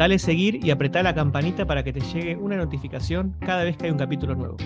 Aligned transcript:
Dale 0.00 0.18
seguir 0.18 0.64
y 0.64 0.70
apretá 0.70 1.02
la 1.02 1.14
campanita 1.14 1.66
para 1.66 1.84
que 1.84 1.92
te 1.92 2.00
llegue 2.00 2.34
una 2.34 2.56
notificación 2.56 3.36
cada 3.38 3.64
vez 3.64 3.76
que 3.76 3.84
hay 3.84 3.90
un 3.90 3.98
capítulo 3.98 4.34
nuevo. 4.34 4.56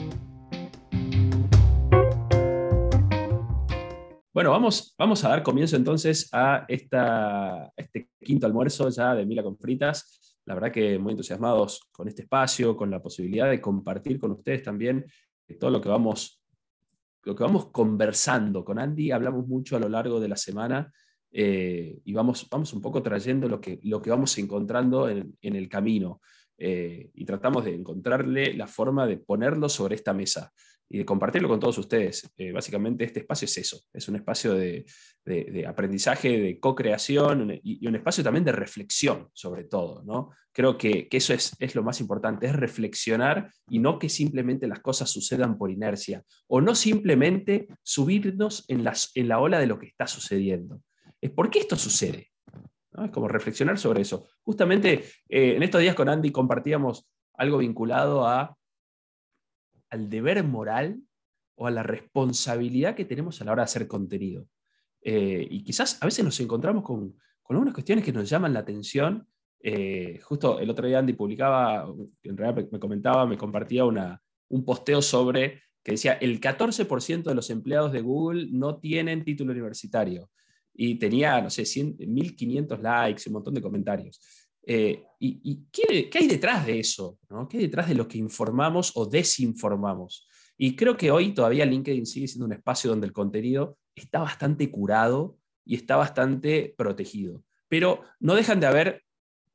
Bueno, 4.33 4.53
vamos, 4.53 4.95
vamos 4.97 5.25
a 5.25 5.31
dar 5.31 5.43
comienzo 5.43 5.75
entonces 5.75 6.29
a 6.33 6.65
este 6.69 8.11
quinto 8.21 8.47
almuerzo 8.47 8.89
ya 8.91 9.17
de 9.17 9.27
Mila 9.27 9.43
con 9.43 9.59
Fritas. 9.59 10.39
La 10.45 10.55
verdad 10.55 10.71
que 10.71 11.01
muy 11.01 11.11
entusiasmados 11.11 11.81
con 11.91 12.07
este 12.07 12.23
espacio, 12.23 12.77
con 12.77 12.89
la 12.93 13.03
posibilidad 13.03 13.51
de 13.51 13.61
compartir 13.61 14.21
con 14.21 14.31
ustedes 14.31 14.63
también 14.63 15.05
todo 15.59 15.71
lo 15.71 15.81
que 15.81 15.89
vamos, 15.89 16.45
lo 17.25 17.35
que 17.35 17.43
vamos 17.43 17.73
conversando. 17.73 18.65
Con 18.65 18.79
Andy 18.79 19.11
hablamos 19.11 19.49
mucho 19.49 19.75
a 19.75 19.81
lo 19.81 19.89
largo 19.89 20.21
de 20.21 20.29
la 20.29 20.37
semana 20.37 20.93
eh, 21.37 21.99
y 22.05 22.13
vamos, 22.13 22.47
vamos 22.49 22.73
un 22.73 22.81
poco 22.81 23.03
trayendo 23.03 23.49
lo 23.49 23.61
que, 23.61 23.81
lo 23.83 24.01
que 24.01 24.11
vamos 24.11 24.39
encontrando 24.39 25.09
en, 25.09 25.37
el 25.43 25.69
camino 25.69 26.21
eh, 26.57 27.11
y 27.13 27.25
tratamos 27.25 27.65
de 27.65 27.75
encontrarle 27.75 28.55
la 28.55 28.69
forma 28.69 29.05
de 29.05 29.17
ponerlo 29.17 29.69
sobre 29.69 29.97
esta 29.97 30.13
mesa 30.13 30.53
y 30.89 30.99
de 30.99 31.05
compartirlo 31.05 31.49
con 31.49 31.59
todos 31.59 31.77
ustedes. 31.79 32.31
Eh, 32.37 32.53
básicamente 32.53 33.03
este 33.03 33.19
espacio 33.19 33.47
es 33.47 33.59
eso, 33.59 33.81
es 33.93 34.07
un 34.09 34.15
espacio 34.15 34.55
de, 34.55 34.87
aprendizaje, 35.67 36.39
de 36.39 36.61
co-creación 36.61 37.59
y, 37.65 37.85
un 37.85 37.97
espacio 37.97 38.23
también 38.23 38.45
de 38.45 38.53
reflexión 38.53 39.29
sobre 39.33 39.65
todo. 39.65 40.05
¿no? 40.05 40.31
Creo 40.53 40.79
que, 40.79 41.09
eso 41.11 41.35
es, 41.35 41.57
es, 41.59 41.75
lo 41.75 41.83
más 41.83 42.01
importante, 42.01 42.47
es 42.47 42.55
reflexionar 42.55 43.51
y 43.69 43.81
no 43.81 43.99
que 43.99 44.09
simplemente 44.09 44.69
las 44.69 44.79
cosas 44.79 45.11
sucedan 45.11 45.59
por 45.59 45.73
inercia 45.73 46.23
o 46.47 46.61
no 46.61 46.77
simplemente 46.77 47.67
subirnos 47.83 48.65
en, 48.69 48.85
las, 48.85 49.11
en 49.17 49.27
la 49.27 49.41
ola 49.41 49.59
de 49.59 49.67
lo 49.67 49.81
que 49.81 49.89
está 49.89 50.07
sucediendo 50.07 50.81
es 51.25 51.31
por 51.31 51.49
qué 51.49 51.61
esto 51.61 51.75
sucede. 51.75 52.33
Es 53.03 53.11
como 53.11 53.29
reflexionar 53.29 53.79
sobre 53.79 54.03
eso. 54.03 54.29
Justamente 54.43 55.05
eh, 55.27 55.57
en 55.57 55.63
estos 55.63 55.81
días 55.81 55.95
con 55.95 56.11
Andy 56.11 56.31
compartíamos 56.31 57.09
algo 57.33 57.57
vinculado 57.57 58.27
al 58.27 60.11
deber 60.11 60.45
moral 60.45 61.01
o 61.55 61.67
a 61.67 61.71
la 61.71 61.83
responsabilidad 61.83 62.95
que 62.95 63.07
tenemos 63.07 63.41
a 63.41 63.47
la 63.47 63.53
hora 63.53 63.63
de 63.63 63.65
hacer 63.65 63.89
contenido. 63.89 64.47
Eh, 65.01 65.49
y 65.51 65.65
quizás 65.65 65.97
a 66.03 66.05
veces 66.05 66.27
nos 66.27 66.39
encontramos 66.41 66.85
con, 66.85 67.17
algunas 67.49 67.73
cuestiones 67.73 68.05
que 68.05 68.13
nos 68.13 68.29
llaman 68.29 68.53
la 68.53 68.61
atención. 68.61 69.27
Eh, 69.61 70.21
justo 70.23 70.59
el 70.61 70.69
otro 70.69 70.87
día 70.87 70.99
Andy 70.99 71.15
publicaba, 71.15 71.91
en 72.23 72.37
realidad 72.37 72.69
me 72.71 72.79
comentaba, 72.79 73.25
me 73.25 73.39
compartía 73.39 73.87
un 73.87 74.65
posteo 74.67 75.01
sobre 75.01 75.63
que 75.83 75.93
decía 75.93 76.13
el 76.15 76.39
14% 76.39 77.23
de 77.23 77.35
los 77.35 77.49
empleados 77.49 77.93
de 77.93 78.03
Google 78.03 78.49
no 78.51 78.77
tienen 78.79 79.25
título 79.25 79.53
universitario 79.53 80.29
y 80.75 80.97
tenía, 80.97 81.41
no 81.41 81.51
sé, 81.51 81.65
1500 81.99 82.81
likes 82.81 83.23
un 83.27 83.35
montón 83.35 83.55
de 83.55 83.63
comentarios. 83.63 84.21
Eh, 84.67 85.05
¿Y, 85.21 85.67
qué, 85.71 86.11
hay 86.13 86.27
detrás 86.27 86.67
de 86.67 86.81
eso? 86.81 87.19
¿no? 87.31 87.49
¿Qué 87.49 87.59
hay 87.59 87.65
detrás 87.65 87.89
de 87.89 87.95
lo 87.95 88.09
que 88.09 88.19
informamos 88.19 88.93
o 88.95 89.07
desinformamos? 89.07 90.27
Y 90.57 90.77
creo 90.77 90.97
que 90.97 91.11
hoy 91.11 91.33
todavía 91.33 91.65
LinkedIn 91.65 92.07
sigue 92.07 92.29
siendo 92.29 92.47
un 92.47 92.53
espacio 92.53 92.91
donde 92.91 93.07
el 93.07 93.13
contenido 93.13 93.79
está 93.95 94.21
bastante 94.21 94.71
curado 94.71 95.39
y 95.65 95.77
está 95.77 95.97
bastante 95.97 96.75
protegido. 96.77 97.43
Pero 97.69 98.03
no 98.21 98.35
dejan 98.35 98.61
de 98.61 98.67
haber, 98.67 99.03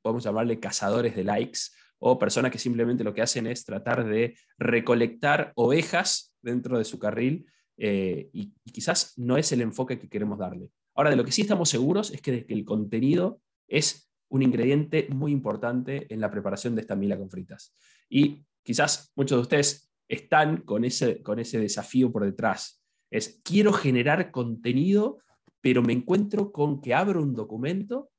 podemos 0.02 0.24
llamarle 0.24 0.60
cazadores 0.60 1.16
de 1.16 1.24
likes 1.24 1.60
o 2.00 2.18
personas 2.18 2.52
que 2.52 2.60
simplemente 2.60 3.04
lo 3.04 3.14
que 3.14 3.22
hacen 3.22 3.48
es 3.48 3.66
tratar 3.66 4.06
de 4.06 4.36
recolectar 4.58 5.52
ovejas 5.56 6.34
dentro 6.42 6.78
de 6.78 6.86
su 6.86 6.98
carril 6.98 7.46
eh, 7.78 8.30
y, 8.34 8.54
quizás 8.72 9.14
no 9.18 9.38
es 9.38 9.52
el 9.52 9.62
enfoque 9.62 10.00
que 10.00 10.10
queremos 10.10 10.38
darle. 10.38 10.70
Ahora, 11.00 11.12
de 11.12 11.16
lo 11.16 11.24
que 11.24 11.32
sí 11.32 11.44
estamos 11.44 11.70
seguros 11.70 12.12
es 12.12 12.22
que, 12.22 12.46
el 12.50 12.66
contenido 12.66 13.42
es 13.70 14.12
un 14.28 14.42
ingrediente 14.42 15.08
muy 15.10 15.32
importante 15.32 16.14
en 16.14 16.20
la 16.20 16.30
preparación 16.30 16.76
de 16.76 16.82
esta 16.82 16.98
mila 16.98 17.18
con 17.18 17.30
fritas. 17.30 17.74
Y 18.10 18.46
quizás 18.64 19.10
muchos 19.16 19.38
de 19.38 19.42
ustedes 19.44 19.94
están 20.10 20.58
con 20.64 20.84
ese, 20.84 21.24
con 21.24 21.40
ese 21.40 21.58
desafío 21.58 22.12
por 22.12 22.26
detrás. 22.26 22.84
Es, 23.10 23.40
quiero 23.46 23.72
generar 23.72 24.30
contenido, 24.30 25.20
pero 25.62 25.82
me 25.82 25.94
encuentro 25.94 26.52
con 26.52 26.82
que 26.82 26.94
abro 26.94 27.24
un 27.24 27.34
documento 27.34 28.12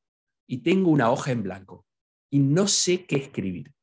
y 0.46 0.62
tengo 0.62 0.90
una 0.90 1.10
hoja 1.10 1.32
en 1.32 1.42
blanco 1.42 1.84
y 2.30 2.38
no 2.38 2.66
sé 2.66 3.04
qué 3.04 3.16
escribir. 3.16 3.74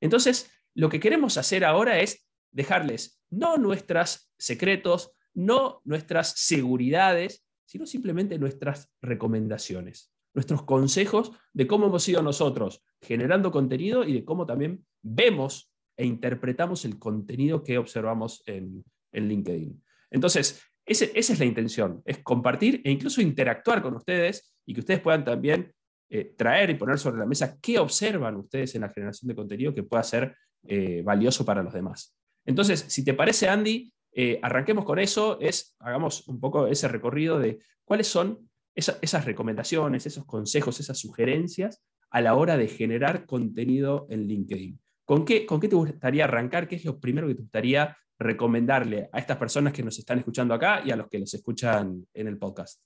Entonces, 0.00 0.50
lo 0.72 0.88
que 0.88 1.00
queremos 1.00 1.36
hacer 1.36 1.66
ahora 1.66 2.00
es 2.00 2.26
dejarles 2.50 3.20
no 3.28 3.58
nuestros 3.58 4.32
secretos, 4.38 5.12
no 5.34 5.82
nuestras 5.84 6.30
seguridades, 6.38 7.44
sino 7.68 7.84
simplemente 7.84 8.38
nuestras 8.38 8.90
recomendaciones, 9.02 10.10
nuestros 10.32 10.62
consejos 10.62 11.32
de 11.52 11.66
cómo 11.66 11.86
hemos 11.86 12.02
sido 12.02 12.22
nosotros 12.22 12.82
generando 13.02 13.52
contenido 13.52 14.04
y 14.04 14.14
de 14.14 14.24
cómo 14.24 14.46
también 14.46 14.86
vemos 15.02 15.70
e 15.94 16.06
interpretamos 16.06 16.86
el 16.86 16.98
contenido 16.98 17.62
que 17.62 17.76
observamos 17.76 18.42
en, 18.46 18.82
LinkedIn. 19.12 19.82
Entonces, 20.10 20.62
esa 20.86 21.04
es 21.14 21.38
la 21.38 21.44
intención, 21.44 22.02
es 22.06 22.18
compartir 22.18 22.80
e 22.84 22.90
incluso 22.90 23.20
interactuar 23.20 23.82
con 23.82 23.94
ustedes 23.96 24.54
y 24.64 24.72
que 24.72 24.80
ustedes 24.80 25.00
puedan 25.00 25.24
también 25.24 25.72
eh, 26.08 26.32
traer 26.36 26.70
y 26.70 26.74
poner 26.74 26.98
sobre 26.98 27.18
la 27.18 27.26
mesa 27.26 27.58
qué 27.60 27.78
observan 27.78 28.36
ustedes 28.36 28.74
en 28.76 28.82
la 28.82 28.88
generación 28.88 29.28
de 29.28 29.34
contenido 29.34 29.74
que 29.74 29.82
pueda 29.82 30.02
ser 30.02 30.34
eh, 30.66 31.02
valioso 31.04 31.44
para 31.44 31.62
los 31.62 31.74
demás. 31.74 32.16
Entonces, 32.46 32.86
si 32.88 33.04
te 33.04 33.12
parece, 33.12 33.48
Andy, 33.48 33.92
eh, 34.12 34.38
arranquemos 34.42 34.84
con 34.84 34.98
eso, 34.98 35.38
es, 35.40 35.76
hagamos 35.78 36.26
un 36.28 36.40
poco 36.40 36.66
ese 36.66 36.88
recorrido 36.88 37.38
de 37.38 37.58
cuáles 37.84 38.08
son 38.08 38.48
esas 38.74 39.24
recomendaciones, 39.24 40.06
esos 40.06 40.24
consejos, 40.24 40.78
esas 40.78 40.98
sugerencias 40.98 41.82
a 42.10 42.20
la 42.20 42.34
hora 42.34 42.56
de 42.56 42.68
generar 42.68 43.26
contenido 43.26 44.06
en 44.08 44.26
LinkedIn. 44.26 44.80
¿Con 45.04 45.24
qué, 45.24 45.44
¿Con 45.46 45.58
qué 45.58 45.68
te 45.68 45.74
gustaría 45.74 46.24
arrancar? 46.24 46.68
¿Qué 46.68 46.76
es 46.76 46.84
lo 46.84 47.00
primero 47.00 47.26
que 47.26 47.34
te 47.34 47.42
gustaría 47.42 47.96
recomendarle 48.18 49.08
a 49.12 49.18
estas 49.18 49.36
personas 49.36 49.72
que 49.72 49.82
nos 49.82 49.98
están 49.98 50.18
escuchando 50.18 50.54
acá 50.54 50.82
y 50.84 50.90
a 50.90 50.96
los 50.96 51.08
que 51.08 51.18
los 51.18 51.32
escuchan 51.34 52.06
en 52.14 52.26
el 52.28 52.38
podcast? 52.38 52.80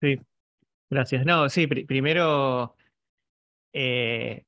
Sí, 0.00 0.18
gracias. 0.88 1.24
No, 1.24 1.48
sí, 1.48 1.66
primero, 1.66 2.76
eh, 3.72 4.44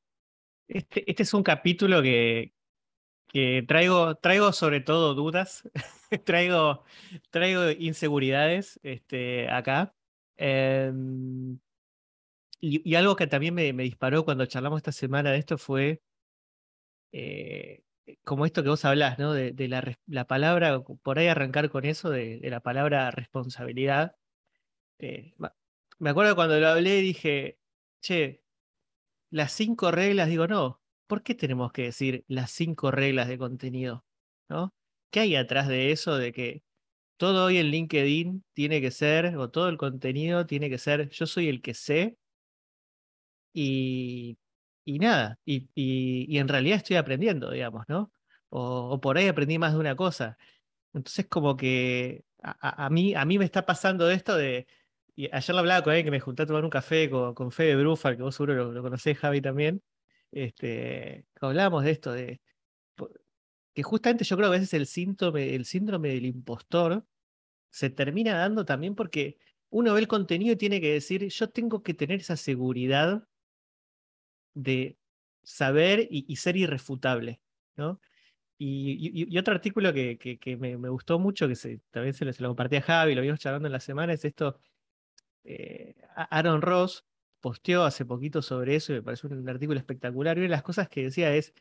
este, 0.68 1.10
este, 1.10 1.22
es 1.22 1.34
un 1.34 1.42
capítulo 1.42 2.02
que, 2.02 2.52
que 3.28 3.62
traigo, 3.66 4.16
traigo 4.16 4.52
sobre 4.52 4.80
todo 4.80 5.14
dudas, 5.14 5.68
traigo, 6.24 6.84
traigo 7.30 7.70
inseguridades 7.70 8.80
este, 8.82 9.48
acá. 9.50 9.94
Em, 10.36 11.58
y, 12.60 12.94
algo 12.96 13.16
que 13.16 13.26
también 13.26 13.54
me, 13.54 13.72
disparó 13.72 14.24
cuando 14.24 14.46
charlamos 14.46 14.78
esta 14.78 14.92
semana 14.92 15.30
de 15.32 15.38
esto 15.38 15.58
fue 15.58 16.02
eh, 17.12 17.82
como 18.24 18.46
esto 18.46 18.62
que 18.62 18.68
vos 18.70 18.84
hablás, 18.84 19.18
¿no? 19.18 19.32
De, 19.32 19.68
la, 20.06 20.24
palabra, 20.26 20.80
por 20.80 21.18
ahí 21.18 21.28
arrancar 21.28 21.70
con 21.70 21.84
eso, 21.84 22.10
de, 22.10 22.40
la 22.44 22.60
palabra 22.60 23.10
responsabilidad. 23.10 24.16
Eh, 24.98 25.34
me 25.98 26.10
acuerdo 26.10 26.34
cuando 26.36 26.58
lo 26.58 26.68
hablé 26.68 27.00
dije, 27.00 27.58
che, 28.00 28.42
las 29.30 29.52
cinco 29.52 29.90
reglas, 29.90 30.28
digo, 30.28 30.46
no, 30.48 30.82
¿por 31.08 31.22
qué 31.24 31.34
tenemos 31.34 31.72
que 31.72 31.84
decir 31.84 32.24
las 32.28 32.52
cinco 32.52 32.90
reglas 32.92 33.28
de 33.28 33.38
contenido? 33.38 34.04
¿no? 34.48 34.74
¿Qué 35.10 35.20
hay 35.20 35.36
atrás 35.36 35.68
de 35.68 35.92
eso 35.92 36.16
de 36.16 36.32
que 36.32 36.62
todo 37.18 37.46
hoy 37.46 37.58
en 37.58 37.68
LinkedIn 37.68 38.44
tiene 38.54 38.80
que 38.80 38.90
ser, 38.92 39.36
o 39.38 39.50
todo 39.50 39.68
el 39.68 39.78
contenido 39.78 40.46
tiene 40.46 40.70
que 40.70 40.78
ser, 40.78 41.10
yo 41.10 41.26
soy 41.26 41.48
el 41.48 41.62
que 41.62 41.74
sé 41.74 42.18
y, 43.52 44.38
y 44.84 44.98
nada, 44.98 45.38
y, 45.44 45.68
y, 45.74 46.38
en 46.38 46.48
realidad 46.48 46.76
estoy 46.78 46.96
aprendiendo, 46.96 47.50
digamos, 47.50 47.84
¿no? 47.88 48.12
O, 48.50 49.00
por 49.00 49.18
ahí 49.18 49.28
aprendí 49.28 49.58
más 49.58 49.72
de 49.72 49.78
una 49.80 49.96
cosa. 49.96 50.38
Entonces 50.94 51.26
como 51.28 51.56
que 51.56 52.24
a, 52.42 52.88
mí, 52.90 53.14
a 53.14 53.24
mí 53.24 53.38
me 53.38 53.44
está 53.44 53.66
pasando 53.66 54.10
esto 54.10 54.36
de, 54.36 54.66
y 55.16 55.28
ayer 55.34 55.54
lo 55.54 55.60
hablaba 55.60 55.82
con 55.84 55.94
él, 55.94 56.04
que 56.04 56.10
me 56.10 56.20
junté 56.20 56.44
a 56.44 56.46
tomar 56.46 56.64
un 56.64 56.70
café 56.70 57.10
con, 57.10 57.34
con 57.34 57.52
Fede 57.52 57.76
Brufal, 57.76 58.16
que 58.16 58.22
vos 58.22 58.34
seguro 58.36 58.54
lo, 58.54 58.72
lo 58.72 58.82
conocés, 58.82 59.18
Javi, 59.18 59.40
también 59.42 59.82
este, 60.32 61.26
hablábamos 61.40 61.84
de 61.84 61.90
esto, 61.90 62.12
de 62.12 62.40
que 63.78 63.82
justamente 63.84 64.24
yo 64.24 64.36
creo 64.36 64.50
que 64.50 64.56
a 64.56 64.58
veces 64.58 64.74
el 64.74 64.86
síndrome, 64.86 65.54
el 65.54 65.64
síndrome 65.64 66.08
del 66.08 66.26
impostor 66.26 67.06
se 67.70 67.90
termina 67.90 68.36
dando 68.36 68.64
también 68.64 68.96
porque 68.96 69.38
uno 69.70 69.94
ve 69.94 70.00
el 70.00 70.08
contenido 70.08 70.54
y 70.54 70.56
tiene 70.56 70.80
que 70.80 70.94
decir, 70.94 71.28
yo 71.28 71.50
tengo 71.50 71.82
que 71.84 71.94
tener 71.94 72.18
esa 72.18 72.36
seguridad 72.36 73.28
de 74.54 74.98
saber 75.44 76.08
y, 76.10 76.34
ser 76.34 76.56
irrefutable. 76.56 77.40
¿no? 77.76 78.00
Y, 78.58 79.38
otro 79.38 79.54
artículo 79.54 79.92
que, 79.92 80.18
que, 80.18 80.56
me, 80.56 80.74
gustó 80.88 81.20
mucho, 81.20 81.46
que 81.46 81.54
también 81.90 82.14
se 82.14 82.24
lo, 82.24 82.32
se 82.32 82.42
compartí 82.42 82.76
a 82.76 82.82
Javi, 82.82 83.14
lo 83.14 83.22
vimos 83.22 83.38
charlando 83.38 83.68
en 83.68 83.72
la 83.72 83.80
semana, 83.80 84.12
es 84.12 84.24
esto. 84.24 84.58
Eh, 85.44 85.94
Aaron 86.16 86.62
Ross 86.62 87.04
posteó 87.40 87.84
hace 87.84 88.04
poquito 88.04 88.42
sobre 88.42 88.76
eso 88.76 88.92
y 88.92 88.96
me 88.96 89.02
pareció 89.02 89.28
un 89.30 89.48
artículo 89.48 89.78
espectacular. 89.78 90.36
Y 90.36 90.40
una 90.40 90.46
de 90.46 90.50
las 90.50 90.62
cosas 90.62 90.88
que 90.88 91.04
decía 91.04 91.34
es: 91.34 91.54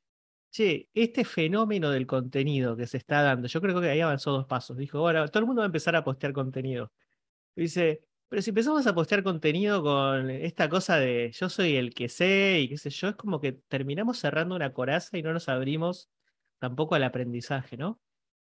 Che, 0.52 0.90
este 0.94 1.26
fenómeno 1.26 1.92
del 1.92 2.08
contenido 2.08 2.76
que 2.78 2.88
se 2.88 2.98
está 2.98 3.22
dando, 3.22 3.48
yo 3.48 3.62
creo 3.62 3.80
que 3.82 3.90
ahí 3.90 4.02
avanzó 4.02 4.32
dos 4.32 4.46
pasos. 4.48 4.78
Dijo: 4.78 5.00
Ahora 5.00 5.28
todo 5.28 5.42
el 5.42 5.48
mundo 5.48 5.62
va 5.62 5.66
a 5.66 5.68
empezar 5.68 5.96
a 5.96 6.04
postear 6.04 6.34
contenido. 6.34 6.92
dice: 7.56 8.04
Pero 8.30 8.42
si 8.42 8.52
empezamos 8.52 8.88
a 8.88 8.96
postear 8.96 9.24
contenido 9.24 9.84
con 9.84 10.30
esta 10.32 10.70
cosa 10.70 10.98
de 10.98 11.32
yo 11.34 11.50
soy 11.50 11.76
el 11.78 11.94
que 11.94 12.10
sé 12.10 12.62
y 12.62 12.70
qué 12.70 12.78
sé 12.78 12.90
yo, 12.92 13.10
es 13.10 13.16
como 13.16 13.42
que 13.42 13.54
terminamos 13.54 14.20
cerrando 14.20 14.56
una 14.56 14.74
coraza 14.74 15.18
y 15.18 15.24
no 15.24 15.34
nos 15.34 15.50
abrimos 15.50 16.10
tampoco 16.60 16.96
al 16.96 17.04
aprendizaje, 17.04 17.78
¿no? 17.78 18.00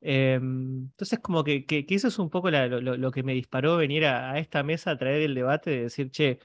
Em, 0.06 0.84
entonces, 0.92 1.20
como 1.20 1.44
que, 1.46 1.66
eso 1.90 2.10
es 2.10 2.20
un 2.20 2.30
poco 2.30 2.52
lo, 2.52 3.12
que 3.12 3.24
me 3.24 3.34
disparó 3.34 3.78
venir 3.78 4.06
a, 4.06 4.38
esta 4.38 4.62
mesa 4.62 4.92
a 4.92 4.98
traer 4.98 5.22
el 5.22 5.34
debate 5.34 5.70
de 5.70 5.82
decir, 5.84 6.12
che, 6.12 6.40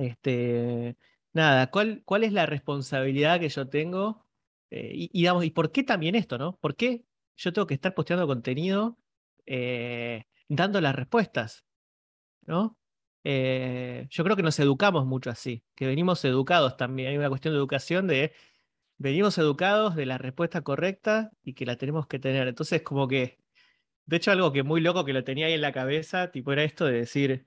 este, 0.00 0.96
nada, 1.32 1.70
¿cuál, 1.70 2.02
cuál 2.04 2.24
es 2.24 2.32
la 2.32 2.46
responsabilidad 2.46 3.40
que 3.40 3.48
yo 3.48 3.68
tengo? 3.68 4.26
Eh, 4.70 4.90
y, 4.94 5.10
digamos, 5.12 5.44
¿y 5.44 5.50
por 5.50 5.72
qué 5.72 5.82
también 5.82 6.14
esto, 6.14 6.38
no? 6.38 6.56
¿Por 6.58 6.76
qué 6.76 7.04
yo 7.36 7.52
tengo 7.52 7.66
que 7.66 7.74
estar 7.74 7.94
posteando 7.94 8.26
contenido 8.26 8.98
eh, 9.46 10.24
dando 10.48 10.80
las 10.80 10.94
respuestas? 10.94 11.64
¿No? 12.46 12.78
Eh, 13.24 14.06
yo 14.10 14.24
creo 14.24 14.36
que 14.36 14.42
nos 14.42 14.58
educamos 14.58 15.06
mucho 15.06 15.30
así, 15.30 15.64
que 15.74 15.86
venimos 15.86 16.24
educados 16.24 16.76
también. 16.76 17.10
Hay 17.10 17.18
una 17.18 17.28
cuestión 17.28 17.54
de 17.54 17.58
educación 17.58 18.06
de 18.06 18.32
venimos 18.98 19.38
educados 19.38 19.96
de 19.96 20.06
la 20.06 20.18
respuesta 20.18 20.62
correcta 20.62 21.32
y 21.42 21.54
que 21.54 21.66
la 21.66 21.76
tenemos 21.76 22.06
que 22.06 22.18
tener. 22.18 22.48
Entonces, 22.48 22.82
como 22.82 23.08
que, 23.08 23.38
de 24.06 24.16
hecho, 24.16 24.32
algo 24.32 24.52
que 24.52 24.62
muy 24.64 24.80
loco 24.80 25.04
que 25.04 25.12
lo 25.14 25.24
tenía 25.24 25.46
ahí 25.46 25.54
en 25.54 25.62
la 25.62 25.72
cabeza, 25.72 26.30
tipo, 26.32 26.52
era 26.52 26.64
esto 26.64 26.86
de 26.86 26.94
decir, 26.94 27.46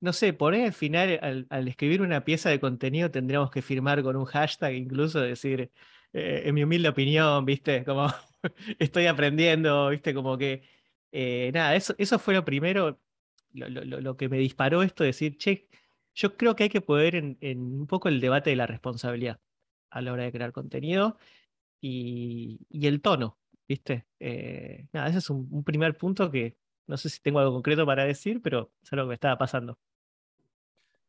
no 0.00 0.12
sé, 0.12 0.32
poner 0.32 0.66
al 0.66 0.72
final, 0.72 1.46
al, 1.50 1.68
escribir 1.68 2.02
una 2.02 2.24
pieza 2.24 2.50
de 2.50 2.60
contenido, 2.60 3.10
tendríamos 3.10 3.50
que 3.50 3.62
firmar 3.62 4.02
con 4.02 4.16
un 4.16 4.24
hashtag, 4.26 4.74
incluso 4.74 5.20
decir, 5.20 5.70
eh, 6.12 6.42
en 6.46 6.54
mi 6.54 6.64
humilde 6.64 6.88
opinión, 6.88 7.44
viste, 7.44 7.84
como 7.84 8.08
estoy 8.78 9.06
aprendiendo, 9.06 9.88
viste, 9.90 10.14
como 10.14 10.38
que, 10.38 10.62
eh, 11.12 11.50
nada, 11.54 11.76
eso, 11.76 11.94
eso 11.98 12.18
fue 12.18 12.34
lo 12.34 12.44
primero, 12.44 13.00
lo, 13.52 14.16
que 14.16 14.28
me 14.28 14.38
disparó 14.38 14.82
esto, 14.82 15.04
decir, 15.04 15.38
che, 15.38 15.68
yo 16.14 16.36
creo 16.36 16.56
que 16.56 16.64
hay 16.64 16.70
que 16.70 16.80
poder 16.80 17.16
en 17.16 17.38
un 17.60 17.86
poco 17.86 18.08
el 18.08 18.20
debate 18.20 18.50
de 18.50 18.56
la 18.56 18.66
responsabilidad 18.66 19.40
a 19.90 20.00
la 20.02 20.12
hora 20.12 20.24
de 20.24 20.32
crear 20.32 20.52
contenido 20.52 21.18
y, 21.80 22.60
el 22.70 23.00
tono, 23.02 23.38
¿viste? 23.68 24.06
Eh, 24.20 24.86
nada, 24.92 25.08
ese 25.08 25.18
es 25.18 25.30
un, 25.30 25.64
primer 25.64 25.96
punto 25.96 26.30
que 26.30 26.56
no 26.86 26.96
sé 26.96 27.08
si 27.08 27.20
tengo 27.20 27.40
algo 27.40 27.52
concreto 27.54 27.86
para 27.86 28.04
decir, 28.04 28.40
pero 28.42 28.72
es 28.82 28.92
algo 28.92 29.06
que 29.06 29.08
me 29.08 29.14
estaba 29.14 29.38
pasando. 29.38 29.78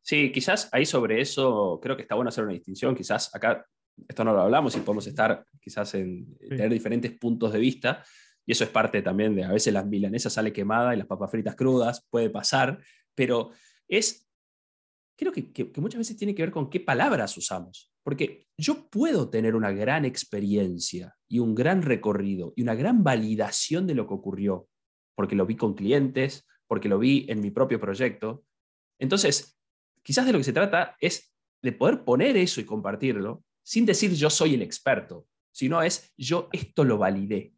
Sí, 0.01 0.31
quizás 0.31 0.69
ahí 0.71 0.85
sobre 0.85 1.21
eso 1.21 1.79
creo 1.81 1.95
que 1.95 2.03
está 2.03 2.15
bueno 2.15 2.29
hacer 2.29 2.43
una 2.43 2.53
distinción. 2.53 2.95
Quizás 2.95 3.33
acá, 3.35 3.65
esto 4.07 4.23
no 4.23 4.33
lo 4.33 4.41
hablamos 4.41 4.75
y 4.75 4.79
podemos 4.79 5.07
estar 5.07 5.45
quizás 5.59 5.93
en 5.95 6.37
tener 6.37 6.69
diferentes 6.69 7.11
puntos 7.17 7.51
de 7.51 7.59
vista. 7.59 8.03
Y 8.45 8.53
eso 8.53 8.63
es 8.63 8.69
parte 8.69 9.01
también 9.01 9.35
de 9.35 9.43
a 9.43 9.51
veces 9.51 9.73
las 9.73 9.85
milanesas 9.85 10.33
sale 10.33 10.53
quemada 10.53 10.93
y 10.93 10.97
las 10.97 11.07
papas 11.07 11.29
fritas 11.29 11.55
crudas, 11.55 12.05
puede 12.09 12.29
pasar, 12.29 12.79
pero 13.13 13.51
es 13.87 14.27
creo 15.17 15.33
que, 15.33 15.71
muchas 15.77 15.97
veces 15.97 16.15
tiene 16.15 16.35
que 16.35 16.43
ver 16.43 16.51
con 16.51 16.69
qué 16.69 16.79
palabras 16.79 17.35
usamos. 17.37 17.91
Porque 18.03 18.47
yo 18.57 18.89
puedo 18.89 19.29
tener 19.29 19.55
una 19.55 19.71
gran 19.71 20.05
experiencia 20.05 21.15
y 21.27 21.39
un 21.39 21.55
gran 21.55 21.81
recorrido 21.81 22.53
y 22.55 22.61
una 22.61 22.75
gran 22.75 23.03
validación 23.03 23.87
de 23.87 23.95
lo 23.95 24.07
que 24.07 24.13
ocurrió, 24.13 24.69
porque 25.15 25.35
lo 25.35 25.45
vi 25.45 25.57
con 25.57 25.73
clientes, 25.73 26.47
porque 26.67 26.87
lo 26.87 26.99
vi 26.99 27.25
en 27.27 27.41
mi 27.41 27.51
propio 27.51 27.79
proyecto. 27.81 28.45
Entonces, 28.99 29.56
quizás 30.07 30.25
de 30.25 30.31
lo 30.31 30.37
que 30.37 30.45
se 30.45 30.53
trata 30.53 30.95
es 31.01 31.33
de 31.61 31.73
poder 31.73 32.05
poner 32.05 32.37
eso 32.37 32.61
y 32.61 32.65
compartirlo 32.65 33.43
sin 33.61 33.85
decir 33.85 34.13
yo 34.13 34.29
soy 34.29 34.53
el 34.53 34.61
experto, 34.61 35.27
sino 35.51 35.81
es 35.81 36.13
yo 36.15 36.47
esto 36.53 36.85
lo 36.85 36.97
validé. 36.97 37.53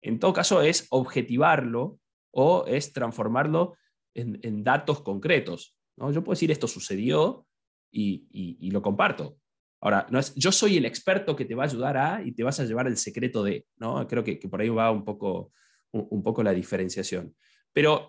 En 0.00 0.18
todo 0.18 0.32
caso 0.32 0.62
es 0.62 0.86
objetivarlo 0.88 2.00
o 2.32 2.64
es 2.66 2.94
transformarlo 2.94 3.76
en 4.14 4.64
datos 4.64 5.02
concretos. 5.02 5.76
Yo 5.96 6.24
puedo 6.24 6.34
decir 6.34 6.50
esto 6.50 6.66
sucedió 6.66 7.46
y, 7.92 8.70
lo 8.70 8.80
comparto. 8.80 9.38
Ahora, 9.82 10.06
no 10.10 10.18
es, 10.18 10.34
yo 10.34 10.52
soy 10.52 10.76
el 10.76 10.84
experto 10.84 11.36
que 11.36 11.44
te 11.44 11.54
va 11.54 11.64
a 11.64 11.66
ayudar 11.66 11.96
a 11.96 12.22
y 12.22 12.32
te 12.32 12.42
vas 12.42 12.60
a 12.60 12.64
llevar 12.64 12.86
el 12.86 12.96
secreto 12.96 13.42
de, 13.42 13.66
¿no? 13.76 14.06
Creo 14.06 14.24
que, 14.24 14.36
por 14.36 14.60
ahí 14.60 14.68
va 14.68 14.90
un 14.90 15.04
poco, 15.04 15.52
un, 15.92 16.22
poco 16.22 16.42
la 16.42 16.52
diferenciación. 16.52 17.34
Pero 17.72 18.08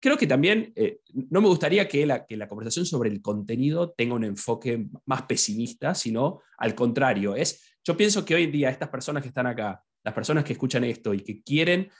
creo 0.00 0.16
que 0.16 0.26
también 0.26 0.72
eh, 0.74 1.00
no 1.12 1.40
me 1.40 1.48
gustaría 1.48 1.86
que 1.86 2.06
la, 2.06 2.26
que 2.26 2.36
la 2.36 2.48
conversación 2.48 2.86
sobre 2.86 3.10
el 3.10 3.20
contenido 3.20 3.92
tenga 3.92 4.14
un 4.14 4.24
enfoque 4.24 4.86
más 5.04 5.22
pesimista, 5.22 5.94
sino 5.94 6.40
al 6.58 6.74
contrario. 6.74 7.36
Es, 7.36 7.76
yo 7.84 7.96
pienso 7.96 8.24
que 8.24 8.34
hoy 8.34 8.44
en 8.44 8.52
día 8.52 8.70
estas 8.70 8.88
personas 8.88 9.22
que 9.22 9.28
están 9.28 9.46
acá, 9.46 9.82
las 10.02 10.14
personas 10.14 10.44
que 10.44 10.54
escuchan 10.54 10.84
esto 10.84 11.12
y 11.14 11.20
que 11.20 11.42
quieren 11.42 11.90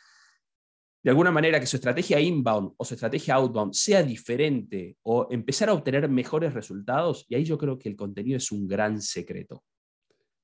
de 1.02 1.10
alguna 1.10 1.30
manera 1.30 1.58
que 1.58 1.66
su 1.66 1.76
estrategia 1.76 2.20
inbound 2.20 2.72
o 2.76 2.84
su 2.84 2.94
estrategia 2.94 3.34
outbound 3.34 3.72
sea 3.72 4.02
diferente 4.02 4.98
o 5.02 5.28
empezar 5.30 5.70
a 5.70 5.72
obtener 5.72 6.08
mejores 6.08 6.52
resultados, 6.52 7.24
y 7.28 7.34
ahí 7.34 7.44
yo 7.44 7.56
creo 7.56 7.78
que 7.78 7.88
el 7.88 7.96
contenido 7.96 8.36
es 8.36 8.52
un 8.52 8.68
gran 8.68 9.00
secreto. 9.00 9.64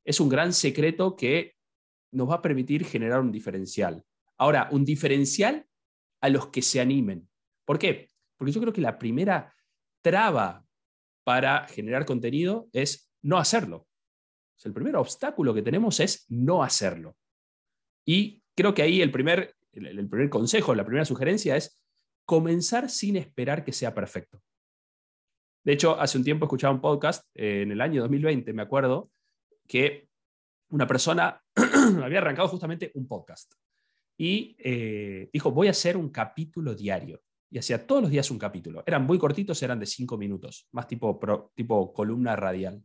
Es 0.04 0.18
un 0.18 0.28
gran 0.28 0.52
secreto 0.52 1.14
que 1.14 1.56
nos 2.12 2.30
va 2.30 2.36
a 2.36 2.42
permitir 2.42 2.84
generar 2.84 3.20
un 3.20 3.32
diferencial. 3.32 4.02
Ahora, 4.38 4.68
un 4.72 4.84
diferencial 4.84 5.66
a 6.22 6.28
los 6.30 6.48
que 6.48 6.62
se 6.62 6.80
animen. 6.80 7.28
¿Por 7.66 7.78
qué? 7.78 8.10
Porque 8.38 8.52
yo 8.52 8.60
creo 8.62 8.72
que 8.72 8.80
la 8.80 8.98
primera 8.98 9.54
traba 10.02 10.64
para 11.24 11.68
generar 11.68 12.06
contenido 12.06 12.68
es 12.72 13.12
no 13.22 13.36
hacerlo. 13.36 13.86
el 14.64 14.72
primer 14.72 14.96
obstáculo 14.96 15.52
que 15.52 15.60
tenemos 15.60 16.00
es 16.00 16.24
no 16.30 16.62
hacerlo. 16.62 17.14
Y 18.06 18.42
creo 18.54 18.72
que 18.72 18.82
ahí 18.82 19.02
el 19.02 19.10
primer 19.12 19.56
el, 19.84 20.08
primer 20.08 20.30
consejo, 20.30 20.74
la 20.74 20.84
primera 20.84 21.04
sugerencia 21.04 21.56
es 21.56 21.80
comenzar 22.24 22.90
sin 22.90 23.16
esperar 23.16 23.64
que 23.64 23.72
sea 23.72 23.94
perfecto. 23.94 24.40
De 25.64 25.72
hecho, 25.72 25.98
hace 25.98 26.18
un 26.18 26.24
tiempo 26.24 26.46
escuchaba 26.46 26.74
un 26.74 26.80
podcast, 26.80 27.24
eh, 27.34 27.62
en 27.62 27.72
el 27.72 27.80
año 27.80 28.02
2020, 28.02 28.52
me 28.52 28.62
acuerdo, 28.62 29.10
que 29.66 30.08
una 30.70 30.86
persona 30.86 31.42
había 32.02 32.18
arrancado 32.18 32.48
justamente 32.48 32.92
un 32.94 33.06
podcast 33.06 33.52
y 34.16 34.56
eh, 34.58 35.28
dijo, 35.32 35.50
voy 35.50 35.68
a 35.68 35.72
hacer 35.72 35.96
un 35.96 36.10
capítulo 36.10 36.74
diario. 36.74 37.22
Y 37.50 37.58
hacía 37.58 37.86
todos 37.86 38.02
los 38.02 38.10
días 38.10 38.30
un 38.30 38.38
capítulo. 38.38 38.82
Eran 38.86 39.04
muy 39.04 39.18
cortitos, 39.18 39.62
eran 39.62 39.78
de 39.78 39.86
cinco 39.86 40.18
minutos, 40.18 40.68
más 40.72 40.86
tipo, 40.88 41.18
tipo 41.54 41.92
columna 41.92 42.34
radial. 42.36 42.82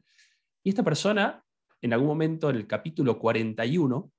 Y 0.63 0.70
esta 0.70 0.84
persona, 0.84 1.44
en 1.82 1.94
algún 1.94 2.08
momento, 2.08 2.50
en 2.50 2.58
el 2.58 2.68
capítulo 2.68 3.18
41, 3.18 4.12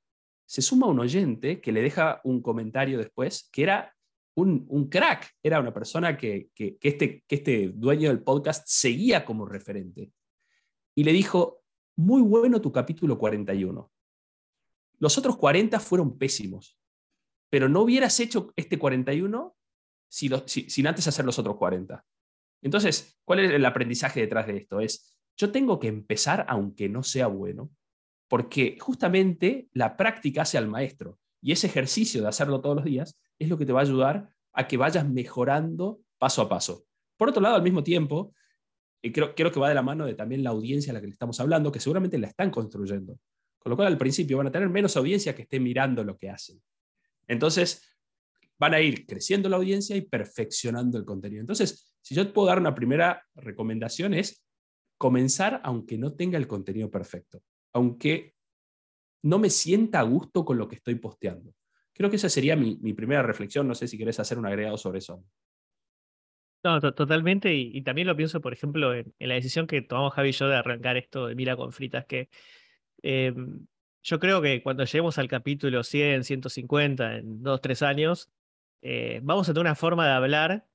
se 0.44 0.62
suma 0.62 0.86
un 0.86 0.98
oyente 0.98 1.60
que 1.60 1.72
le 1.72 1.82
deja 1.82 2.20
un 2.24 2.42
comentario 2.42 2.98
después, 2.98 3.48
que 3.52 3.62
era 3.62 3.94
un, 4.34 4.88
crack, 4.88 5.30
era 5.42 5.60
una 5.60 5.72
persona 5.72 6.16
que, 6.16 6.50
este, 6.56 7.24
que 7.26 7.34
este 7.34 7.68
dueño 7.74 8.08
del 8.08 8.22
podcast 8.22 8.66
seguía 8.66 9.24
como 9.24 9.46
referente. 9.46 10.10
Y 10.94 11.04
le 11.04 11.12
dijo, 11.12 11.62
muy 11.96 12.22
bueno 12.22 12.60
tu 12.60 12.72
capítulo 12.72 13.18
41. 13.18 13.90
Los 14.98 15.18
otros 15.18 15.36
40 15.36 15.80
fueron 15.80 16.18
pésimos, 16.18 16.78
pero 17.50 17.68
no 17.68 17.82
hubieras 17.82 18.18
hecho 18.20 18.52
este 18.56 18.78
41 18.78 19.56
si 20.12 20.28
sin 20.46 20.86
antes 20.86 21.08
hacer 21.08 21.24
los 21.24 21.38
otros 21.38 21.56
40. 21.56 22.04
Entonces, 22.60 23.18
¿cuál 23.24 23.40
es 23.40 23.50
el 23.50 23.64
aprendizaje 23.64 24.20
detrás 24.20 24.46
de 24.46 24.58
esto? 24.58 24.80
Es, 24.80 25.16
yo 25.38 25.50
tengo 25.50 25.80
que 25.80 25.88
empezar 25.88 26.44
aunque 26.48 26.88
no 26.90 27.02
sea 27.02 27.28
bueno, 27.28 27.70
porque 28.28 28.76
justamente 28.78 29.68
la 29.72 29.96
práctica 29.96 30.42
hace 30.42 30.58
al 30.58 30.68
maestro 30.68 31.18
y 31.40 31.52
ese 31.52 31.66
ejercicio 31.66 32.20
de 32.20 32.28
hacerlo 32.28 32.60
todos 32.60 32.76
los 32.76 32.84
días 32.84 33.18
es 33.38 33.48
lo 33.48 33.56
que 33.56 33.64
te 33.64 33.72
va 33.72 33.80
a 33.80 33.84
ayudar 33.84 34.28
a 34.52 34.68
que 34.68 34.76
vayas 34.76 35.08
mejorando 35.08 36.00
paso 36.18 36.42
a 36.42 36.48
paso. 36.48 36.84
Por 37.16 37.30
otro 37.30 37.40
lado, 37.40 37.56
al 37.56 37.62
mismo 37.62 37.82
tiempo, 37.82 38.34
y 39.00 39.12
creo, 39.12 39.34
creo 39.34 39.50
que 39.50 39.60
va 39.60 39.70
de 39.70 39.74
la 39.74 39.82
mano 39.82 40.04
de 40.04 40.14
también 40.14 40.44
la 40.44 40.50
audiencia 40.50 40.92
a 40.92 40.94
la 40.94 41.00
que 41.00 41.06
le 41.06 41.14
estamos 41.14 41.40
hablando, 41.40 41.72
que 41.72 41.80
seguramente 41.80 42.18
la 42.18 42.28
están 42.28 42.50
construyendo. 42.50 43.18
Con 43.58 43.70
lo 43.70 43.76
cual, 43.76 43.88
al 43.88 43.98
principio 43.98 44.36
van 44.36 44.48
a 44.48 44.52
tener 44.52 44.68
menos 44.68 44.94
audiencia 44.96 45.34
que 45.34 45.42
esté 45.42 45.58
mirando 45.58 46.04
lo 46.04 46.18
que 46.18 46.28
hacen. 46.28 46.62
Entonces, 47.26 47.91
van 48.62 48.74
a 48.74 48.80
ir 48.80 49.06
creciendo 49.06 49.48
la 49.48 49.56
audiencia 49.56 49.96
y 49.96 50.02
perfeccionando 50.02 50.96
el 50.96 51.04
contenido. 51.04 51.40
Entonces, 51.40 51.92
si 52.00 52.14
yo 52.14 52.32
puedo 52.32 52.46
dar 52.46 52.60
una 52.60 52.76
primera 52.76 53.26
recomendación 53.34 54.14
es 54.14 54.44
comenzar 54.96 55.60
aunque 55.64 55.98
no 55.98 56.14
tenga 56.14 56.38
el 56.38 56.46
contenido 56.46 56.88
perfecto 56.88 57.42
aunque 57.72 58.34
no 59.22 59.38
me 59.38 59.50
sienta 59.50 60.00
a 60.00 60.02
gusto 60.02 60.44
con 60.44 60.58
lo 60.58 60.68
que 60.68 60.76
estoy 60.76 60.96
posteando. 60.96 61.54
Creo 61.92 62.10
que 62.10 62.16
esa 62.16 62.28
sería 62.28 62.56
mi, 62.56 62.92
primera 62.92 63.22
reflexión. 63.22 63.68
No 63.68 63.74
sé 63.74 63.86
si 63.86 63.98
querés 63.98 64.18
hacer 64.18 64.38
un 64.38 64.46
agregado 64.46 64.76
sobre 64.78 64.98
eso. 64.98 65.24
No, 66.64 66.80
totalmente. 66.80 67.54
Y, 67.54 67.82
también 67.82 68.06
lo 68.06 68.16
pienso, 68.16 68.40
por 68.40 68.52
ejemplo, 68.52 68.94
en, 68.94 69.12
la 69.18 69.34
decisión 69.34 69.66
que 69.66 69.82
tomamos 69.82 70.14
Javi 70.14 70.30
y 70.30 70.32
yo 70.32 70.48
de 70.48 70.56
arrancar 70.56 70.96
esto 70.96 71.26
de 71.26 71.34
Mira 71.34 71.56
con 71.56 71.72
fritas, 71.72 72.06
que 72.06 72.28
em, 73.02 73.66
yo 74.02 74.18
creo 74.18 74.40
que 74.40 74.62
cuando 74.62 74.84
lleguemos 74.84 75.18
al 75.18 75.28
capítulo 75.28 75.82
100, 75.82 76.24
150, 76.24 77.18
en 77.18 77.42
dos, 77.42 77.60
tres 77.60 77.82
años, 77.82 78.30
eh, 78.82 79.20
vamos 79.22 79.48
a 79.48 79.52
tener 79.52 79.62
una 79.62 79.76
forma 79.76 80.06
de 80.06 80.12
hablar 80.12 80.66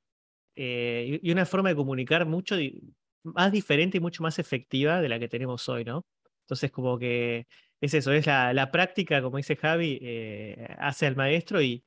eh, 0.56 1.20
y 1.22 1.32
una 1.32 1.46
forma 1.46 1.70
de 1.70 1.76
comunicar 1.76 2.26
mucho 2.26 2.56
más 3.24 3.52
diferente 3.52 3.98
y 3.98 4.02
mucho 4.02 4.24
más 4.24 4.40
efectiva 4.40 5.02
de 5.02 5.10
la 5.10 5.20
que 5.20 5.28
tenemos 5.28 5.68
hoy, 5.70 5.84
¿no? 5.84 6.06
Entonces, 6.46 6.72
como 6.72 6.98
que 6.98 7.48
es 7.82 7.94
eso, 7.94 8.14
es 8.14 8.26
la, 8.26 8.70
práctica, 8.72 9.22
como 9.22 9.38
dice 9.38 9.58
Javi, 9.58 10.00
eh, 10.02 10.68
hace 10.80 11.06
al 11.06 11.18
maestro 11.18 11.62
y, 11.62 11.84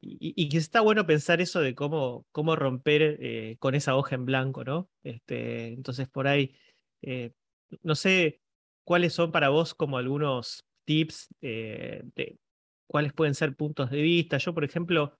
y, 0.00 0.56
está 0.56 0.82
bueno 0.82 1.06
pensar 1.06 1.40
eso 1.40 1.60
de 1.60 1.74
cómo, 1.74 2.26
cómo 2.32 2.54
romper 2.56 3.56
con 3.58 3.74
esa 3.74 3.96
hoja 3.96 4.14
en 4.14 4.26
blanco, 4.26 4.64
¿no? 4.64 4.90
Este, 5.02 5.68
entonces, 5.68 6.08
por 6.08 6.28
ahí, 6.28 6.54
no 7.82 7.94
sé 7.94 8.42
cuáles 8.84 9.14
son 9.14 9.32
para 9.32 9.48
vos 9.48 9.74
como 9.74 9.98
algunos 9.98 10.64
tips 10.84 11.28
de 11.40 12.38
cuáles 12.86 13.12
pueden 13.12 13.34
ser 13.34 13.56
puntos 13.56 13.90
de 13.90 14.02
vista. 14.02 14.38
Yo, 14.38 14.54
por 14.54 14.64
ejemplo, 14.64 15.18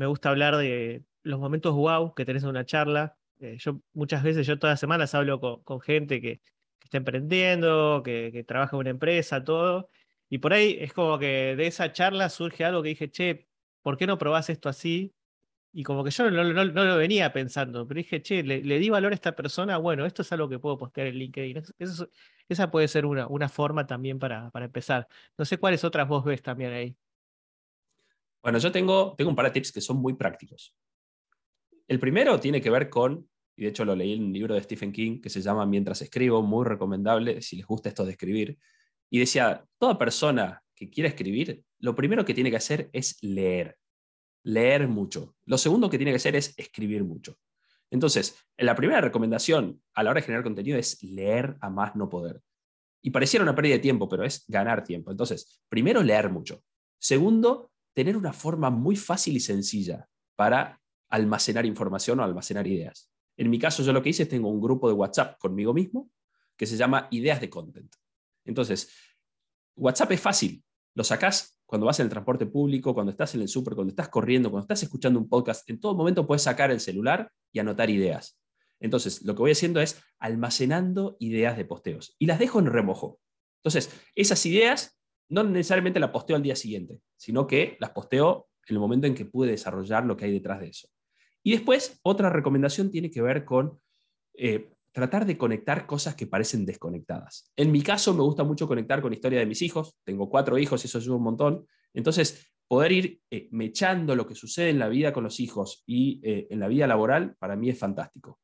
me 0.00 0.06
gusta 0.06 0.30
hablar 0.30 0.56
de 0.56 1.04
los 1.22 1.38
momentos 1.38 1.74
wow 1.74 2.14
que 2.14 2.24
tenés 2.24 2.42
en 2.44 2.48
una 2.48 2.64
charla. 2.64 3.18
Eh, 3.38 3.56
yo 3.58 3.82
muchas 3.92 4.22
veces, 4.22 4.46
yo 4.46 4.58
todas 4.58 4.72
las 4.72 4.80
semanas 4.80 5.14
hablo 5.14 5.40
con, 5.40 5.80
gente 5.82 6.22
que, 6.22 6.40
está 6.82 6.96
emprendiendo, 6.96 8.02
que, 8.02 8.44
trabaja 8.48 8.76
en 8.76 8.80
una 8.80 8.90
empresa, 8.90 9.44
todo. 9.44 9.90
Y 10.30 10.38
por 10.38 10.54
ahí 10.54 10.78
es 10.80 10.94
como 10.94 11.18
que 11.18 11.54
de 11.56 11.66
esa 11.66 11.92
charla 11.92 12.30
surge 12.30 12.64
algo 12.64 12.82
que 12.82 12.90
dije, 12.90 13.10
che, 13.10 13.48
¿por 13.82 13.98
qué 13.98 14.06
no 14.06 14.16
probás 14.18 14.48
esto 14.48 14.70
así? 14.70 15.14
Y 15.72 15.84
como 15.84 16.04
que 16.04 16.10
yo 16.10 16.30
no, 16.30 16.44
lo 16.44 16.96
venía 16.96 17.32
pensando, 17.32 17.86
pero 17.86 17.98
dije, 17.98 18.22
che, 18.22 18.42
le, 18.42 18.62
di 18.78 18.90
valor 18.90 19.12
a 19.12 19.14
esta 19.14 19.36
persona, 19.36 19.78
bueno, 19.78 20.06
esto 20.06 20.22
es 20.22 20.32
algo 20.32 20.48
que 20.48 20.58
puedo 20.58 20.78
postear 20.78 21.08
en 21.08 21.16
LinkedIn. 21.16 21.62
esa 22.48 22.70
puede 22.70 22.88
ser 22.88 23.06
una, 23.06 23.26
una 23.28 23.48
forma 23.50 23.86
también 23.86 24.18
para, 24.18 24.50
para 24.50 24.66
empezar. 24.66 25.08
No 25.38 25.44
sé 25.44 25.58
cuáles 25.58 25.84
otras 25.84 26.08
vos 26.08 26.24
ves 26.24 26.42
también 26.42 26.72
ahí. 26.72 26.96
Bueno, 28.42 28.58
yo 28.58 28.72
tengo, 28.72 29.14
tengo 29.16 29.30
un 29.30 29.36
par 29.36 29.46
de 29.46 29.52
tips 29.52 29.72
que 29.72 29.80
son 29.80 29.98
muy 29.98 30.14
prácticos. 30.14 30.74
El 31.86 31.98
primero 31.98 32.38
tiene 32.40 32.60
que 32.60 32.70
ver 32.70 32.88
con, 32.88 33.28
y 33.56 33.64
de 33.64 33.70
hecho 33.70 33.84
lo 33.84 33.94
leí 33.94 34.14
en 34.14 34.24
un 34.24 34.32
libro 34.32 34.54
de 34.54 34.62
Stephen 34.62 34.92
King 34.92 35.20
que 35.20 35.28
se 35.28 35.42
llama 35.42 35.66
Mientras 35.66 36.00
escribo, 36.02 36.42
muy 36.42 36.64
recomendable 36.64 37.42
si 37.42 37.56
les 37.56 37.66
gusta 37.66 37.88
esto 37.88 38.04
de 38.04 38.12
escribir. 38.12 38.58
Y 39.10 39.18
decía, 39.18 39.64
toda 39.78 39.98
persona 39.98 40.62
que 40.74 40.88
quiera 40.88 41.08
escribir, 41.08 41.62
lo 41.80 41.94
primero 41.94 42.24
que 42.24 42.32
tiene 42.32 42.50
que 42.50 42.56
hacer 42.56 42.88
es 42.92 43.18
leer. 43.22 43.76
Leer 44.44 44.88
mucho. 44.88 45.36
Lo 45.44 45.58
segundo 45.58 45.90
que 45.90 45.98
tiene 45.98 46.12
que 46.12 46.16
hacer 46.16 46.36
es 46.36 46.54
escribir 46.56 47.04
mucho. 47.04 47.36
Entonces, 47.90 48.38
la 48.56 48.74
primera 48.74 49.00
recomendación 49.00 49.82
a 49.94 50.02
la 50.02 50.10
hora 50.10 50.20
de 50.20 50.26
generar 50.26 50.44
contenido 50.44 50.78
es 50.78 51.02
leer 51.02 51.56
a 51.60 51.68
más 51.68 51.96
no 51.96 52.08
poder. 52.08 52.40
Y 53.02 53.10
pareciera 53.10 53.42
una 53.42 53.54
pérdida 53.54 53.74
de 53.74 53.80
tiempo, 53.80 54.08
pero 54.08 54.24
es 54.24 54.44
ganar 54.46 54.84
tiempo. 54.84 55.10
Entonces, 55.10 55.60
primero, 55.68 56.02
leer 56.02 56.30
mucho. 56.30 56.62
Segundo, 56.98 57.69
tener 57.94 58.16
una 58.16 58.32
forma 58.32 58.70
muy 58.70 58.96
fácil 58.96 59.36
y 59.36 59.40
sencilla 59.40 60.08
para 60.36 60.80
almacenar 61.08 61.66
información 61.66 62.20
o 62.20 62.24
almacenar 62.24 62.66
ideas. 62.66 63.10
En 63.36 63.50
mi 63.50 63.58
caso, 63.58 63.82
yo 63.82 63.92
lo 63.92 64.02
que 64.02 64.10
hice 64.10 64.24
es 64.24 64.28
tengo 64.28 64.48
un 64.48 64.60
grupo 64.60 64.88
de 64.88 64.94
WhatsApp 64.94 65.38
conmigo 65.38 65.72
mismo 65.72 66.10
que 66.56 66.66
se 66.66 66.76
llama 66.76 67.08
Ideas 67.10 67.40
de 67.40 67.50
Content. 67.50 67.92
Entonces, 68.44 68.90
WhatsApp 69.76 70.12
es 70.12 70.20
fácil. 70.20 70.62
Lo 70.94 71.04
sacás 71.04 71.58
cuando 71.64 71.86
vas 71.86 72.00
en 72.00 72.04
el 72.04 72.10
transporte 72.10 72.46
público, 72.46 72.92
cuando 72.92 73.12
estás 73.12 73.34
en 73.34 73.42
el 73.42 73.48
súper, 73.48 73.74
cuando 73.74 73.92
estás 73.92 74.08
corriendo, 74.08 74.50
cuando 74.50 74.64
estás 74.64 74.82
escuchando 74.82 75.18
un 75.18 75.28
podcast. 75.28 75.68
En 75.70 75.80
todo 75.80 75.94
momento 75.94 76.26
puedes 76.26 76.42
sacar 76.42 76.70
el 76.70 76.80
celular 76.80 77.30
y 77.52 77.60
anotar 77.60 77.88
ideas. 77.90 78.38
Entonces, 78.80 79.22
lo 79.22 79.34
que 79.34 79.40
voy 79.40 79.52
haciendo 79.52 79.80
es 79.80 80.02
almacenando 80.18 81.16
ideas 81.20 81.56
de 81.56 81.64
posteos 81.64 82.16
y 82.18 82.26
las 82.26 82.38
dejo 82.38 82.58
en 82.58 82.66
remojo. 82.66 83.20
Entonces, 83.62 83.90
esas 84.14 84.44
ideas 84.46 84.99
no 85.30 85.44
necesariamente 85.44 86.00
la 86.00 86.12
posteo 86.12 86.36
al 86.36 86.42
día 86.42 86.56
siguiente, 86.56 87.00
sino 87.16 87.46
que 87.46 87.76
las 87.80 87.90
posteo 87.90 88.48
en 88.66 88.76
el 88.76 88.80
momento 88.80 89.06
en 89.06 89.14
que 89.14 89.24
pude 89.24 89.50
desarrollar 89.50 90.04
lo 90.04 90.16
que 90.16 90.26
hay 90.26 90.32
detrás 90.32 90.60
de 90.60 90.68
eso. 90.68 90.88
Y 91.42 91.52
después, 91.52 91.98
otra 92.02 92.30
recomendación 92.30 92.90
tiene 92.90 93.10
que 93.10 93.22
ver 93.22 93.44
con 93.44 93.80
eh, 94.34 94.70
tratar 94.92 95.24
de 95.24 95.38
conectar 95.38 95.86
cosas 95.86 96.14
que 96.14 96.26
parecen 96.26 96.66
desconectadas. 96.66 97.50
En 97.56 97.72
mi 97.72 97.80
caso, 97.80 98.12
me 98.12 98.22
gusta 98.22 98.44
mucho 98.44 98.66
conectar 98.66 99.00
con 99.00 99.10
la 99.10 99.14
historia 99.14 99.38
de 99.38 99.46
mis 99.46 99.62
hijos. 99.62 99.96
Tengo 100.04 100.28
cuatro 100.28 100.58
hijos, 100.58 100.84
eso 100.84 100.98
ayuda 100.98 101.16
un 101.16 101.22
montón. 101.22 101.66
Entonces, 101.94 102.52
poder 102.68 102.92
ir 102.92 103.20
eh, 103.30 103.48
mechando 103.52 104.14
lo 104.14 104.26
que 104.26 104.34
sucede 104.34 104.70
en 104.70 104.78
la 104.78 104.88
vida 104.88 105.12
con 105.12 105.24
los 105.24 105.40
hijos 105.40 105.82
y 105.86 106.20
eh, 106.22 106.48
en 106.50 106.60
la 106.60 106.68
vida 106.68 106.86
laboral, 106.86 107.36
para 107.38 107.56
mí 107.56 107.70
es 107.70 107.78
fantástico. 107.78 108.40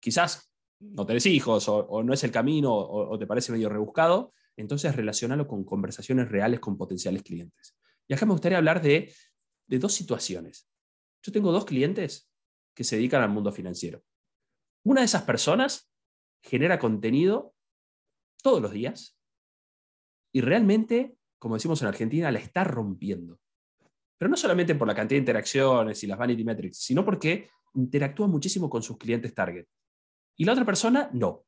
Quizás 0.00 0.52
no 0.80 1.04
tenés 1.04 1.26
hijos 1.26 1.68
o, 1.68 2.02
no 2.04 2.14
es 2.14 2.22
el 2.22 2.30
camino 2.30 2.72
o 2.72 3.18
te 3.18 3.26
parece 3.26 3.50
medio 3.50 3.68
rebuscado, 3.68 4.32
entonces 4.58 4.94
relacionalo 4.94 5.46
con 5.46 5.64
conversaciones 5.64 6.28
reales 6.28 6.58
con 6.58 6.76
potenciales 6.76 7.22
clientes. 7.22 7.76
Y 8.08 8.14
acá 8.14 8.26
me 8.26 8.32
gustaría 8.32 8.58
hablar 8.58 8.82
de, 8.82 9.14
dos 9.68 9.92
situaciones. 9.92 10.68
Yo 11.22 11.30
tengo 11.30 11.52
dos 11.52 11.64
clientes 11.64 12.28
que 12.74 12.82
se 12.82 12.96
dedican 12.96 13.22
al 13.22 13.30
mundo 13.30 13.52
financiero. 13.52 14.02
Una 14.84 15.02
de 15.02 15.04
esas 15.04 15.22
personas 15.22 15.92
genera 16.42 16.78
contenido 16.78 17.54
todos 18.42 18.60
los 18.60 18.72
días 18.72 19.16
y 20.32 20.40
realmente, 20.40 21.16
como 21.38 21.54
decimos 21.54 21.80
en 21.82 21.88
Argentina, 21.88 22.32
la 22.32 22.40
está 22.40 22.64
rompiendo. 22.64 23.38
Pero 24.16 24.28
no 24.28 24.36
solamente 24.36 24.74
por 24.74 24.88
la 24.88 24.94
cantidad 24.94 25.16
de 25.16 25.22
interacciones 25.22 26.02
y 26.02 26.08
las 26.08 26.18
vanity 26.18 26.42
metrics, 26.44 26.78
sino 26.78 27.04
porque 27.04 27.48
interactúa 27.74 28.26
muchísimo 28.26 28.68
con 28.68 28.82
sus 28.82 28.98
clientes 28.98 29.34
target. 29.34 29.66
Y 30.36 30.44
la 30.44 30.52
otra 30.52 30.64
persona 30.64 31.10
no. 31.12 31.44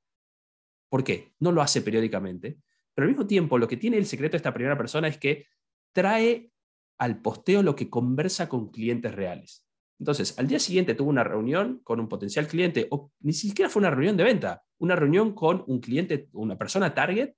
¿Por 0.88 1.02
qué? 1.02 1.34
No 1.40 1.50
lo 1.50 1.62
hace 1.62 1.82
periódicamente 1.82 2.60
pero 2.94 3.04
al 3.04 3.10
mismo 3.10 3.26
tiempo, 3.26 3.58
lo 3.58 3.68
que 3.68 3.76
tiene 3.76 3.96
el 3.96 4.06
secreto 4.06 4.32
de 4.32 4.38
esta 4.38 4.54
primera 4.54 4.76
persona 4.76 5.08
es 5.08 5.18
que 5.18 5.46
trae 5.92 6.50
al 6.98 7.22
posteo 7.22 7.62
lo 7.62 7.74
que 7.74 7.88
conversa 7.88 8.48
con 8.48 8.70
clientes 8.70 9.14
reales. 9.14 9.66
Entonces, 9.98 10.38
al 10.38 10.48
día 10.48 10.58
siguiente 10.58 10.94
tuvo 10.94 11.10
una 11.10 11.24
reunión 11.24 11.80
con 11.84 12.00
un 12.00 12.08
potencial 12.08 12.46
cliente, 12.46 12.88
o 12.90 13.12
ni 13.20 13.32
siquiera 13.32 13.68
fue 13.68 13.80
una 13.80 13.90
reunión 13.90 14.16
de 14.16 14.24
venta, 14.24 14.64
una 14.78 14.96
reunión 14.96 15.34
con 15.34 15.62
un 15.66 15.80
cliente, 15.80 16.28
una 16.32 16.56
persona 16.56 16.94
target, 16.94 17.34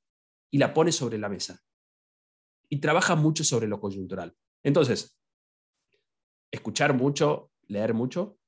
y 0.50 0.58
la 0.58 0.72
pone 0.72 0.92
sobre 0.92 1.18
la 1.18 1.28
mesa. 1.28 1.60
Y 2.68 2.78
trabaja 2.78 3.16
mucho 3.16 3.42
sobre 3.42 3.66
lo 3.66 3.80
coyuntural. 3.80 4.34
Entonces, 4.62 5.18
escuchar 6.52 6.94
mucho, 6.94 7.50
leer 7.66 7.94
mucho. 7.94 8.38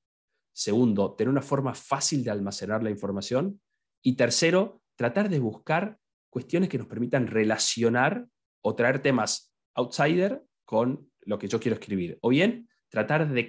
Segundo, 0.53 1.15
tener 1.15 1.31
una 1.31 1.43
forma 1.43 1.75
fácil 1.75 2.23
de 2.23 2.31
almacenar 2.31 2.85
la 2.85 2.91
información. 2.91 3.61
Y 4.03 4.15
tercero, 4.15 4.83
tratar 4.95 5.29
de 5.29 5.41
buscar 5.41 5.99
cuestiones 6.35 6.69
que 6.69 6.79
nos 6.79 6.89
permitan 6.89 7.29
relacionar 7.29 8.27
o 8.61 8.75
traer 8.75 9.01
temas 9.01 9.55
outsider 9.77 10.43
con 10.65 11.09
lo 11.21 11.39
que 11.39 11.47
yo 11.47 11.61
quiero 11.61 11.77
escribir. 11.77 12.19
O 12.23 12.31
bien 12.31 12.69
tratar 12.89 13.29
de, 13.29 13.47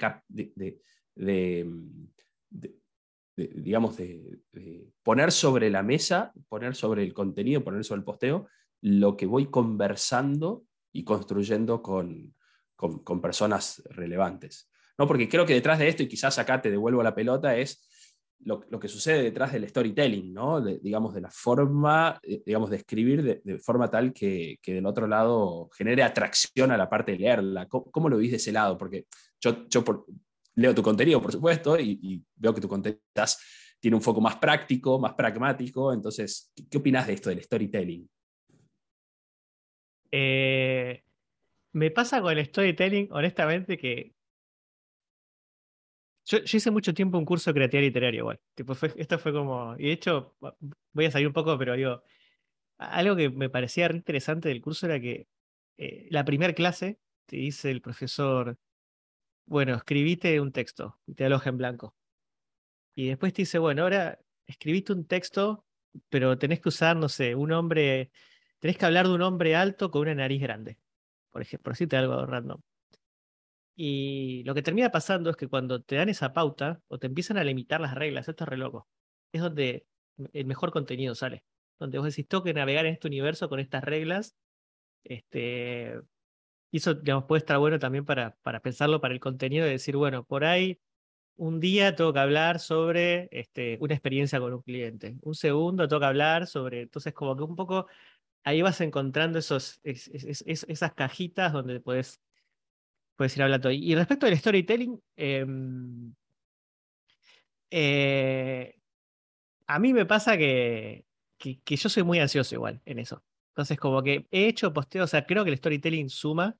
digamos, 3.36 3.98
de, 3.98 4.92
poner 5.02 5.32
sobre 5.32 5.72
la 5.72 5.82
mesa, 5.82 6.32
poner 6.48 6.76
sobre 6.76 7.02
el 7.02 7.12
contenido, 7.12 7.64
poner 7.64 7.84
sobre 7.84 8.02
el 8.02 8.06
posteo, 8.06 8.48
lo 8.82 9.18
que 9.18 9.26
voy 9.26 9.48
conversando 9.48 10.66
y 10.94 11.04
construyendo 11.04 11.82
con, 11.82 12.36
con 12.76 13.20
personas 13.20 13.82
relevantes. 13.90 14.70
¿No? 15.00 15.08
Porque 15.08 15.28
creo 15.28 15.48
que 15.48 15.56
detrás 15.56 15.80
de 15.80 15.88
esto, 15.88 16.04
y 16.04 16.08
quizás 16.08 16.38
acá 16.38 16.62
te 16.62 16.70
devuelvo 16.70 17.02
la 17.02 17.16
pelota, 17.16 17.58
es 17.58 17.90
lo, 18.40 18.80
que 18.80 18.88
sucede 18.88 19.24
detrás 19.24 19.54
del 19.54 19.68
storytelling, 19.68 20.34
¿no? 20.34 20.62
digamos, 20.62 21.14
de 21.14 21.22
la 21.22 21.32
forma, 21.32 22.20
eh, 22.22 22.44
digamos, 22.46 22.70
de 22.70 22.78
escribir 22.78 23.42
de, 23.44 23.60
forma 23.60 23.90
tal 23.90 24.14
que, 24.14 24.60
del 24.66 24.86
otro 24.86 25.08
lado 25.08 25.70
genere 25.76 26.04
atracción 26.04 26.72
a 26.72 26.78
la 26.78 26.90
parte 26.90 27.14
de 27.14 27.20
leerla. 27.20 27.68
¿Cómo, 27.68 28.10
lo 28.10 28.18
viste 28.18 28.34
de 28.34 28.38
ese 28.38 28.52
lado? 28.52 28.78
Porque 28.78 29.06
yo, 29.40 29.68
yo 29.68 29.84
leo 30.56 30.76
tu 30.76 30.84
contenido, 30.84 31.22
por 31.22 31.32
supuesto, 31.32 31.80
y, 31.80 32.24
veo 32.36 32.54
que 32.54 32.62
tu 32.62 32.68
contenido 32.68 33.02
tiene 33.80 33.98
un 33.98 34.02
foco 34.02 34.22
más 34.22 34.38
práctico, 34.38 35.00
más 35.00 35.14
pragmático. 35.14 35.94
Entonces, 35.94 36.52
¿qué, 36.70 36.78
opinas 36.78 37.08
de 37.08 37.14
esto 37.14 37.30
del 37.30 37.42
storytelling? 37.42 38.10
Eh, 40.12 41.04
me 41.74 41.92
pasa 41.92 42.22
con 42.22 42.38
el 42.38 42.46
storytelling, 42.46 43.10
honestamente, 43.12 43.78
que 43.78 44.15
yo, 46.26 46.40
hice 46.40 46.72
mucho 46.72 46.94
tiempo 46.94 47.18
un 47.18 47.26
curso 47.26 47.52
de 47.52 47.56
creatividad 47.56 47.88
literaria 47.88 48.18
igual. 48.20 48.40
Esto 48.98 49.20
fue 49.20 49.34
como. 49.34 49.76
Y 49.78 49.88
de 49.88 49.92
hecho, 49.92 50.36
voy 50.94 51.06
a 51.06 51.12
salir 51.12 51.28
un 51.28 51.34
poco, 51.34 51.58
pero 51.58 51.76
digo. 51.76 52.04
Algo 52.78 53.16
que 53.16 53.30
me 53.30 53.50
parecía 53.50 53.90
interesante 53.92 54.50
del 54.50 54.62
curso 54.62 54.86
era 54.88 55.00
que 55.00 55.28
eh, 55.78 56.08
la 56.12 56.26
primera 56.26 56.54
clase 56.54 57.00
te 57.26 57.38
dice 57.38 57.72
el 57.72 57.82
profesor, 57.82 58.58
bueno, 59.46 59.76
escribite 59.76 60.42
un 60.42 60.52
texto 60.52 61.00
y 61.06 61.16
te 61.16 61.26
aloja 61.26 61.50
en 61.50 61.58
blanco. 61.58 61.96
Y 62.96 63.10
después 63.10 63.34
te 63.34 63.44
dice, 63.44 63.60
bueno, 63.60 63.84
ahora 63.84 64.20
escribiste 64.48 64.94
un 64.94 65.06
texto, 65.06 65.66
pero 66.10 66.38
tenés 66.38 66.62
que 66.62 66.70
usar, 66.70 66.98
no 66.98 67.10
sé, 67.10 67.36
un 67.36 67.52
hombre, 67.52 68.12
tenés 68.60 68.78
que 68.78 68.86
hablar 68.86 69.08
de 69.08 69.14
un 69.14 69.22
hombre 69.22 69.56
alto 69.56 69.92
con 69.92 70.04
una 70.04 70.16
nariz 70.16 70.42
grande. 70.42 70.78
Por 71.32 71.42
ejemplo, 71.42 71.64
por 71.66 71.74
decirte 71.74 71.98
algo 71.98 72.26
random. 72.26 72.62
Y 73.76 74.44
lo 74.46 74.54
que 74.56 74.62
termina 74.62 74.92
pasando 74.92 75.30
es 75.30 75.36
que 75.38 75.48
cuando 75.50 75.82
te 75.82 75.96
dan 75.98 76.10
esa 76.10 76.34
pauta 76.34 76.82
o 76.88 76.98
te 77.00 77.08
empiezan 77.08 77.38
a 77.38 77.44
limitar 77.44 77.82
las 77.82 77.96
reglas, 77.96 78.28
esto 78.28 78.44
es 78.46 78.50
re 78.50 78.58
loco, 78.58 78.88
es 79.34 79.42
donde 79.42 79.86
el 80.34 80.46
mejor 80.46 80.72
contenido 80.72 81.16
sale. 81.16 81.44
Donde 81.80 81.98
vos 82.00 82.08
decís, 82.08 82.28
tengo 82.28 82.44
que 82.44 82.54
navegar 82.54 82.86
en 82.86 82.94
este 82.94 83.08
universo 83.08 83.50
con 83.50 83.60
estas 83.60 83.84
reglas 83.84 84.36
Este, 85.04 86.00
y 86.72 86.78
eso, 86.78 86.94
digamos, 86.96 87.26
puede 87.26 87.40
estar 87.40 87.58
bueno 87.60 87.80
también 87.80 88.06
para, 88.06 88.36
para 88.42 88.60
pensarlo 88.62 89.02
para 89.02 89.14
el 89.14 89.20
contenido, 89.20 89.66
de 89.66 89.72
decir, 89.74 89.96
bueno, 89.98 90.26
por 90.26 90.46
ahí 90.46 90.80
un 91.38 91.60
día 91.60 91.96
tengo 91.96 92.14
que 92.14 92.20
hablar 92.20 92.60
sobre 92.60 93.30
este, 93.32 93.78
una 93.82 93.94
experiencia 93.96 94.40
con 94.40 94.54
un 94.54 94.62
cliente, 94.64 95.18
un 95.24 95.36
segundo 95.36 95.88
tengo 95.88 96.02
que 96.02 96.06
hablar 96.08 96.48
sobre, 96.48 96.84
entonces 96.84 97.14
como 97.14 97.36
que 97.38 97.44
un 97.44 97.56
poco 97.56 97.88
ahí 98.44 98.62
vas 98.62 98.82
encontrando 98.82 99.40
esos, 99.40 99.80
esas 99.84 100.94
cajitas 100.96 101.54
donde 101.54 101.80
puedes, 101.82 102.22
puedes 103.16 103.36
ir 103.38 103.44
hablando. 103.44 103.72
Y 103.72 103.96
respecto 103.96 104.26
al 104.26 104.38
storytelling, 104.38 105.02
em, 105.16 106.14
eh, 107.72 108.76
a 109.68 109.80
mí 109.80 109.94
me 109.94 110.06
pasa 110.06 110.38
que, 110.38 111.06
que, 111.38 111.76
yo 111.76 111.90
soy 111.90 112.04
muy 112.04 112.20
ansioso 112.20 112.56
igual 112.56 112.82
en 112.86 113.00
eso. 113.00 113.24
Entonces, 113.50 113.78
como 113.80 114.04
que 114.04 114.28
he 114.32 114.48
hecho 114.48 114.74
posteo, 114.74 115.04
o 115.06 115.08
sea, 115.08 115.26
creo 115.26 115.44
que 115.44 115.52
el 115.52 115.58
storytelling 115.58 116.10
suma. 116.10 116.58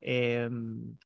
Em, 0.00 0.96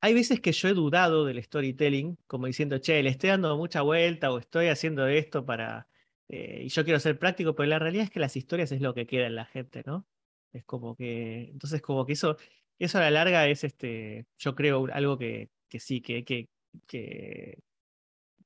hay 0.00 0.14
veces 0.14 0.40
que 0.40 0.52
yo 0.52 0.68
he 0.68 0.74
dudado 0.74 1.24
del 1.26 1.42
storytelling, 1.42 2.16
como 2.26 2.46
diciendo, 2.46 2.78
che, 2.78 3.02
le 3.02 3.10
estoy 3.10 3.30
dando 3.30 3.56
mucha 3.56 3.82
vuelta 3.82 4.32
o 4.32 4.38
estoy 4.38 4.68
haciendo 4.68 5.06
esto 5.06 5.44
para. 5.44 5.88
Eh, 6.28 6.62
y 6.66 6.68
yo 6.68 6.84
quiero 6.84 7.00
ser 7.00 7.18
práctico, 7.18 7.54
pero 7.54 7.68
la 7.68 7.78
realidad 7.78 8.04
es 8.04 8.10
que 8.10 8.20
las 8.20 8.36
historias 8.36 8.72
es 8.72 8.80
lo 8.80 8.94
que 8.94 9.06
queda 9.06 9.26
en 9.26 9.34
la 9.34 9.46
gente, 9.46 9.82
¿no? 9.86 10.06
Es 10.52 10.64
como 10.64 10.96
que. 10.96 11.50
Entonces, 11.52 11.82
como 11.82 12.06
que 12.06 12.14
eso, 12.14 12.36
eso 12.84 12.98
a 12.98 13.02
la 13.02 13.10
larga 13.10 13.46
es 13.48 13.64
este. 13.64 14.26
Yo 14.38 14.54
creo 14.54 14.86
algo 14.92 15.18
que, 15.18 15.50
que 15.68 15.80
sí, 15.80 16.00
que, 16.00 16.24
que, 16.24 16.48
que, 16.86 17.58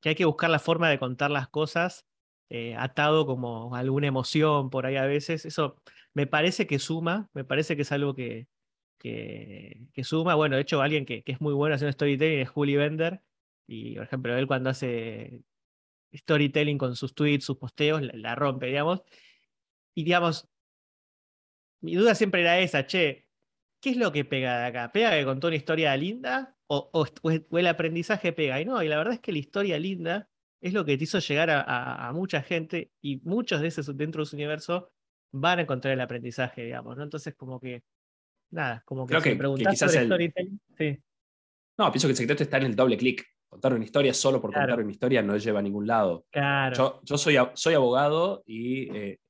hay 0.04 0.14
que 0.14 0.24
buscar 0.24 0.50
la 0.50 0.58
forma 0.58 0.88
de 0.90 0.98
contar 0.98 1.30
las 1.30 1.48
cosas 1.48 2.06
eh, 2.50 2.76
atado 2.76 3.26
como 3.26 3.74
alguna 3.74 4.06
emoción 4.08 4.70
por 4.70 4.86
ahí 4.86 4.96
a 4.96 5.06
veces. 5.06 5.44
Eso 5.46 5.76
me 6.14 6.26
parece 6.26 6.66
que 6.66 6.78
suma, 6.78 7.30
me 7.34 7.44
parece 7.44 7.76
que 7.76 7.82
es 7.82 7.92
algo 7.92 8.14
que, 8.14 8.48
que, 8.98 10.04
suma. 10.04 10.34
Bueno, 10.34 10.56
de 10.56 10.62
hecho, 10.62 10.82
alguien 10.82 11.06
que, 11.06 11.22
que, 11.22 11.32
es 11.32 11.40
muy 11.40 11.54
bueno 11.54 11.74
haciendo 11.74 11.92
storytelling 11.92 12.40
es 12.40 12.48
Juli 12.50 12.76
Bender. 12.76 13.22
Y, 13.66 13.94
por 13.96 14.04
ejemplo, 14.04 14.36
él 14.36 14.46
cuando 14.46 14.70
hace 14.70 15.42
storytelling 16.14 16.78
con 16.78 16.96
sus 16.96 17.14
tweets, 17.14 17.44
sus 17.44 17.58
posteos, 17.58 18.02
la, 18.02 18.34
rompe, 18.34 18.66
digamos. 18.66 19.02
Y, 19.94 20.04
digamos, 20.04 20.48
mi 21.80 21.94
duda 21.94 22.14
siempre 22.14 22.40
era 22.40 22.58
esa, 22.58 22.86
che, 22.86 23.23
¿qué 23.84 23.90
es 23.90 23.98
lo 23.98 24.12
que 24.12 24.24
pega 24.24 24.60
de 24.60 24.64
acá? 24.64 24.90
¿Pega 24.92 25.10
que 25.10 25.26
contó 25.26 25.48
una 25.48 25.56
historia 25.56 25.94
linda? 25.94 26.56
O, 26.68 26.88
o, 26.94 27.58
el 27.58 27.66
aprendizaje 27.66 28.32
pega? 28.32 28.58
Y 28.58 28.64
no, 28.64 28.82
y 28.82 28.88
la 28.88 28.96
verdad 28.96 29.12
es 29.12 29.20
que 29.20 29.30
la 29.30 29.36
historia 29.36 29.78
linda 29.78 30.30
es 30.62 30.72
lo 30.72 30.86
que 30.86 30.96
te 30.96 31.04
hizo 31.04 31.18
llegar 31.18 31.50
a, 31.50 32.10
mucha 32.14 32.40
gente 32.40 32.92
y 33.02 33.20
muchos 33.24 33.60
de 33.60 33.68
esos 33.68 33.94
dentro 33.94 34.22
de 34.22 34.26
su 34.26 34.36
universo 34.36 34.90
van 35.32 35.58
a 35.58 35.62
encontrar 35.62 35.92
el 35.92 36.00
aprendizaje, 36.00 36.64
digamos, 36.64 36.96
¿no? 36.96 37.02
Entonces, 37.02 37.34
como 37.34 37.60
que, 37.60 37.82
nada, 38.52 38.82
como 38.86 39.06
que, 39.06 39.10
Creo 39.10 39.22
que, 39.22 39.36
preguntas 39.36 39.78
sobre 39.78 40.06
storytelling, 40.06 40.60
sí. 40.78 40.98
No, 41.76 41.92
pienso 41.92 42.08
que 42.08 42.12
el 42.12 42.16
secreto 42.16 42.42
está 42.42 42.56
en 42.56 42.62
el 42.62 42.76
doble 42.76 42.96
clic. 42.96 43.22
Contar 43.46 43.74
una 43.74 43.84
historia 43.84 44.14
solo 44.14 44.40
por 44.40 44.50
contar 44.50 44.80
una 44.80 44.90
historia 44.90 45.20
no 45.20 45.36
lleva 45.36 45.58
a 45.58 45.62
ningún 45.62 45.86
lado. 45.86 46.24
Claro. 46.30 47.02
Yo, 47.02 47.18
soy, 47.18 47.36
soy 47.52 47.74
abogado 47.74 48.42
y 48.46 48.96
eh, 48.96 49.20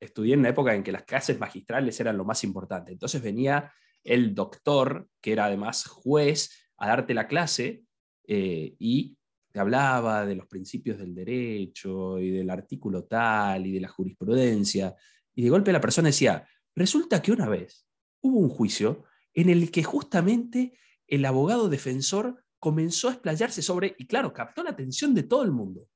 estudié 0.00 0.34
en 0.34 0.40
una 0.40 0.48
época 0.48 0.74
en 0.74 0.82
que 0.82 0.90
las 0.90 1.04
clases 1.04 1.38
magistrales 1.38 2.00
eran 2.00 2.16
lo 2.16 2.24
más 2.24 2.42
importante. 2.42 2.90
Entonces 2.90 3.22
venía 3.22 3.72
el 4.04 4.34
doctor, 4.34 5.08
que 5.20 5.32
era 5.32 5.46
además 5.46 5.86
juez, 5.86 6.50
a 6.76 6.88
darte 6.88 7.14
la 7.14 7.28
clase 7.28 7.84
eh, 8.26 8.74
y 8.78 9.16
te 9.52 9.60
hablaba 9.60 10.24
de 10.26 10.36
los 10.36 10.46
principios 10.46 10.98
del 10.98 11.14
derecho 11.14 12.18
y 12.18 12.30
del 12.30 12.50
artículo 12.50 13.04
tal 13.04 13.66
y 13.66 13.72
de 13.72 13.80
la 13.80 13.88
jurisprudencia, 13.88 14.94
y 15.34 15.42
de 15.42 15.50
golpe 15.50 15.72
la 15.72 15.80
persona 15.80 16.08
decía, 16.08 16.46
resulta 16.74 17.20
que 17.22 17.32
una 17.32 17.48
vez 17.48 17.86
hubo 18.20 18.38
un 18.38 18.48
juicio 18.48 19.04
en 19.34 19.48
el 19.48 19.70
que 19.70 19.82
justamente 19.82 20.74
el 21.06 21.24
abogado 21.24 21.68
defensor 21.68 22.44
comenzó 22.58 23.08
a 23.08 23.12
explayarse 23.12 23.62
sobre, 23.62 23.94
y 23.98 24.06
claro, 24.06 24.32
captó 24.32 24.62
la 24.62 24.70
atención 24.70 25.14
de 25.14 25.22
todo 25.22 25.42
el 25.42 25.50
mundo, 25.50 25.88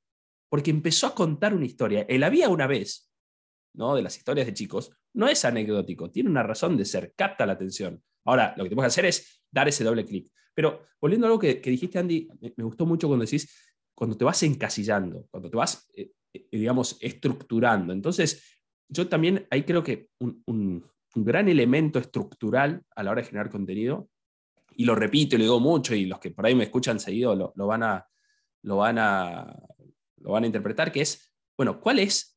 porque 0.48 0.70
empezó 0.70 1.06
a 1.06 1.14
contar 1.14 1.54
una 1.54 1.66
historia. 1.66 2.06
El 2.08 2.24
había 2.24 2.48
una 2.48 2.66
vez, 2.66 3.10
¿no? 3.74 3.94
De 3.94 4.02
las 4.02 4.16
historias 4.16 4.46
de 4.46 4.54
chicos, 4.54 4.90
no 5.12 5.28
es 5.28 5.44
anecdótico, 5.44 6.10
tiene 6.10 6.30
una 6.30 6.42
razón 6.42 6.76
de 6.76 6.84
ser, 6.84 7.12
capta 7.16 7.46
la 7.46 7.52
atención. 7.52 8.02
Ahora, 8.24 8.54
lo 8.56 8.64
que 8.64 8.70
tenemos 8.70 8.84
que 8.84 8.88
hacer 8.88 9.04
es 9.06 9.42
dar 9.50 9.68
ese 9.68 9.84
doble 9.84 10.04
clic. 10.04 10.32
Pero 10.54 10.87
volviendo 11.00 11.26
a 11.26 11.28
algo 11.28 11.38
que, 11.38 11.56
dijiste, 11.56 11.98
Andy, 11.98 12.28
me, 12.56 12.64
gustó 12.64 12.87
mucho 12.87 13.08
cuando 13.08 13.24
decís, 13.24 13.48
cuando 13.94 14.16
te 14.16 14.24
vas 14.24 14.42
encasillando, 14.42 15.26
cuando 15.30 15.50
te 15.50 15.56
vas, 15.56 15.88
eh, 15.94 16.12
eh, 16.32 16.46
digamos, 16.50 16.96
estructurando. 17.00 17.92
Entonces, 17.92 18.60
yo 18.88 19.08
también 19.08 19.46
ahí 19.50 19.64
creo 19.64 19.82
que 19.82 20.10
un, 20.18 20.84
gran 21.16 21.48
elemento 21.48 22.00
estructural 22.00 22.82
a 22.96 23.02
la 23.04 23.12
hora 23.12 23.22
de 23.22 23.28
generar 23.28 23.48
contenido, 23.48 24.08
y 24.76 24.84
lo 24.84 24.96
repito 24.96 25.37
y 25.37 25.38
lo 25.38 25.44
digo 25.44 25.60
mucho, 25.60 25.94
y 25.94 26.06
los 26.06 26.18
que 26.18 26.32
por 26.32 26.44
ahí 26.44 26.56
me 26.56 26.64
escuchan 26.64 26.98
seguido 26.98 27.52
lo 27.54 27.66
van, 27.66 27.84
a, 27.84 28.08
lo, 28.62 28.78
van, 28.78 28.98
a, 28.98 29.56
lo 30.16 30.32
van 30.32 30.42
a 30.42 30.46
interpretar, 30.46 30.90
que 30.90 31.02
es, 31.02 31.32
bueno, 31.56 31.80
¿cuál 31.80 32.00
es 32.00 32.33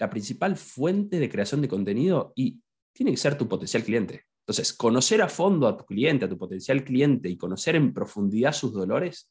la 0.00 0.10
principal 0.10 0.56
fuente 0.56 1.20
de 1.20 1.28
creación 1.28 1.60
de 1.60 1.68
contenido? 1.68 2.32
Y 2.34 2.60
tiene 2.92 3.12
que 3.12 3.16
ser 3.16 3.38
tu 3.38 3.48
potencial 3.48 3.84
cliente. 3.84 4.24
Entonces, 4.40 4.72
conocer 4.72 5.22
a 5.22 5.28
fondo 5.28 5.68
a 5.68 5.76
tu 5.76 5.84
cliente, 5.84 6.24
a 6.24 6.28
tu 6.28 6.36
potencial 6.36 6.82
cliente 6.82 7.28
y 7.28 7.36
conocer 7.36 7.76
en 7.76 7.94
profundidad 7.94 8.52
sus 8.52 8.72
dolores, 8.72 9.30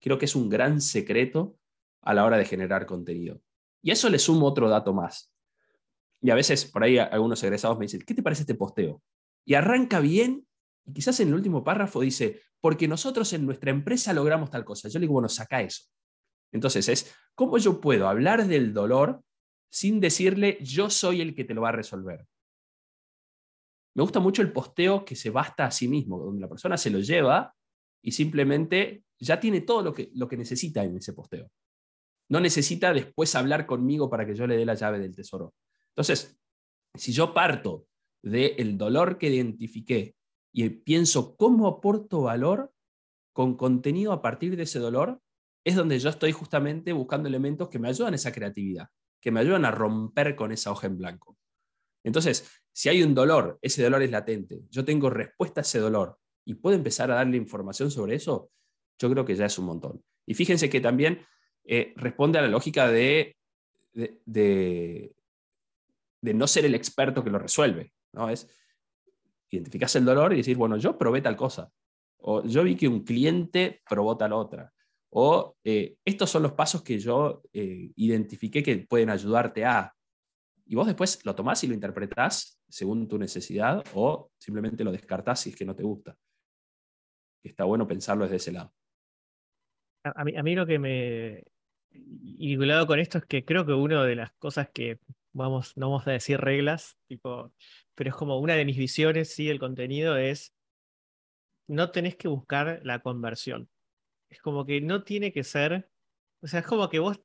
creo 0.00 0.18
que 0.18 0.24
es 0.24 0.34
un 0.34 0.48
gran 0.48 0.80
secreto 0.80 1.56
a 2.02 2.14
la 2.14 2.24
hora 2.24 2.38
de 2.38 2.44
generar 2.44 2.86
contenido. 2.86 3.40
Y 3.82 3.92
eso 3.92 4.08
le 4.08 4.18
sumo 4.18 4.46
otro 4.46 4.68
dato 4.68 4.92
más. 4.92 5.32
Y 6.20 6.30
a 6.30 6.34
veces 6.34 6.64
por 6.64 6.82
ahí 6.82 6.98
algunos 6.98 7.42
egresados 7.44 7.78
me 7.78 7.84
dicen, 7.84 8.02
¿qué 8.04 8.14
te 8.14 8.22
parece 8.22 8.42
este 8.42 8.54
posteo? 8.54 9.02
Y 9.44 9.54
arranca 9.54 10.00
bien 10.00 10.46
y 10.84 10.92
quizás 10.92 11.20
en 11.20 11.28
el 11.28 11.34
último 11.34 11.62
párrafo 11.62 12.00
dice, 12.00 12.40
porque 12.60 12.88
nosotros 12.88 13.32
en 13.32 13.44
nuestra 13.44 13.70
empresa 13.70 14.12
logramos 14.12 14.50
tal 14.50 14.64
cosa. 14.64 14.88
Yo 14.88 14.98
le 14.98 15.04
digo, 15.04 15.14
bueno, 15.14 15.28
saca 15.28 15.60
eso. 15.60 15.84
Entonces 16.52 16.88
es, 16.88 17.14
¿cómo 17.34 17.58
yo 17.58 17.80
puedo 17.80 18.08
hablar 18.08 18.46
del 18.46 18.72
dolor 18.72 19.22
sin 19.70 20.00
decirle, 20.00 20.58
yo 20.60 20.90
soy 20.90 21.20
el 21.20 21.34
que 21.34 21.44
te 21.44 21.54
lo 21.54 21.62
va 21.62 21.70
a 21.70 21.72
resolver? 21.72 22.26
Me 23.94 24.02
gusta 24.02 24.20
mucho 24.20 24.42
el 24.42 24.52
posteo 24.52 25.04
que 25.04 25.16
se 25.16 25.30
basta 25.30 25.66
a 25.66 25.70
sí 25.70 25.88
mismo, 25.88 26.18
donde 26.18 26.40
la 26.40 26.48
persona 26.48 26.76
se 26.76 26.90
lo 26.90 27.00
lleva 27.00 27.54
y 28.02 28.12
simplemente 28.12 29.04
ya 29.18 29.40
tiene 29.40 29.62
todo 29.62 29.82
lo 29.82 29.94
que, 29.94 30.10
lo 30.14 30.28
que 30.28 30.36
necesita 30.36 30.84
en 30.84 30.96
ese 30.96 31.12
posteo. 31.12 31.50
No 32.28 32.40
necesita 32.40 32.92
después 32.92 33.34
hablar 33.34 33.66
conmigo 33.66 34.10
para 34.10 34.26
que 34.26 34.34
yo 34.34 34.46
le 34.46 34.56
dé 34.56 34.66
la 34.66 34.74
llave 34.74 34.98
del 34.98 35.14
tesoro. 35.14 35.54
Entonces, 35.90 36.38
si 36.94 37.12
yo 37.12 37.32
parto 37.32 37.86
del 38.22 38.76
dolor 38.76 39.18
que 39.18 39.28
identifiqué 39.28 40.16
y 40.52 40.68
pienso 40.68 41.36
cómo 41.36 41.66
aporto 41.66 42.22
valor 42.22 42.72
con 43.32 43.56
contenido 43.56 44.12
a 44.12 44.22
partir 44.22 44.56
de 44.56 44.64
ese 44.64 44.78
dolor, 44.78 45.20
es 45.64 45.74
donde 45.74 45.98
yo 45.98 46.10
estoy 46.10 46.32
justamente 46.32 46.92
buscando 46.92 47.28
elementos 47.28 47.68
que 47.68 47.78
me 47.78 47.88
ayudan 47.88 48.12
a 48.12 48.16
esa 48.16 48.32
creatividad, 48.32 48.88
que 49.20 49.30
me 49.30 49.40
ayudan 49.40 49.64
a 49.64 49.70
romper 49.70 50.36
con 50.36 50.52
esa 50.52 50.70
hoja 50.70 50.86
en 50.86 50.98
blanco. 50.98 51.36
Entonces, 52.04 52.48
si 52.72 52.88
hay 52.88 53.02
un 53.02 53.14
dolor, 53.14 53.58
ese 53.62 53.82
dolor 53.82 54.02
es 54.02 54.10
latente, 54.10 54.60
yo 54.70 54.84
tengo 54.84 55.10
respuesta 55.10 55.60
a 55.60 55.62
ese 55.62 55.78
dolor 55.78 56.18
y 56.44 56.54
puedo 56.54 56.76
empezar 56.76 57.10
a 57.10 57.16
darle 57.16 57.36
información 57.36 57.90
sobre 57.90 58.14
eso, 58.14 58.50
yo 58.98 59.10
creo 59.10 59.24
que 59.24 59.34
ya 59.34 59.46
es 59.46 59.58
un 59.58 59.66
montón. 59.66 60.02
Y 60.26 60.34
fíjense 60.34 60.70
que 60.70 60.80
también 60.80 61.20
eh, 61.64 61.92
responde 61.96 62.38
a 62.38 62.42
la 62.42 62.48
lógica 62.48 62.88
de, 62.88 63.36
de, 63.92 65.14
no 66.22 66.46
ser 66.46 66.64
el 66.64 66.74
experto 66.74 67.24
que 67.24 67.30
lo 67.30 67.38
resuelve. 67.38 67.92
¿no? 68.12 68.28
Es 68.28 68.48
identificar 69.50 69.88
el 69.94 70.04
dolor 70.04 70.32
y 70.32 70.38
decir, 70.38 70.56
bueno, 70.56 70.76
yo 70.76 70.96
probé 70.96 71.22
tal 71.22 71.36
cosa. 71.36 71.70
O 72.18 72.44
yo 72.44 72.62
vi 72.62 72.76
que 72.76 72.88
un 72.88 73.04
cliente 73.04 73.82
probó 73.88 74.16
tal 74.16 74.32
otra. 74.32 74.72
O 75.18 75.56
eh, 75.64 75.96
estos 76.04 76.28
son 76.28 76.42
los 76.42 76.52
pasos 76.52 76.82
que 76.82 76.98
yo 76.98 77.40
eh, 77.50 77.90
identifiqué 77.96 78.62
que 78.62 78.76
pueden 78.86 79.08
ayudarte 79.08 79.64
a 79.64 79.94
y 80.66 80.74
vos 80.74 80.86
después 80.86 81.24
lo 81.24 81.34
tomás 81.34 81.64
y 81.64 81.68
lo 81.68 81.74
interpretás 81.74 82.60
según 82.68 83.08
tu 83.08 83.16
necesidad 83.16 83.82
o 83.94 84.30
simplemente 84.36 84.84
lo 84.84 84.92
descartás 84.92 85.40
si 85.40 85.50
es 85.50 85.56
que 85.56 85.64
no 85.64 85.74
te 85.74 85.84
gusta. 85.84 86.18
Está 87.42 87.64
bueno 87.64 87.86
pensarlo 87.86 88.24
desde 88.24 88.36
ese 88.36 88.52
lado. 88.52 88.74
A 90.04 90.24
mí, 90.24 90.54
lo 90.54 90.66
que 90.66 90.78
me... 90.78 91.44
Y 91.90 92.48
vinculado 92.48 92.86
con 92.86 92.98
esto 92.98 93.16
es 93.16 93.24
que 93.24 93.44
creo 93.44 93.64
que 93.64 93.72
una 93.72 94.04
de 94.04 94.16
las 94.16 94.32
cosas 94.32 94.68
que 94.68 94.98
vamos, 95.32 95.76
no 95.76 95.88
vamos 95.90 96.06
a 96.06 96.10
decir 96.10 96.38
reglas, 96.38 96.98
tipo, 97.08 97.54
pero 97.94 98.10
es 98.10 98.16
como 98.16 98.38
una 98.38 98.54
de 98.54 98.66
mis 98.66 98.76
visiones, 98.76 99.32
sí, 99.32 99.48
el 99.48 99.58
contenido 99.58 100.18
es, 100.18 100.52
no 101.68 101.90
tenés 101.90 102.16
que 102.16 102.28
buscar 102.28 102.80
la 102.84 103.00
conversión. 103.00 103.70
Es 104.36 104.42
como 104.42 104.66
que 104.66 104.80
no 104.82 105.02
tiene 105.02 105.32
que 105.32 105.42
ser, 105.44 105.90
o 106.40 106.46
sea, 106.46 106.60
es 106.60 106.66
como 106.66 106.90
que 106.90 106.98
vos 106.98 107.20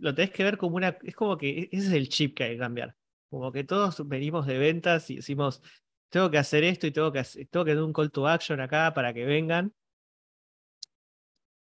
lo 0.00 0.14
tenés 0.14 0.32
que 0.32 0.44
ver 0.44 0.58
como 0.58 0.76
una. 0.76 0.98
Es 1.04 1.14
como 1.14 1.38
que 1.38 1.68
ese 1.72 1.86
es 1.88 1.92
el 1.92 2.08
chip 2.08 2.36
que 2.36 2.44
hay 2.44 2.52
que 2.54 2.58
cambiar. 2.58 2.96
Como 3.30 3.52
que 3.52 3.64
todos 3.64 4.06
venimos 4.08 4.46
de 4.46 4.58
ventas 4.58 5.08
y 5.10 5.16
decimos, 5.16 5.62
tengo 6.10 6.30
que 6.30 6.38
hacer 6.38 6.64
esto 6.64 6.86
y 6.86 6.92
tengo 6.92 7.12
que, 7.12 7.20
hacer, 7.20 7.46
tengo 7.50 7.64
que 7.64 7.74
dar 7.74 7.84
un 7.84 7.92
call 7.92 8.10
to 8.10 8.26
action 8.26 8.60
acá 8.60 8.92
para 8.94 9.14
que 9.14 9.24
vengan. 9.24 9.74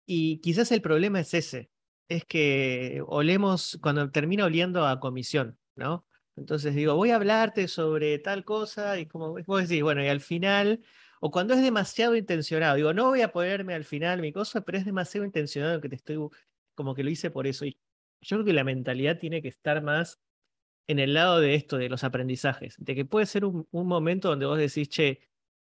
Y 0.06 0.39
quizás 0.41 0.71
el 0.71 0.82
problema 0.82 1.19
es 1.21 1.34
ese. 1.34 1.71
Es 2.08 2.25
que 2.25 3.01
olemos, 3.08 3.79
cuando 3.82 4.12
termina 4.12 4.45
oliendo 4.45 4.86
a 4.86 4.99
comisión, 4.99 5.58
¿no? 5.75 6.06
Entonces 6.36 6.75
digo, 6.75 6.95
voy 6.95 7.12
a 7.12 7.15
hablarte 7.15 7.67
sobre 7.67 8.19
tal 8.19 8.43
cosa 8.45 8.99
y 8.99 9.08
como 9.08 9.36
vos 9.45 9.67
decís, 9.67 9.82
bueno, 9.82 10.03
y 10.03 10.08
al 10.08 10.21
final, 10.21 10.84
o 11.25 11.31
cuando 11.31 11.53
es 11.53 11.62
demasiado 11.62 12.17
intencionado, 12.17 12.75
digo, 12.75 12.93
no 12.93 13.07
voy 13.07 13.21
a 13.21 13.31
ponerme 13.31 13.73
al 13.73 13.86
final 13.86 14.19
mi 14.19 14.33
cosa, 14.33 14.59
pero 14.59 14.77
es 14.77 14.83
demasiado 14.83 15.25
intencionado 15.25 15.79
que 15.79 15.88
te 15.88 15.95
estoy, 15.95 16.17
como 16.75 16.93
que 16.93 17.01
lo 17.01 17.09
hice 17.09 17.31
por 17.31 17.47
eso. 17.47 17.63
Y 17.65 17.77
yo 18.21 18.36
creo 18.36 18.45
que 18.45 18.51
la 18.51 18.65
mentalidad 18.65 19.17
tiene 19.17 19.41
que 19.41 19.47
estar 19.47 19.81
más 19.81 20.19
en 20.86 20.99
el 20.99 21.13
lado 21.13 21.39
de 21.39 21.55
esto, 21.55 21.77
de 21.77 21.88
los 21.88 22.03
aprendizajes, 22.03 22.75
de 22.77 22.93
que 22.93 23.05
puede 23.05 23.25
ser 23.25 23.45
un, 23.45 23.65
momento 23.71 24.27
donde 24.27 24.47
vos 24.47 24.57
decís, 24.57 24.89
che, 24.89 25.21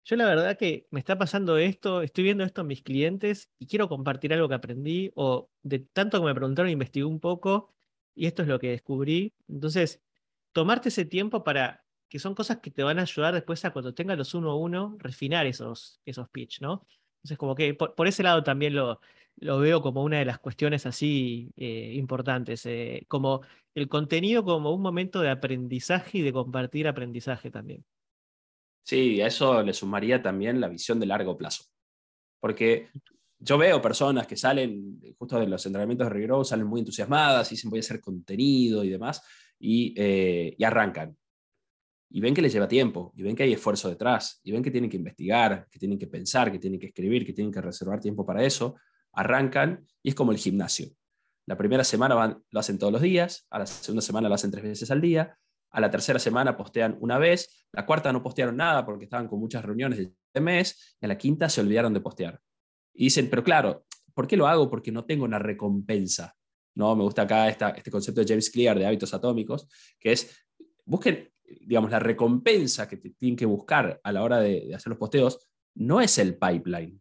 yo 0.04 0.16
la 0.16 0.24
verdad 0.24 0.57
que 0.57 0.87
me 0.90 0.98
está 0.98 1.18
pasando 1.18 1.59
esto, 1.59 2.00
estoy 2.00 2.24
viendo 2.24 2.42
esto 2.44 2.62
en 2.62 2.68
mis 2.68 2.83
clientes 2.83 3.50
y 3.59 3.66
quiero 3.66 3.87
compartir 3.90 4.33
algo 4.33 4.48
que 4.48 4.54
aprendí 4.54 5.12
o 5.14 5.50
de 5.62 5.80
tanto 5.80 6.20
que 6.20 6.26
me 6.26 6.35
preguntaron, 6.35 6.70
investigué 6.70 7.04
un 7.04 7.20
poco 7.20 7.74
y 8.14 8.26
esto 8.28 8.40
es 8.40 8.48
lo 8.48 8.59
que 8.59 8.70
descubrí. 8.70 9.35
Entonces, 9.48 10.02
tomarte 10.52 10.88
ese 10.88 11.04
tiempo 11.04 11.44
para 11.44 11.84
que 12.14 12.20
son 12.20 12.37
cosas 12.37 12.61
que 12.61 12.70
te 12.70 12.85
van 12.85 13.00
a 13.00 13.03
ayudar 13.03 13.35
después 13.35 13.64
a 13.64 13.72
cuando 13.72 13.92
tengas 13.92 14.16
los 14.16 14.35
uno 14.35 14.53
a 14.53 14.55
uno, 14.55 14.96
refinar 15.00 15.46
esos, 15.46 16.00
esos 16.07 16.29
pitch, 16.29 16.61
¿no? 16.61 16.87
Entonces, 17.16 17.37
como 17.37 17.57
que 17.57 17.74
por, 17.74 18.07
ese 18.07 18.22
lado 18.22 18.44
también 18.44 18.72
lo, 18.72 19.00
lo, 19.38 19.59
veo 19.59 19.83
como 19.83 20.05
una 20.05 20.20
de 20.20 20.24
las 20.24 20.38
cuestiones 20.38 20.87
así 20.87 21.50
eh, 21.57 21.90
importantes, 21.96 22.66
eh, 22.66 23.05
como 23.09 23.40
el 23.74 23.88
contenido 23.88 24.44
como 24.44 24.72
un 24.72 24.81
momento 24.81 25.22
de 25.22 25.31
aprendizaje 25.31 26.18
y 26.18 26.22
de 26.22 26.33
compartir 26.33 26.87
aprendizaje 26.87 27.50
también. 27.50 27.85
Sí, 28.85 29.20
a 29.20 29.27
eso 29.27 29.61
le 29.64 29.72
sumaría 29.72 30.22
también 30.22 30.61
la 30.61 30.68
visión 30.68 31.00
de 31.00 31.07
largo 31.07 31.37
plazo. 31.37 31.64
Porque 32.38 32.90
yo 33.40 33.59
veo 33.59 33.83
personas 33.83 34.29
que 34.29 34.37
salen 34.37 35.00
justo 35.18 35.40
de 35.40 35.48
los 35.48 35.66
entrenamientos 35.66 36.07
de 36.07 36.14
Regrow, 36.14 36.44
salen 36.44 36.68
muy 36.68 36.79
entusiasmadas 36.79 37.50
dicen 37.50 37.70
voy 37.70 37.81
a 37.81 37.81
hacer 37.81 38.00
contenido 38.00 38.85
y 38.85 38.90
demás, 38.90 39.20
y, 39.59 39.92
eh, 39.96 40.55
y, 40.57 40.62
arrancan. 40.62 41.16
Y 42.16 42.20
ven 42.20 42.33
que 42.33 42.40
les 42.40 42.53
lleva 42.53 42.68
tiempo, 42.68 43.12
y 43.16 43.24
ven 43.24 43.35
que 43.35 43.42
hay 43.42 43.55
esfuerzo 43.55 43.88
detrás, 43.88 44.40
y 44.44 44.53
ven 44.53 44.62
que 44.62 44.70
tienen 44.70 44.88
que 44.88 44.96
investigar, 44.96 45.66
que 45.68 45.81
tienen 45.81 45.98
que 45.98 46.07
pensar, 46.07 46.53
que 46.53 46.61
tienen 46.61 46.79
que 46.79 46.87
escribir, 46.87 47.27
que 47.27 47.33
tienen 47.33 47.53
que 47.53 47.61
reservar 47.61 47.98
tiempo 47.98 48.24
para 48.24 48.44
eso. 48.44 48.77
Arrancan 49.14 49.85
y 50.00 50.11
es 50.11 50.14
como 50.14 50.31
el 50.31 50.38
gimnasio. 50.38 50.90
La 51.44 51.59
primera 51.59 51.83
semana 51.83 52.14
van, 52.14 52.40
lo 52.53 52.61
hacen 52.61 52.79
todos 52.79 52.92
los 52.92 53.03
días, 53.03 53.48
a 53.50 53.59
la 53.59 53.66
segunda 53.66 54.00
semana 54.00 54.29
lo 54.29 54.37
hacen 54.37 54.53
tres 54.53 54.62
veces 54.62 54.92
al 54.92 55.00
día, 55.00 55.37
a 55.72 55.81
la 55.81 55.90
tercera 55.90 56.20
semana 56.20 56.57
postean 56.57 56.96
una 57.00 57.18
vez, 57.18 57.66
la 57.72 57.85
cuarta 57.85 58.12
no 58.12 58.22
postearon 58.22 58.57
nada 58.57 58.87
porque 58.87 59.07
estaban 59.07 59.27
con 59.27 59.40
muchas 59.40 59.64
reuniones 59.64 60.09
de 60.33 60.40
mes, 60.40 60.96
y 61.00 61.07
a 61.07 61.09
la 61.09 61.18
quinta 61.18 61.48
se 61.48 61.62
olvidaron 61.62 61.92
de 61.92 62.00
postear. 62.00 62.40
Y 62.92 63.07
dicen, 63.07 63.29
pero 63.29 63.42
claro, 63.42 63.87
¿por 64.14 64.29
qué 64.29 64.37
lo 64.37 64.46
hago? 64.46 64.70
Porque 64.70 64.92
no 64.92 65.05
tengo 65.05 65.24
una 65.24 65.40
recompensa. 65.40 66.33
¿no? 66.77 66.94
Me 66.94 67.03
gusta 67.03 67.22
acá 67.22 67.48
esta, 67.48 67.70
este 67.70 67.90
concepto 67.90 68.20
de 68.20 68.29
James 68.29 68.50
Clear 68.50 68.79
de 68.79 68.87
hábitos 68.87 69.12
atómicos, 69.14 69.66
que 69.98 70.12
es, 70.12 70.46
busquen, 70.85 71.34
digamos, 71.44 71.90
la 71.90 71.98
recompensa 71.98 72.88
que 72.88 72.96
tienen 72.96 73.37
que 73.37 73.46
buscar 73.46 74.00
a 74.02 74.12
la 74.12 74.22
hora 74.22 74.40
de, 74.40 74.66
de 74.66 74.74
hacer 74.74 74.90
los 74.90 74.98
posteos, 74.98 75.48
no 75.74 76.00
es 76.00 76.18
el 76.18 76.37
pipeline, 76.37 77.00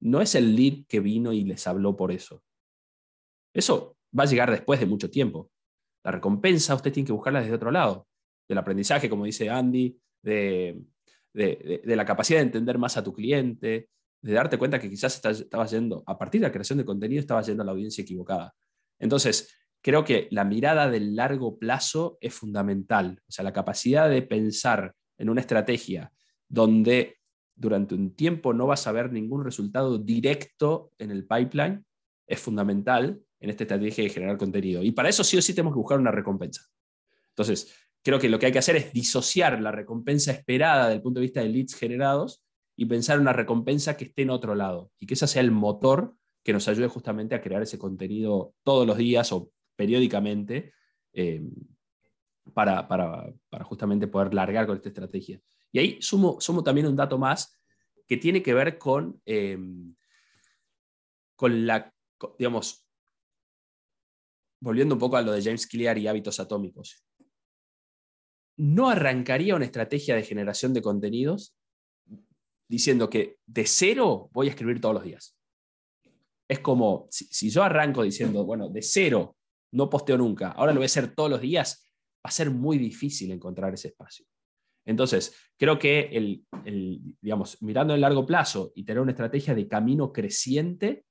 no 0.00 0.20
es 0.20 0.34
el 0.34 0.54
lead 0.54 0.86
que 0.86 1.00
vino 1.00 1.32
y 1.32 1.44
les 1.44 1.66
habló 1.66 1.96
por 1.96 2.12
eso. 2.12 2.42
Eso 3.52 3.96
va 4.16 4.24
a 4.24 4.26
llegar 4.26 4.50
después 4.50 4.80
de 4.80 4.86
mucho 4.86 5.10
tiempo. 5.10 5.50
La 6.04 6.12
recompensa 6.12 6.74
usted 6.74 6.92
tiene 6.92 7.06
que 7.06 7.12
buscarla 7.12 7.40
desde 7.40 7.54
otro 7.54 7.70
lado, 7.70 8.06
del 8.48 8.58
aprendizaje, 8.58 9.10
como 9.10 9.24
dice 9.24 9.50
Andy, 9.50 9.98
de, 10.22 10.80
la 11.84 12.04
capacidad 12.04 12.38
de 12.38 12.46
entender 12.46 12.78
más 12.78 12.96
a 12.96 13.04
tu 13.04 13.12
cliente, 13.12 13.90
de 14.22 14.32
darte 14.32 14.58
cuenta 14.58 14.78
que 14.78 14.88
quizás 14.88 15.22
estabas 15.24 15.70
yendo, 15.70 16.02
a 16.06 16.18
partir 16.18 16.40
de 16.40 16.46
la 16.46 16.52
creación 16.52 16.78
de 16.78 16.84
contenido, 16.84 17.20
estabas 17.20 17.46
yendo 17.46 17.62
a 17.62 17.66
la 17.66 17.72
audiencia 17.72 18.02
equivocada. 18.02 18.54
Entonces, 18.98 19.54
creo 19.82 20.04
que 20.04 20.28
la 20.30 20.44
mirada 20.44 20.90
del 20.90 21.16
largo 21.16 21.58
plazo 21.58 22.18
es 22.20 22.34
fundamental. 22.34 23.20
O 23.28 23.32
sea, 23.32 23.44
la 23.44 23.52
capacidad 23.52 24.08
de 24.08 24.22
pensar 24.22 24.94
en 25.18 25.30
una 25.30 25.40
estrategia 25.40 26.12
donde 26.48 27.16
durante 27.54 27.94
un 27.94 28.14
tiempo 28.14 28.52
no 28.52 28.66
vas 28.66 28.86
a 28.86 28.92
ver 28.92 29.12
ningún 29.12 29.44
resultado 29.44 29.98
directo 29.98 30.92
en 30.98 31.10
el 31.10 31.26
pipeline 31.26 31.84
es 32.26 32.40
fundamental 32.40 33.20
en 33.40 33.50
esta 33.50 33.64
estrategia 33.64 34.04
de 34.04 34.10
generar 34.10 34.36
contenido. 34.36 34.82
Y 34.82 34.92
para 34.92 35.08
eso 35.08 35.24
sí 35.24 35.36
o 35.36 35.42
sí 35.42 35.54
tenemos 35.54 35.72
que 35.72 35.80
buscar 35.80 35.98
una 35.98 36.10
recompensa. 36.10 36.62
Entonces, 37.30 37.74
creo 38.02 38.18
que 38.18 38.28
lo 38.28 38.38
que 38.38 38.46
hay 38.46 38.52
que 38.52 38.58
hacer 38.58 38.76
es 38.76 38.92
disociar 38.92 39.60
la 39.60 39.72
recompensa 39.72 40.32
esperada 40.32 40.88
del 40.88 41.02
punto 41.02 41.20
de 41.20 41.26
vista 41.26 41.40
de 41.40 41.48
leads 41.48 41.74
generados 41.74 42.42
y 42.76 42.86
pensar 42.86 43.16
en 43.16 43.22
una 43.22 43.32
recompensa 43.32 43.96
que 43.96 44.04
esté 44.04 44.22
en 44.22 44.30
otro 44.30 44.54
lado 44.54 44.92
y 44.98 45.06
que 45.06 45.14
ese 45.14 45.26
sea 45.26 45.42
el 45.42 45.50
motor 45.50 46.14
que 46.44 46.52
nos 46.52 46.68
ayude 46.68 46.88
justamente 46.88 47.34
a 47.34 47.40
crear 47.40 47.62
ese 47.62 47.78
contenido 47.78 48.54
todos 48.62 48.86
los 48.86 48.96
días 48.96 49.32
o 49.32 49.50
periódicamente 49.78 50.72
eh, 51.12 51.40
para, 52.52 52.88
para, 52.88 53.32
para, 53.48 53.64
justamente 53.64 54.08
poder 54.08 54.34
largar 54.34 54.66
con 54.66 54.76
esta 54.76 54.88
estrategia. 54.88 55.40
Y 55.70 55.78
ahí 55.78 56.02
sumo, 56.02 56.40
sumo 56.40 56.64
también 56.64 56.88
un 56.88 56.96
dato 56.96 57.16
más 57.16 57.56
que 58.08 58.16
tiene 58.16 58.42
que 58.42 58.54
ver 58.54 58.76
con, 58.76 59.22
eh, 59.24 59.56
con 61.36 61.64
la, 61.64 61.94
digamos, 62.36 62.88
volviendo 64.60 64.96
un 64.96 64.98
poco 64.98 65.16
a 65.16 65.22
lo 65.22 65.30
de 65.30 65.42
James 65.42 65.68
Clear 65.68 65.96
y 65.98 66.08
hábitos 66.08 66.40
atómicos, 66.40 67.04
no 68.56 68.90
arrancaría 68.90 69.54
una 69.54 69.64
estrategia 69.64 70.16
de 70.16 70.24
generación 70.24 70.74
de 70.74 70.82
contenidos 70.82 71.54
diciendo 72.66 73.08
que 73.08 73.38
de 73.46 73.64
cero 73.64 74.28
voy 74.32 74.48
a 74.48 74.50
escribir 74.50 74.80
todos 74.80 74.96
los 74.96 75.04
días. 75.04 75.38
Es 76.48 76.58
como, 76.58 77.06
si, 77.10 77.50
yo 77.50 77.62
arranco 77.62 78.02
diciendo, 78.02 78.44
bueno, 78.44 78.68
de 78.68 78.82
cero 78.82 79.37
no 79.72 79.90
posteo 79.90 80.16
nunca, 80.16 80.52
ahora 80.52 80.72
lo 80.72 80.78
voy 80.78 80.84
a 80.84 80.86
hacer 80.86 81.14
todos 81.14 81.30
los 81.30 81.40
días, 81.40 81.90
va 82.16 82.28
a 82.28 82.30
ser 82.30 82.50
muy 82.50 82.78
difícil 82.78 83.30
encontrar 83.30 83.74
ese 83.74 83.88
espacio. 83.88 84.26
Entonces, 84.88 85.36
creo 85.58 85.78
que 85.78 86.08
el, 86.64 87.16
digamos, 87.20 87.60
mirando 87.60 87.94
en 87.94 88.00
largo 88.00 88.24
plazo 88.24 88.72
y 88.74 88.84
tener 88.84 89.02
una 89.02 89.12
estrategia 89.12 89.54
de 89.54 89.68
camino 89.68 90.12
creciente 90.12 91.04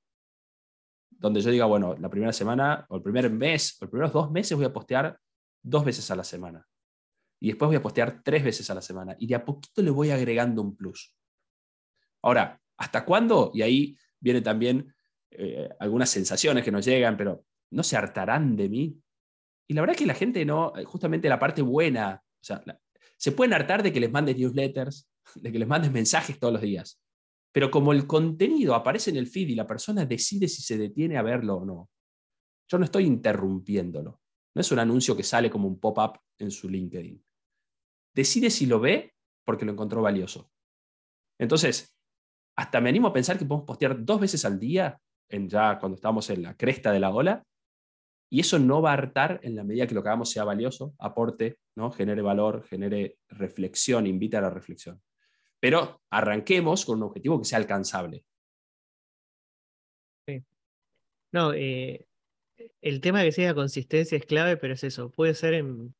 donde 1.12 1.42
yo 1.42 1.52
diga, 1.52 1.66
bueno, 1.66 1.96
la 2.00 2.10
primera 2.10 2.34
semana 2.34 2.86
o 2.90 2.96
el 2.96 3.04
primer 3.04 3.30
mes 3.30 3.78
o 3.80 3.86
los 3.86 3.92
primeros 3.92 4.14
dos 4.14 4.32
meses 4.32 4.58
voy 4.58 4.66
a 4.66 4.74
postear 4.74 5.20
dos 5.62 5.86
veces 5.86 6.10
a 6.10 6.16
la 6.16 6.24
semana. 6.24 6.66
Y 7.40 7.50
después 7.50 7.68
voy 7.68 7.76
a 7.76 7.82
postear 7.82 8.22
tres 8.24 8.44
veces 8.44 8.68
a 8.72 8.74
la 8.74 8.82
semana. 8.82 9.16
Y 9.20 9.28
de 9.28 9.36
a 9.36 9.46
poquito 9.46 9.84
le 9.84 9.92
voy 9.92 10.10
agregando 10.10 10.62
un 10.64 10.76
plus. 10.76 11.16
Ahora, 12.24 12.60
¿hasta 12.78 13.06
cuándo? 13.06 13.52
Y 13.54 13.62
ahí 13.62 13.98
vienen 14.20 14.44
también 14.44 14.92
eh, 15.30 15.70
algunas 15.80 16.10
sensaciones 16.10 16.64
que 16.64 16.72
nos 16.72 16.84
llegan, 16.84 17.16
pero 17.16 17.46
¿no 17.72 17.84
se 17.84 17.98
hartarán 17.98 18.56
de 18.56 18.70
mí? 18.70 19.02
Y 19.70 19.74
la 19.74 19.82
verdad 19.82 19.96
es 19.96 20.00
que 20.00 20.08
la 20.08 20.14
gente 20.14 20.46
no, 20.46 20.74
justamente 20.86 21.30
la 21.30 21.40
parte 21.40 21.62
buena, 21.62 22.24
se 23.18 23.32
pueden 23.32 23.54
hartar 23.54 23.84
de 23.84 23.92
que 23.92 24.00
les 24.00 24.12
mandes 24.12 24.38
newsletters, 24.38 25.10
de 25.36 25.52
que 25.52 25.60
les 25.60 25.68
mandes 25.68 25.92
mensajes 25.92 26.40
todos 26.40 26.54
los 26.54 26.62
días. 26.62 27.02
Pero 27.52 27.72
como 27.72 27.92
el 27.92 28.06
contenido 28.06 28.76
aparece 28.76 29.10
en 29.10 29.18
el 29.18 29.28
feed 29.28 29.50
y 29.50 29.56
la 29.56 29.68
persona 29.68 30.06
decide 30.06 30.48
si 30.48 30.62
se 30.62 30.78
detiene 30.78 31.18
a 31.18 31.24
verlo 31.24 31.58
o 31.58 31.66
no, 31.66 31.90
yo 32.70 32.78
no 32.78 32.86
estoy 32.86 33.06
interrumpiéndolo. 33.06 34.22
No 34.54 34.62
es 34.62 34.72
un 34.72 34.80
anuncio 34.80 35.16
que 35.16 35.24
sale 35.24 35.50
como 35.50 35.68
un 35.68 35.80
pop-up 35.80 36.20
en 36.38 36.52
su 36.52 36.70
LinkedIn. 36.70 37.24
Decide 38.14 38.50
si 38.50 38.66
lo 38.66 38.80
ve 38.80 39.14
porque 39.46 39.66
lo 39.66 39.72
encontró 39.72 40.02
valioso. 40.02 40.52
Entonces, 41.40 41.96
hasta 42.58 42.82
me 42.82 42.90
animo 42.90 43.08
a 43.08 43.14
pensar 43.14 43.38
que 43.38 43.46
podemos 43.46 43.68
postear 43.68 44.04
dos 44.04 44.20
veces 44.20 44.44
al 44.46 44.60
día, 44.60 45.00
en 45.30 45.48
ya 45.48 45.78
cuando 45.80 45.96
estamos 45.96 46.30
en 46.30 46.42
la 46.44 46.56
cresta 46.56 46.92
de 46.92 47.00
la 47.00 47.12
ola, 47.12 47.44
y 48.30 48.42
eso 48.42 48.60
no 48.60 48.82
va 48.82 48.92
a 48.92 48.94
hartar 48.94 49.40
en 49.44 49.56
la 49.56 49.64
medida 49.64 49.88
que 49.88 49.96
lo 49.96 50.04
que 50.04 50.10
hagamos 50.10 50.32
sea 50.32 50.44
valioso, 50.44 50.94
aporte, 51.00 51.60
¿no? 51.76 51.92
genere 51.92 52.22
valor, 52.22 52.66
genere 52.68 53.18
reflexión, 53.30 54.06
invita 54.06 54.40
a 54.40 54.42
la 54.42 54.50
reflexión. 54.50 55.02
Pero 55.60 56.02
arranquemos 56.10 56.86
con 56.86 56.98
un 56.98 57.04
objetivo 57.04 57.40
que 57.40 57.46
sea 57.46 57.58
alcanzable. 57.58 58.26
No, 61.32 61.54
eh, 61.54 62.08
el 62.82 63.02
tema 63.02 63.22
que 63.24 63.32
sea 63.32 63.54
consistencia 63.54 64.18
es 64.18 64.26
clave, 64.26 64.58
pero 64.58 64.74
es 64.74 64.84
eso, 64.84 65.12
puede 65.12 65.34
ser 65.34 65.54
en, 65.54 65.94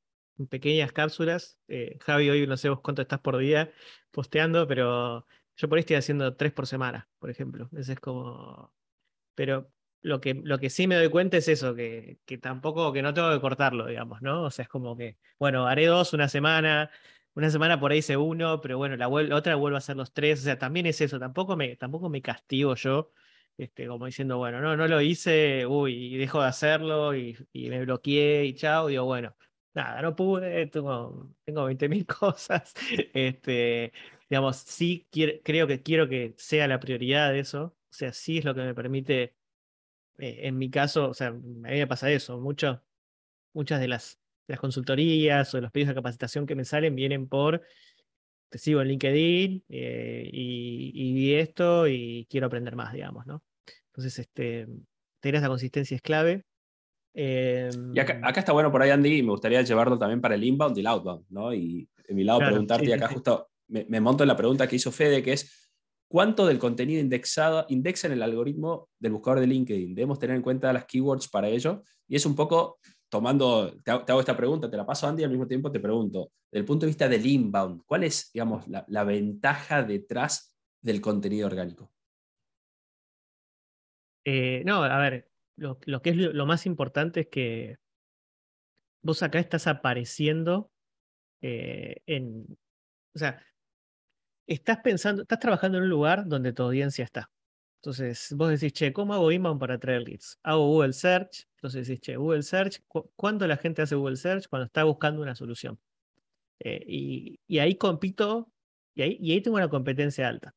pequeñas 0.50 0.92
cápsulas. 0.92 1.58
Eh, 1.68 1.98
Javi, 2.02 2.30
hoy 2.30 2.48
no 2.48 2.58
sé 2.58 2.70
vos 2.70 2.82
cuánto 2.82 3.02
estás 3.02 3.20
por 3.20 3.38
día 3.38 3.72
posteando, 4.12 4.68
pero 4.68 5.28
yo 5.56 5.70
por 5.70 5.78
ahí 5.78 5.82
estoy 5.82 5.96
haciendo 5.98 6.36
tres 6.36 6.54
por 6.54 6.68
semana, 6.68 7.10
por 7.20 7.30
ejemplo. 7.30 7.70
Ese 7.76 7.94
es 7.94 8.00
como. 8.00 8.72
Pero 9.36 9.72
lo 10.08 10.22
que, 10.22 10.34
lo 10.34 10.60
que 10.60 10.70
sí 10.70 10.88
me 10.88 10.96
doy 10.96 11.10
cuenta 11.10 11.38
es 11.38 11.48
eso, 11.48 11.76
que, 11.76 12.20
que 12.26 12.38
tampoco, 12.38 12.94
que 12.94 13.02
no 13.02 13.14
tengo 13.14 13.32
que 13.32 13.42
cortarlo, 13.42 13.86
digamos, 13.88 14.22
¿no? 14.22 14.44
O 14.44 14.52
sea, 14.52 14.64
es 14.64 14.70
como 14.70 14.96
que, 14.98 15.18
bueno, 15.40 15.68
haré 15.68 15.86
dos 15.88 16.14
una 16.14 16.30
semana, 16.30 16.90
una 17.38 17.52
semana 17.52 17.80
por 17.80 17.92
ahí 17.92 18.00
hice 18.00 18.18
uno, 18.18 18.62
pero 18.62 18.78
bueno, 18.80 18.96
la, 18.98 19.08
otra 19.10 19.56
vuelvo 19.56 19.76
a 19.76 19.80
hacer 19.80 19.96
los 19.96 20.14
tres. 20.14 20.40
O 20.42 20.44
sea, 20.44 20.58
también 20.58 20.88
es 20.88 21.02
eso, 21.02 21.20
tampoco 21.20 21.56
me, 21.56 21.76
tampoco 21.76 22.10
me 22.10 22.22
castigo 22.22 22.76
yo, 22.76 23.12
este, 23.58 23.88
como 23.88 24.06
diciendo, 24.08 24.38
bueno, 24.38 24.62
no, 24.62 24.78
no 24.78 24.88
lo 24.88 25.02
hice, 25.02 25.66
uy, 25.68 26.16
y 26.16 26.18
dejo 26.18 26.42
de 26.42 26.48
hacerlo 26.48 27.16
y, 27.16 27.38
me 27.54 27.86
bloqueé 27.86 28.46
y 28.46 28.54
chao. 28.56 28.88
Digo, 28.88 29.06
bueno, 29.06 29.36
nada, 29.74 30.02
no 30.02 30.16
pude, 30.16 30.68
tengo, 30.68 31.32
tengo 31.46 31.66
20.000 31.70 32.06
cosas. 32.20 32.74
Este, 33.14 33.94
digamos, 34.30 34.58
sí 34.58 35.08
creo 35.44 35.68
que 35.68 35.82
quiero 35.84 36.08
que 36.10 36.34
sea 36.38 36.68
la 36.68 36.80
prioridad 36.80 37.32
de 37.32 37.40
eso. 37.40 37.76
O 37.90 37.94
sea, 37.94 38.14
sí 38.14 38.40
es 38.40 38.46
lo 38.46 38.54
que 38.56 38.62
me 38.62 38.76
permite, 38.76 39.36
eh, 40.18 40.40
en 40.44 40.58
mi 40.58 40.70
caso, 40.70 41.10
o 41.10 41.14
sea, 41.14 41.28
a 41.28 41.32
mí 41.32 41.62
me 41.62 41.88
pasa 41.88 42.12
eso, 42.12 42.40
mucho, 42.40 42.84
muchas 43.54 43.80
de 43.80 43.88
las 43.88 44.20
las 44.48 44.60
consultorías 44.60 45.54
o 45.54 45.62
los 45.62 45.72
pedidos 45.72 45.90
de 45.90 45.96
capacitación 45.96 46.46
que 46.46 46.56
me 46.56 46.66
salen 46.66 46.96
vienen 46.96 47.28
por 47.28 47.62
te 48.50 48.58
sigo 48.58 48.82
en 48.82 48.88
LinkedIn 48.88 49.66
eh, 49.68 50.30
y, 50.32 51.14
vi 51.14 51.34
esto 51.34 51.86
y 51.86 52.26
quiero 52.30 52.48
aprender 52.48 52.78
más, 52.78 52.94
digamos, 52.94 53.26
¿no? 53.26 53.44
Entonces, 53.88 54.20
este, 54.20 54.68
tener 55.20 55.36
esa 55.36 55.50
consistencia 55.50 55.96
es 55.96 56.02
clave. 56.02 56.46
y 57.14 58.00
acá, 58.00 58.40
está 58.40 58.54
bueno 58.54 58.72
por 58.72 58.82
ahí, 58.82 58.90
Andy, 58.92 59.18
y 59.18 59.24
me 59.24 59.32
gustaría 59.32 59.62
llevarlo 59.64 59.98
también 59.98 60.22
para 60.22 60.36
el 60.36 60.46
inbound 60.46 60.78
y 60.78 60.80
el 60.80 60.88
outbound, 60.88 61.26
¿no? 61.30 61.54
Y 61.54 61.90
en 62.08 62.16
mi 62.16 62.24
lado 62.24 62.40
preguntarte, 62.40 62.86
y 62.86 62.94
acá 62.94 63.10
justo 63.10 63.50
me, 63.68 63.86
me, 63.90 64.00
monto 64.00 64.24
en 64.24 64.30
la 64.30 64.38
pregunta 64.38 64.66
que 64.66 64.78
hizo 64.78 64.94
Fede, 64.94 65.22
que 65.22 65.34
es, 65.34 65.67
¿cuánto 66.08 66.46
del 66.46 66.60
contenido 66.60 67.02
indexado 67.02 67.66
indexa 67.70 68.08
en 68.08 68.14
el 68.14 68.24
algoritmo 68.24 68.90
del 69.00 69.14
buscador 69.14 69.40
de 69.40 69.48
LinkedIn? 69.48 69.96
Debemos 69.96 70.20
tener 70.20 70.36
en 70.36 70.42
cuenta 70.42 70.74
las 70.74 70.86
keywords 70.86 71.28
para 71.28 71.48
ello. 71.48 71.84
Y 72.08 72.16
es 72.16 72.26
un 72.26 72.36
poco 72.36 72.80
tomando, 73.10 73.74
te 73.84 73.92
hago, 73.92 74.20
esta 74.20 74.36
pregunta, 74.36 74.70
te 74.70 74.78
la 74.78 74.86
paso 74.86 75.08
Andy, 75.08 75.22
y 75.22 75.26
al 75.26 75.32
mismo 75.32 75.48
tiempo 75.48 75.72
te 75.72 75.80
pregunto, 75.80 76.32
desde 76.52 76.60
el 76.62 76.66
punto 76.66 76.86
de 76.86 76.90
vista 76.90 77.08
del 77.08 77.26
inbound, 77.26 77.84
¿cuál 77.86 78.04
es, 78.04 78.32
digamos, 78.34 78.66
la, 78.68 79.04
ventaja 79.04 79.84
detrás 79.84 80.56
del 80.82 81.02
contenido 81.02 81.48
orgánico? 81.48 81.92
Eh, 84.26 84.64
no, 84.66 84.84
a 84.84 85.00
ver, 85.00 85.30
lo, 85.56 85.80
que 86.02 86.10
es 86.10 86.18
lo, 86.18 86.46
más 86.46 86.66
importante 86.66 87.22
es 87.22 87.28
que 87.28 87.78
vos 89.02 89.24
acá 89.24 89.40
estás 89.40 89.68
apareciendo 89.68 90.70
eh, 91.42 92.02
en, 92.06 92.46
o 93.16 93.20
sea, 93.20 93.42
estás 94.56 94.80
pensando, 94.84 95.24
estás 95.24 95.40
trabajando 95.40 95.78
en 95.78 95.86
un 95.86 95.90
lugar 95.90 96.28
donde 96.28 96.54
tu 96.54 96.64
audiencia 96.64 97.04
está. 97.04 97.30
Entonces, 97.82 98.34
vos 98.36 98.50
decís, 98.50 98.74
che, 98.74 98.92
¿cómo 98.92 99.14
hago 99.14 99.32
inbound 99.32 99.60
para 99.60 99.78
traer 99.80 100.02
leads? 100.02 100.40
Hago 100.44 100.68
Google 100.68 100.94
Search. 100.94 101.48
Entonces 101.58 101.88
decís, 101.88 102.02
che, 102.02 102.18
Google 102.18 102.44
Search, 102.44 102.82
¿cuánto 103.16 103.48
la 103.48 103.58
gente 103.58 103.82
hace 103.82 103.96
Google 103.96 104.18
Search 104.18 104.48
cuando 104.50 104.66
está 104.66 104.84
buscando 104.84 105.22
una 105.22 105.36
solución? 105.36 105.80
Eh, 106.60 106.84
y, 107.48 107.60
ahí 107.60 107.76
compito, 107.76 108.52
y 108.96 109.04
ahí, 109.04 109.18
y 109.22 109.32
ahí 109.34 109.42
tengo 109.42 109.58
una 109.58 109.70
competencia 109.70 110.28
alta. 110.28 110.56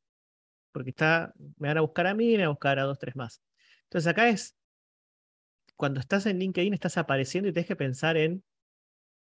Porque 0.73 0.91
está, 0.91 1.35
me 1.59 1.69
van 1.69 1.79
a 1.79 1.83
buscar 1.83 2.07
a 2.07 2.15
mí 2.15 2.33
y 2.35 2.37
me 2.37 2.39
van 2.39 2.47
a 2.47 2.51
buscar 2.51 2.79
a 2.79 2.85
dos, 2.85 2.99
tres 2.99 3.17
más. 3.17 3.43
Entonces 3.85 4.09
acá 4.09 4.29
es, 4.29 4.57
cuando 5.77 6.01
estás 6.01 6.27
en 6.27 6.39
LinkedIn, 6.39 6.75
estás 6.75 6.97
apareciendo 6.97 7.49
y 7.49 7.53
tienes 7.53 7.69
que 7.69 7.77
pensar 7.77 8.17
en 8.17 8.45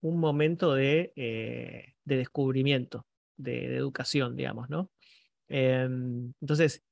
un 0.00 0.18
momento 0.20 0.74
de, 0.74 1.12
eh, 1.16 1.94
de 2.04 2.16
descubrimiento, 2.16 3.06
de, 3.38 3.76
educación, 3.76 4.36
digamos, 4.36 4.68
¿no? 4.68 4.90
Em, 5.48 6.34
entonces, 6.40 6.84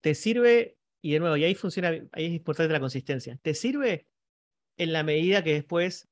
te 0.00 0.14
sirve, 0.14 0.76
y 1.02 1.12
de 1.12 1.20
nuevo, 1.20 1.36
y 1.36 1.44
ahí 1.44 1.54
funciona, 1.54 1.90
ahí 2.12 2.26
es 2.26 2.32
importante 2.32 2.72
la 2.72 2.80
consistencia, 2.80 3.38
te 3.42 3.54
sirve 3.54 4.06
en 4.76 4.92
la 4.92 5.04
medida 5.04 5.44
que 5.44 5.54
después 5.54 6.08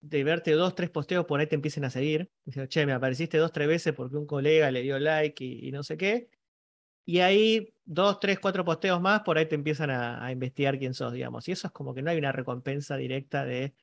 de 0.00 0.24
verte 0.24 0.52
dos, 0.52 0.74
tres 0.74 0.90
posteos 0.90 1.26
por 1.26 1.40
ahí 1.40 1.46
te 1.46 1.54
empiecen 1.54 1.84
a 1.84 1.90
seguir. 1.90 2.30
Dicen, 2.44 2.68
che, 2.68 2.86
me 2.86 2.92
apareciste 2.92 3.38
dos, 3.38 3.52
tres 3.52 3.68
veces 3.68 3.92
porque 3.94 4.16
un 4.16 4.26
colega 4.26 4.70
le 4.70 4.82
dio 4.82 4.98
like 4.98 5.44
y, 5.44 5.70
no 5.72 5.82
sé 5.82 5.96
qué. 5.96 6.30
Y 7.04 7.20
ahí 7.20 7.74
dos, 7.84 8.20
tres, 8.20 8.38
cuatro 8.40 8.64
posteos 8.64 9.00
más, 9.00 9.22
por 9.22 9.38
ahí 9.38 9.46
te 9.46 9.56
empiezan 9.56 9.90
a, 9.90 10.24
a, 10.24 10.32
investigar 10.32 10.78
quién 10.78 10.94
sos, 10.94 11.12
digamos. 11.12 11.48
Y 11.48 11.52
eso 11.52 11.66
es 11.66 11.72
como 11.72 11.94
que 11.94 12.02
no 12.02 12.10
hay 12.10 12.18
una 12.18 12.32
recompensa 12.32 12.96
directa 12.96 13.44
de 13.44 13.74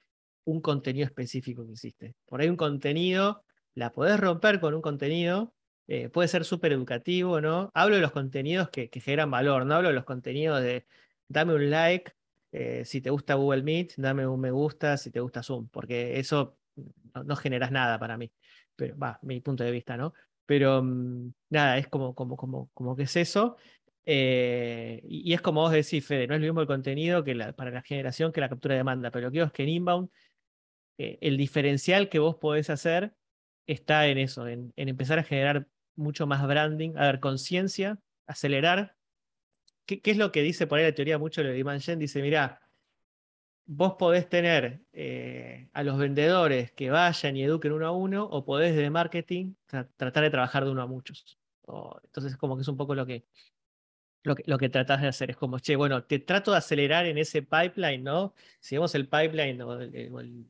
un 0.45 0.61
contenido 0.61 1.05
específico 1.05 1.65
que 1.65 1.73
hiciste. 1.73 2.15
Por 2.25 2.41
ahí 2.41 2.49
un 2.49 2.55
contenido, 2.55 3.43
la 3.77 3.93
podés 3.93 4.19
romper 4.19 4.59
con 4.59 4.73
un 4.73 4.81
contenido, 4.81 5.53
eh, 5.87 6.09
puede 6.09 6.27
ser 6.27 6.45
súper 6.45 6.71
educativo, 6.71 7.39
¿no? 7.41 7.69
Hablo 7.75 7.95
de 7.95 8.01
los 8.01 8.11
contenidos 8.11 8.69
que, 8.69 8.89
generan 8.91 9.29
valor, 9.29 9.67
no 9.67 9.75
hablo 9.75 9.89
de 9.89 9.93
los 9.93 10.03
contenidos 10.03 10.63
de 10.63 10.87
dame 11.27 11.53
un 11.53 11.69
like 11.69 12.11
eh, 12.51 12.83
si 12.85 13.01
te 13.01 13.11
gusta 13.11 13.35
Google 13.35 13.61
Meet, 13.61 13.93
dame 13.97 14.25
un 14.25 14.39
me 14.41 14.49
gusta 14.49 14.97
si 14.97 15.11
te 15.11 15.19
gusta 15.19 15.43
Zoom, 15.43 15.67
porque 15.69 16.17
eso 16.19 16.57
no, 17.23 17.35
generas 17.35 17.71
nada 17.71 17.99
para 17.99 18.17
mí, 18.17 18.31
pero 18.75 18.97
va, 18.97 19.19
mi 19.21 19.41
punto 19.41 19.63
de 19.63 19.69
vista, 19.69 19.95
¿no? 19.95 20.11
Pero 20.47 20.81
mm, 20.81 21.33
nada, 21.51 21.77
es 21.77 21.87
como, 21.87 22.15
como, 22.15 22.35
como, 22.35 22.71
como 22.73 22.95
que 22.95 23.03
es 23.03 23.15
eso. 23.15 23.57
Eh, 24.07 25.01
y, 25.03 25.33
es 25.33 25.41
como 25.41 25.61
vos 25.61 25.71
decís, 25.71 26.03
Fede, 26.03 26.25
no 26.25 26.33
es 26.33 26.41
lo 26.41 26.47
mismo 26.47 26.61
el 26.61 26.67
contenido 26.67 27.23
que 27.23 27.35
para 27.55 27.69
la 27.69 27.83
generación 27.83 28.31
que 28.31 28.41
la 28.41 28.49
captura 28.49 28.73
de 28.73 28.79
demanda, 28.79 29.11
pero 29.11 29.27
lo 29.27 29.31
que 29.31 29.35
digo 29.35 29.45
es 29.45 29.51
que 29.51 29.63
en 29.63 29.69
inbound 29.69 30.09
el 30.97 31.37
diferencial 31.37 32.09
que 32.09 32.17
vos 32.17 32.37
podés 32.37 32.71
hacer 32.71 33.13
está 33.67 34.07
en 34.07 34.17
eso, 34.17 34.47
en, 34.47 34.73
empezar 34.75 35.19
a 35.19 35.23
generar 35.23 35.67
mucho 35.95 36.25
más 36.25 36.45
branding, 36.47 36.95
a 36.97 37.07
ver, 37.07 37.19
conciencia, 37.19 37.99
acelerar. 38.25 38.95
¿Qué, 39.85 40.01
es 40.03 40.17
lo 40.17 40.31
que 40.31 40.41
dice 40.41 40.67
por 40.67 40.79
ahí 40.79 40.85
la 40.85 40.95
teoría 40.95 41.17
mucho 41.17 41.43
de 41.43 41.57
Iman 41.57 41.81
Jen? 41.81 41.99
Dice, 41.99 42.21
mira, 42.21 42.61
vos 43.65 43.95
podés 43.99 44.29
tener 44.29 44.81
eh, 44.93 45.69
a 45.73 45.83
los 45.83 45.97
vendedores 45.97 46.71
que 46.71 46.89
vayan 46.89 47.35
y 47.37 47.43
eduquen 47.43 47.73
uno 47.73 47.87
a 47.87 47.91
uno, 47.91 48.23
o 48.25 48.45
podés 48.45 48.75
de 48.75 48.89
marketing 48.89 49.53
tratar 49.65 50.23
de 50.23 50.29
trabajar 50.29 50.65
de 50.65 50.71
uno 50.71 50.81
a 50.81 50.87
muchos. 50.87 51.37
entonces, 52.03 52.37
como 52.37 52.55
que 52.55 52.61
es 52.61 52.67
un 52.67 52.77
poco 52.77 52.95
lo 52.95 53.05
que, 53.05 53.25
lo 54.23 54.35
que, 54.35 54.43
lo 54.45 54.57
de 54.57 55.07
hacer. 55.07 55.31
Es 55.31 55.37
como, 55.37 55.59
che, 55.59 55.75
bueno, 55.75 56.03
te 56.03 56.19
trato 56.19 56.51
de 56.51 56.57
acelerar 56.57 57.05
en 57.05 57.17
ese 57.17 57.41
pipeline, 57.41 58.03
¿no? 58.03 58.33
Si 58.59 58.75
vemos 58.75 58.95
el 58.95 59.07
pipeline 59.07 59.61
o 59.61 59.79
el, 59.79 60.47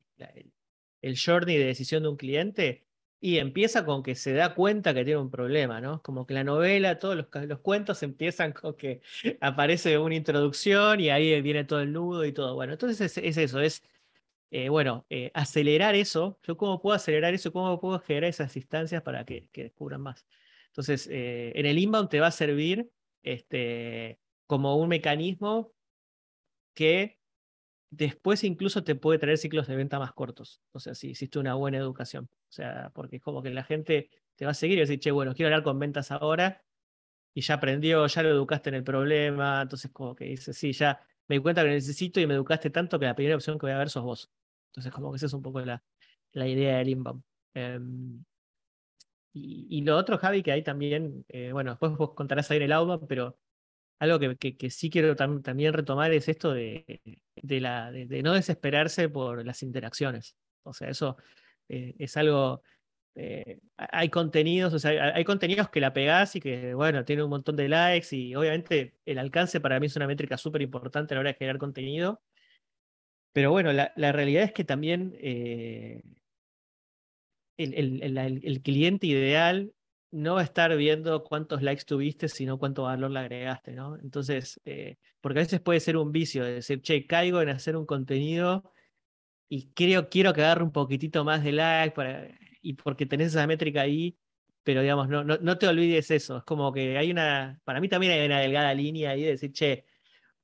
el 1.01 1.17
journey 1.17 1.57
de 1.57 1.65
decisión 1.65 2.03
de 2.03 2.09
un 2.09 2.17
cliente, 2.17 2.86
y 3.19 3.37
empieza 3.39 3.85
con 3.85 4.03
que 4.03 4.15
se 4.15 4.33
da 4.33 4.53
cuenta 4.53 4.93
que 4.93 5.03
tiene 5.03 5.19
un 5.19 5.31
problema, 5.31 5.81
¿no? 5.81 6.01
Como 6.03 6.25
que 6.27 6.33
la 6.33 6.43
novela, 6.43 6.99
todos 6.99 7.15
los, 7.15 7.27
los 7.47 7.59
cuentos 7.59 8.03
empiezan 8.03 8.53
con 8.53 8.75
que 8.75 9.01
aparece 9.41 9.97
una 9.97 10.15
introducción 10.15 10.99
y 10.99 11.09
ahí 11.09 11.41
viene 11.41 11.63
todo 11.63 11.81
el 11.81 11.91
nudo 11.93 12.25
y 12.25 12.33
todo. 12.33 12.55
Bueno, 12.55 12.73
entonces 12.73 13.17
es, 13.17 13.37
eso, 13.37 13.59
es, 13.59 13.83
eh, 14.51 14.69
bueno, 14.69 15.05
eh, 15.09 15.31
acelerar 15.33 15.95
eso. 15.95 16.39
¿Yo 16.43 16.57
cómo 16.57 16.81
puedo 16.81 16.95
acelerar 16.95 17.33
eso? 17.33 17.51
¿Cómo 17.51 17.79
puedo 17.79 17.99
generar 17.99 18.29
esas 18.29 18.55
instancias 18.55 19.01
para 19.01 19.25
que, 19.25 19.49
que 19.51 19.63
descubran 19.63 20.01
más? 20.01 20.27
Entonces, 20.67 21.07
eh, 21.11 21.53
en 21.55 21.65
el 21.65 21.79
inbound 21.79 22.09
te 22.09 22.19
va 22.19 22.27
a 22.27 22.31
servir 22.31 22.89
este, 23.23 24.19
como 24.45 24.77
un 24.77 24.89
mecanismo 24.89 25.73
que 26.75 27.16
después 27.89 28.43
incluso 28.43 28.83
te 28.83 28.95
puede 28.95 29.19
traer 29.19 29.37
ciclos 29.37 29.67
de 29.67 29.75
venta 29.75 29.99
más 29.99 30.13
cortos. 30.13 30.61
O 30.71 30.79
sea, 30.79 30.95
si 30.95 31.11
hiciste 31.11 31.39
una 31.39 31.55
buena 31.55 31.77
educación. 31.77 32.25
O 32.25 32.51
sea, 32.51 32.91
porque 32.93 33.17
es 33.17 33.21
como 33.21 33.41
que 33.41 33.49
la 33.49 33.63
gente 33.63 34.09
te 34.35 34.45
va 34.45 34.51
a 34.51 34.53
seguir 34.53 34.77
y 34.77 34.81
va 34.81 34.83
a 34.83 34.87
decir, 34.87 34.99
che, 34.99 35.11
bueno, 35.11 35.33
quiero 35.33 35.47
hablar 35.47 35.63
con 35.63 35.79
ventas 35.79 36.11
ahora. 36.11 36.63
Y 37.33 37.41
ya 37.41 37.55
aprendió, 37.55 38.07
ya 38.07 38.23
lo 38.23 38.29
educaste 38.29 38.69
en 38.69 38.75
el 38.75 38.83
problema. 38.83 39.61
Entonces, 39.61 39.91
como 39.91 40.15
que 40.15 40.25
dice, 40.25 40.53
sí, 40.53 40.73
ya 40.73 41.01
me 41.27 41.35
di 41.37 41.41
cuenta 41.41 41.63
que 41.63 41.69
necesito 41.69 42.19
y 42.19 42.27
me 42.27 42.33
educaste 42.33 42.69
tanto 42.69 42.99
que 42.99 43.05
la 43.05 43.15
primera 43.15 43.35
opción 43.35 43.59
que 43.59 43.67
voy 43.67 43.73
a 43.73 43.77
ver 43.77 43.89
sos 43.89 44.03
vos. 44.03 44.31
Entonces, 44.71 44.91
como 44.91 45.11
que 45.11 45.17
esa 45.17 45.27
es 45.27 45.33
un 45.33 45.41
poco 45.41 45.61
la, 45.61 45.83
la 46.33 46.47
idea 46.47 46.77
del 46.77 46.89
inbound. 46.89 47.23
Em, 47.53 48.23
y, 49.33 49.81
lo 49.81 49.97
otro, 49.97 50.17
Javi, 50.17 50.41
que 50.41 50.51
hay 50.51 50.63
también, 50.63 51.25
eh, 51.29 51.51
bueno, 51.51 51.71
después 51.71 51.95
vos 51.95 52.13
contarás 52.15 52.49
ahí 52.49 52.57
en 52.57 52.63
el 52.63 52.71
outbound, 52.71 53.07
pero 53.07 53.37
algo 53.99 54.19
que, 54.19 54.69
sí 54.69 54.89
quiero 54.89 55.15
también 55.15 55.73
retomar 55.73 56.11
es 56.13 56.27
esto 56.29 56.53
de, 56.53 57.01
de, 57.35 57.61
la, 57.61 57.91
de, 57.91 58.21
no 58.21 58.33
desesperarse 58.33 59.09
por 59.09 59.45
las 59.45 59.63
interacciones. 59.63 60.35
O 60.63 60.73
sea, 60.73 60.89
eso 60.89 61.17
eh, 61.69 61.95
es 61.97 62.17
algo... 62.17 62.61
Eh, 63.15 63.59
hay 63.77 64.09
contenidos, 64.09 64.75
o 64.75 64.79
sea, 64.79 65.15
hay, 65.15 65.23
contenidos 65.23 65.69
que 65.69 65.81
la 65.81 65.91
pegás 65.91 66.35
y 66.35 66.39
que, 66.39 66.75
bueno, 66.75 67.03
tiene 67.03 67.23
un 67.23 67.31
montón 67.31 67.55
de 67.55 67.67
likes 67.67 68.15
y 68.15 68.35
obviamente 68.35 68.95
el 69.05 69.17
alcance 69.17 69.59
para 69.59 69.79
mí 69.79 69.87
es 69.87 69.95
una 69.95 70.05
métrica 70.05 70.37
súper 70.37 70.61
importante 70.61 71.13
a 71.13 71.15
la 71.15 71.21
hora 71.21 71.29
de 71.31 71.37
generar 71.37 71.57
contenido. 71.57 72.21
Pero 73.33 73.51
bueno, 73.51 73.71
la, 73.73 74.11
realidad 74.11 74.43
es 74.43 74.51
que 74.51 74.63
también 74.63 75.15
eh, 75.19 76.01
el, 77.57 78.61
cliente 78.63 79.07
ideal 79.07 79.73
no 80.11 80.35
va 80.35 80.41
a 80.41 80.43
estar 80.43 80.75
viendo 80.77 81.23
cuántos 81.23 81.61
likes 81.61 81.83
tuviste, 81.85 82.29
sino 82.29 82.57
cuánto 82.57 82.83
valor 82.83 83.11
le 83.11 83.19
agregaste, 83.19 83.73
¿no? 83.73 83.97
Entonces, 83.99 84.59
eh, 84.65 84.97
porque 85.21 85.39
a 85.39 85.43
veces 85.43 85.59
puede 85.61 85.79
ser 85.79 85.97
un 85.97 86.11
vicio 86.11 86.43
de 86.45 86.53
decir, 86.55 86.81
che, 86.81 87.05
caigo 87.05 87.41
en 87.41 87.49
hacer 87.49 87.75
un 87.75 87.85
contenido 87.85 88.71
y 89.49 89.71
creo, 89.73 90.09
quiero 90.09 90.33
que 90.33 90.41
agarre 90.41 90.63
un 90.63 90.71
poquitito 90.71 91.23
más 91.25 91.43
de 91.43 91.53
like 91.53 91.95
para, 91.95 92.29
y 92.61 92.73
porque 92.73 93.05
tenés 93.05 93.29
esa 93.29 93.47
métrica 93.47 93.81
ahí, 93.81 94.17
pero 94.63 94.81
digamos, 94.81 95.09
no, 95.09 95.23
no, 95.23 95.37
no 95.37 95.57
te 95.57 95.67
olvides 95.67 96.11
eso. 96.11 96.37
Es 96.37 96.43
como 96.43 96.73
que 96.73 96.97
hay 96.97 97.11
una, 97.11 97.61
para 97.63 97.79
mí 97.81 97.89
también 97.89 98.13
hay 98.13 98.25
una 98.25 98.39
delgada 98.39 98.73
línea 98.73 99.11
ahí 99.11 99.23
de 99.23 99.31
decir, 99.31 99.51
che, 99.53 99.85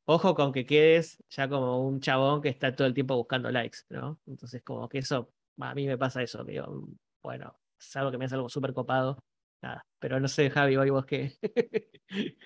ojo 0.05 0.35
con 0.35 0.51
que 0.53 0.65
quedes 0.65 1.23
ya 1.29 1.47
como 1.49 1.85
un 1.87 1.99
chabón 2.01 2.41
que 2.41 2.49
está 2.49 2.75
todo 2.75 2.87
el 2.87 2.93
tiempo 2.93 3.15
buscando 3.17 3.51
likes, 3.51 3.79
¿no? 3.89 4.19
Entonces, 4.27 4.61
como 4.63 4.89
que 4.89 4.99
eso, 4.99 5.33
a 5.59 5.75
mí 5.75 5.87
me 5.87 5.97
pasa 5.97 6.21
eso, 6.23 6.43
digo, 6.43 6.87
bueno, 7.21 7.59
es 7.79 7.95
algo 7.95 8.11
que 8.11 8.17
me 8.17 8.25
hace 8.25 8.35
algo 8.35 8.49
súper 8.49 8.73
copado 8.73 9.23
nada. 9.63 9.85
Pero 9.99 10.19
no 10.19 10.27
sé, 10.27 10.49
Javi, 10.49 10.75
hoy 10.75 10.89
vos 10.89 11.05
qué. 11.05 11.37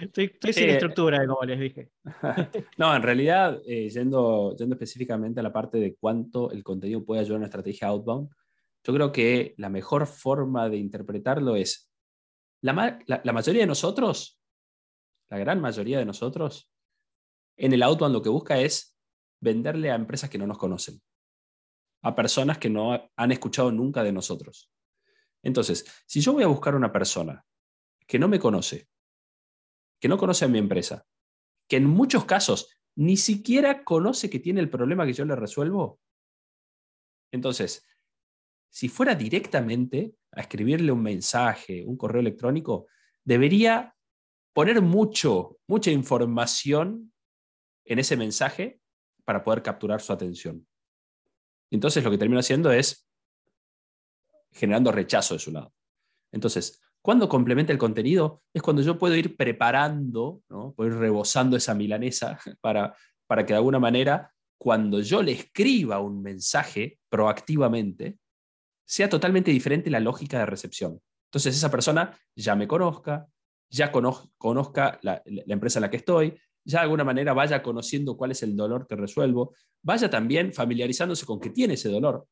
estoy, 0.00 0.30
sin 0.52 0.70
estructura, 0.70 1.26
como 1.26 1.42
les 1.42 1.58
dije. 1.58 1.90
no, 2.78 2.94
en 2.94 3.02
realidad, 3.02 3.60
eh, 3.66 3.88
yendo, 3.88 4.54
yendo 4.56 4.74
específicamente 4.74 5.40
a 5.40 5.42
la 5.42 5.52
parte 5.52 5.78
de 5.78 5.96
cuánto 5.96 6.50
el 6.52 6.62
contenido 6.62 7.04
puede 7.04 7.22
ayudar 7.22 7.36
a 7.36 7.38
una 7.38 7.46
estrategia 7.46 7.88
outbound, 7.88 8.28
yo 8.84 8.94
creo 8.94 9.10
que 9.10 9.54
la 9.56 9.68
mejor 9.68 10.06
forma 10.06 10.68
de 10.68 10.76
interpretarlo 10.76 11.56
es, 11.56 11.90
la, 12.62 12.98
la, 13.06 13.32
mayoría 13.32 13.62
de 13.62 13.66
nosotros, 13.66 14.40
la 15.28 15.38
gran 15.38 15.60
mayoría 15.60 15.98
de 15.98 16.04
nosotros, 16.04 16.70
en 17.56 17.72
el 17.72 17.82
outbound 17.82 18.14
lo 18.14 18.22
que 18.22 18.28
busca 18.28 18.60
es 18.60 18.96
venderle 19.40 19.90
a 19.90 19.94
empresas 19.94 20.30
que 20.30 20.38
no 20.38 20.46
nos 20.46 20.58
conocen. 20.58 21.00
a 22.02 22.14
personas 22.14 22.58
que 22.58 22.70
no 22.70 23.10
han 23.16 23.32
escuchado 23.32 23.72
nunca 23.72 24.04
de 24.04 24.12
nosotros. 24.12 24.70
Entonces, 25.46 25.86
si 26.06 26.20
yo 26.20 26.32
voy 26.32 26.42
a 26.42 26.48
buscar 26.48 26.74
una 26.74 26.90
persona 26.90 27.46
que 28.04 28.18
no 28.18 28.26
me 28.26 28.40
conoce, 28.40 28.88
que 30.00 30.08
no 30.08 30.18
conoce 30.18 30.44
a 30.44 30.48
mi 30.48 30.58
empresa, 30.58 31.06
que 31.68 31.76
en 31.76 31.84
muchos 31.86 32.24
casos 32.24 32.68
ni 32.96 33.16
siquiera 33.16 33.84
conoce 33.84 34.28
que 34.28 34.40
tiene 34.40 34.60
el 34.60 34.68
problema 34.68 35.06
que 35.06 35.12
yo 35.12 35.24
le 35.24 35.36
resuelvo, 35.36 36.00
entonces, 37.30 37.86
si 38.70 38.88
fuera 38.88 39.14
directamente 39.14 40.16
a 40.32 40.40
escribirle 40.40 40.90
un 40.90 41.02
mensaje, 41.02 41.84
un 41.86 41.96
correo 41.96 42.22
electrónico, 42.22 42.88
debería 43.22 43.94
poner 44.52 44.82
mucho, 44.82 45.58
mucha 45.68 45.92
información 45.92 47.12
en 47.84 48.00
ese 48.00 48.16
mensaje 48.16 48.80
para 49.24 49.44
poder 49.44 49.62
capturar 49.62 50.00
su 50.00 50.12
atención. 50.12 50.66
Entonces 51.70 52.02
lo 52.02 52.10
que 52.10 52.18
termino 52.18 52.40
haciendo 52.40 52.72
es 52.72 53.05
generando 54.56 54.90
rechazo 54.90 55.34
de 55.34 55.40
su 55.40 55.52
lado. 55.52 55.72
Entonces, 56.32 56.80
cuando 57.02 57.28
complementa 57.28 57.72
el 57.72 57.78
contenido 57.78 58.42
es 58.52 58.62
cuando 58.62 58.82
yo 58.82 58.98
puedo 58.98 59.14
ir 59.14 59.36
preparando, 59.36 60.42
¿no? 60.48 60.74
puedo 60.74 60.90
ir 60.90 60.96
rebosando 60.96 61.56
esa 61.56 61.74
milanesa 61.74 62.38
para, 62.60 62.96
para 63.26 63.46
que 63.46 63.52
de 63.52 63.58
alguna 63.58 63.78
manera, 63.78 64.32
cuando 64.58 65.00
yo 65.00 65.22
le 65.22 65.32
escriba 65.32 66.00
un 66.00 66.22
mensaje 66.22 66.98
proactivamente, 67.08 68.18
sea 68.84 69.08
totalmente 69.08 69.50
diferente 69.50 69.90
la 69.90 70.00
lógica 70.00 70.38
de 70.38 70.46
recepción. 70.46 71.00
Entonces 71.28 71.56
esa 71.56 71.70
persona 71.70 72.16
ya 72.34 72.54
me 72.54 72.68
conozca, 72.68 73.26
ya 73.68 73.90
conozca 73.92 74.98
la, 75.02 75.22
empresa 75.24 75.78
en 75.78 75.82
la 75.82 75.90
que 75.90 75.98
estoy, 75.98 76.38
ya 76.64 76.78
de 76.78 76.84
alguna 76.84 77.04
manera 77.04 77.32
vaya 77.32 77.62
conociendo 77.62 78.16
cuál 78.16 78.30
es 78.30 78.42
el 78.42 78.56
dolor 78.56 78.86
que 78.86 78.96
resuelvo, 78.96 79.54
vaya 79.82 80.08
también 80.08 80.52
familiarizándose 80.52 81.26
con 81.26 81.40
que 81.40 81.50
tiene 81.50 81.74
ese 81.74 81.88
dolor, 81.88 82.26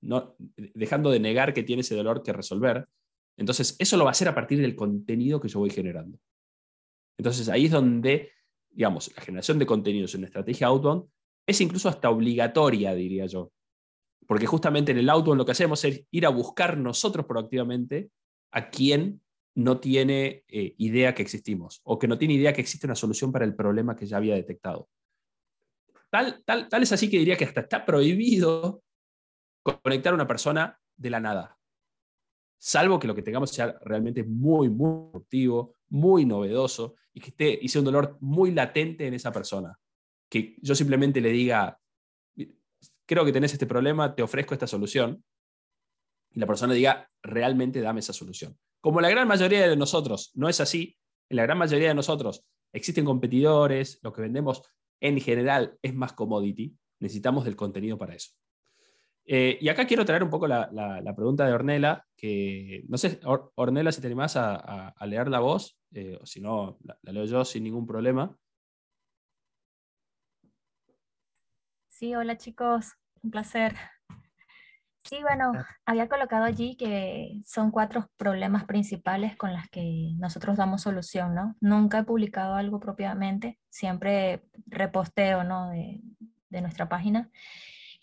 ¿no? 0.00 0.36
dejando 0.74 1.10
de 1.10 1.20
negar 1.20 1.52
que 1.54 1.62
tiene 1.62 1.80
ese 1.80 1.94
dolor 1.94 2.22
que 2.22 2.32
resolver. 2.32 2.86
Entonces, 3.36 3.76
eso 3.78 3.96
lo 3.96 4.04
va 4.04 4.10
a 4.10 4.12
hacer 4.12 4.28
a 4.28 4.34
partir 4.34 4.60
del 4.60 4.76
contenido 4.76 5.40
que 5.40 5.48
yo 5.48 5.58
voy 5.58 5.70
generando. 5.70 6.18
Entonces, 7.18 7.48
ahí 7.48 7.66
es 7.66 7.70
donde, 7.70 8.30
digamos, 8.70 9.12
la 9.16 9.22
generación 9.22 9.58
de 9.58 9.66
contenidos 9.66 10.14
en 10.14 10.20
una 10.20 10.26
estrategia 10.26 10.66
outbound 10.68 11.04
es 11.46 11.60
incluso 11.60 11.88
hasta 11.88 12.10
obligatoria, 12.10 12.94
diría 12.94 13.26
yo. 13.26 13.52
Porque 14.26 14.46
justamente 14.46 14.92
en 14.92 14.98
el 14.98 15.10
outbound 15.10 15.38
lo 15.38 15.44
que 15.44 15.52
hacemos 15.52 15.84
es 15.84 16.04
ir 16.10 16.26
a 16.26 16.30
buscar 16.30 16.78
nosotros 16.78 17.26
proactivamente 17.26 18.10
a 18.52 18.70
quien 18.70 19.20
no 19.54 19.80
tiene 19.80 20.44
eh, 20.48 20.74
idea 20.78 21.14
que 21.14 21.22
existimos 21.22 21.80
o 21.84 21.98
que 21.98 22.08
no 22.08 22.16
tiene 22.16 22.34
idea 22.34 22.52
que 22.52 22.60
existe 22.60 22.86
una 22.86 22.94
solución 22.94 23.32
para 23.32 23.44
el 23.44 23.54
problema 23.54 23.96
que 23.96 24.06
ya 24.06 24.16
había 24.16 24.34
detectado. 24.34 24.88
Tal, 26.10 26.42
tal, 26.44 26.68
tal 26.68 26.82
es 26.82 26.92
así 26.92 27.10
que 27.10 27.18
diría 27.18 27.36
que 27.36 27.44
hasta 27.44 27.62
está 27.62 27.84
prohibido 27.84 28.82
conectar 29.62 30.12
a 30.12 30.16
una 30.16 30.26
persona 30.26 30.78
de 30.96 31.10
la 31.10 31.20
nada, 31.20 31.58
salvo 32.58 32.98
que 32.98 33.08
lo 33.08 33.14
que 33.14 33.22
tengamos 33.22 33.50
sea 33.50 33.76
realmente 33.82 34.22
muy, 34.22 34.68
muy 34.68 35.10
productivo, 35.10 35.74
muy 35.88 36.24
novedoso 36.24 36.94
y 37.12 37.20
que 37.20 37.30
esté, 37.30 37.68
sea 37.68 37.80
un 37.80 37.86
dolor 37.86 38.16
muy 38.20 38.52
latente 38.52 39.06
en 39.06 39.14
esa 39.14 39.32
persona. 39.32 39.78
Que 40.30 40.56
yo 40.62 40.74
simplemente 40.74 41.20
le 41.20 41.30
diga, 41.30 41.78
creo 43.04 43.24
que 43.24 43.32
tenés 43.32 43.52
este 43.52 43.66
problema, 43.66 44.14
te 44.14 44.22
ofrezco 44.22 44.54
esta 44.54 44.66
solución, 44.66 45.24
y 46.30 46.40
la 46.40 46.46
persona 46.46 46.72
diga, 46.72 47.10
realmente 47.22 47.80
dame 47.80 48.00
esa 48.00 48.12
solución. 48.12 48.56
Como 48.80 49.00
la 49.00 49.10
gran 49.10 49.28
mayoría 49.28 49.68
de 49.68 49.76
nosotros 49.76 50.30
no 50.34 50.48
es 50.48 50.60
así, 50.60 50.96
en 51.28 51.36
la 51.36 51.42
gran 51.42 51.58
mayoría 51.58 51.88
de 51.88 51.94
nosotros 51.94 52.44
existen 52.72 53.04
competidores, 53.04 53.98
lo 54.02 54.12
que 54.12 54.22
vendemos 54.22 54.62
en 55.00 55.20
general 55.20 55.78
es 55.82 55.94
más 55.94 56.12
commodity, 56.12 56.76
necesitamos 57.00 57.44
del 57.44 57.56
contenido 57.56 57.98
para 57.98 58.14
eso. 58.14 58.30
Eh, 59.24 59.58
y 59.60 59.68
acá 59.68 59.86
quiero 59.86 60.04
traer 60.04 60.24
un 60.24 60.30
poco 60.30 60.48
la, 60.48 60.68
pregunta 61.16 61.46
de 61.46 61.52
Ornella, 61.52 62.04
que 62.16 62.84
no 62.88 62.98
sé, 62.98 63.20
Ornella, 63.54 63.92
si 63.92 64.00
te 64.00 64.08
animás 64.08 64.36
a, 64.36 64.94
leer 65.06 65.28
la 65.28 65.40
voz, 65.40 65.78
eh, 65.92 66.18
o 66.20 66.26
si 66.26 66.40
no, 66.40 66.78
la, 66.84 67.12
leo 67.12 67.24
yo 67.24 67.44
sin 67.44 67.64
ningún 67.64 67.86
problema. 67.86 68.36
Sí, 71.88 72.14
hola 72.14 72.36
chicos, 72.36 72.94
un 73.22 73.30
placer. 73.30 73.76
Sí, 75.04 75.20
bueno, 75.20 75.52
había 75.84 76.08
colocado 76.08 76.44
allí 76.44 76.76
que 76.76 77.40
son 77.44 77.70
cuatro 77.70 78.08
problemas 78.16 78.64
principales 78.64 79.36
con 79.36 79.52
los 79.52 79.68
que 79.68 80.12
nosotros 80.16 80.56
damos 80.56 80.82
solución, 80.82 81.34
¿no? 81.34 81.56
Nunca 81.60 81.98
he 81.98 82.04
publicado 82.04 82.54
algo 82.54 82.80
propiamente, 82.80 83.58
siempre 83.68 84.44
reposteo, 84.66 85.44
¿no? 85.44 85.70
De, 85.70 86.00
de 86.50 86.60
nuestra 86.60 86.88
página. 86.88 87.30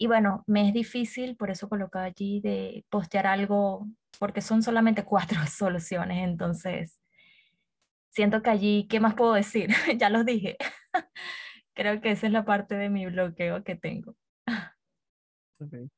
Y 0.02 0.08
bueno, 0.08 0.46
me 0.48 0.66
es 0.66 0.74
difícil, 0.74 1.36
por 1.36 1.52
eso 1.52 1.68
colocado 1.68 2.06
allí 2.06 2.40
de 2.40 2.86
postear 2.90 3.28
algo, 3.28 3.86
porque 4.18 4.42
son 4.42 4.64
solamente 4.64 5.04
cuatro 5.06 5.46
soluciones, 5.46 6.24
entonces 6.24 7.00
siento 8.10 8.42
que 8.42 8.50
allí, 8.50 8.88
¿qué 8.90 9.02
más 9.02 9.14
puedo 9.16 9.34
decir? 9.34 9.70
ya 10.00 10.10
los 10.10 10.26
dije. 10.26 10.58
Creo 11.74 12.02
que 12.02 12.12
esa 12.12 12.28
es 12.28 12.34
la 12.34 12.46
parte 12.46 12.76
de 12.76 12.90
mi 12.90 13.06
bloqueo 13.08 13.64
que 13.64 13.76
tengo. 13.76 14.16
Okay. 15.60 15.90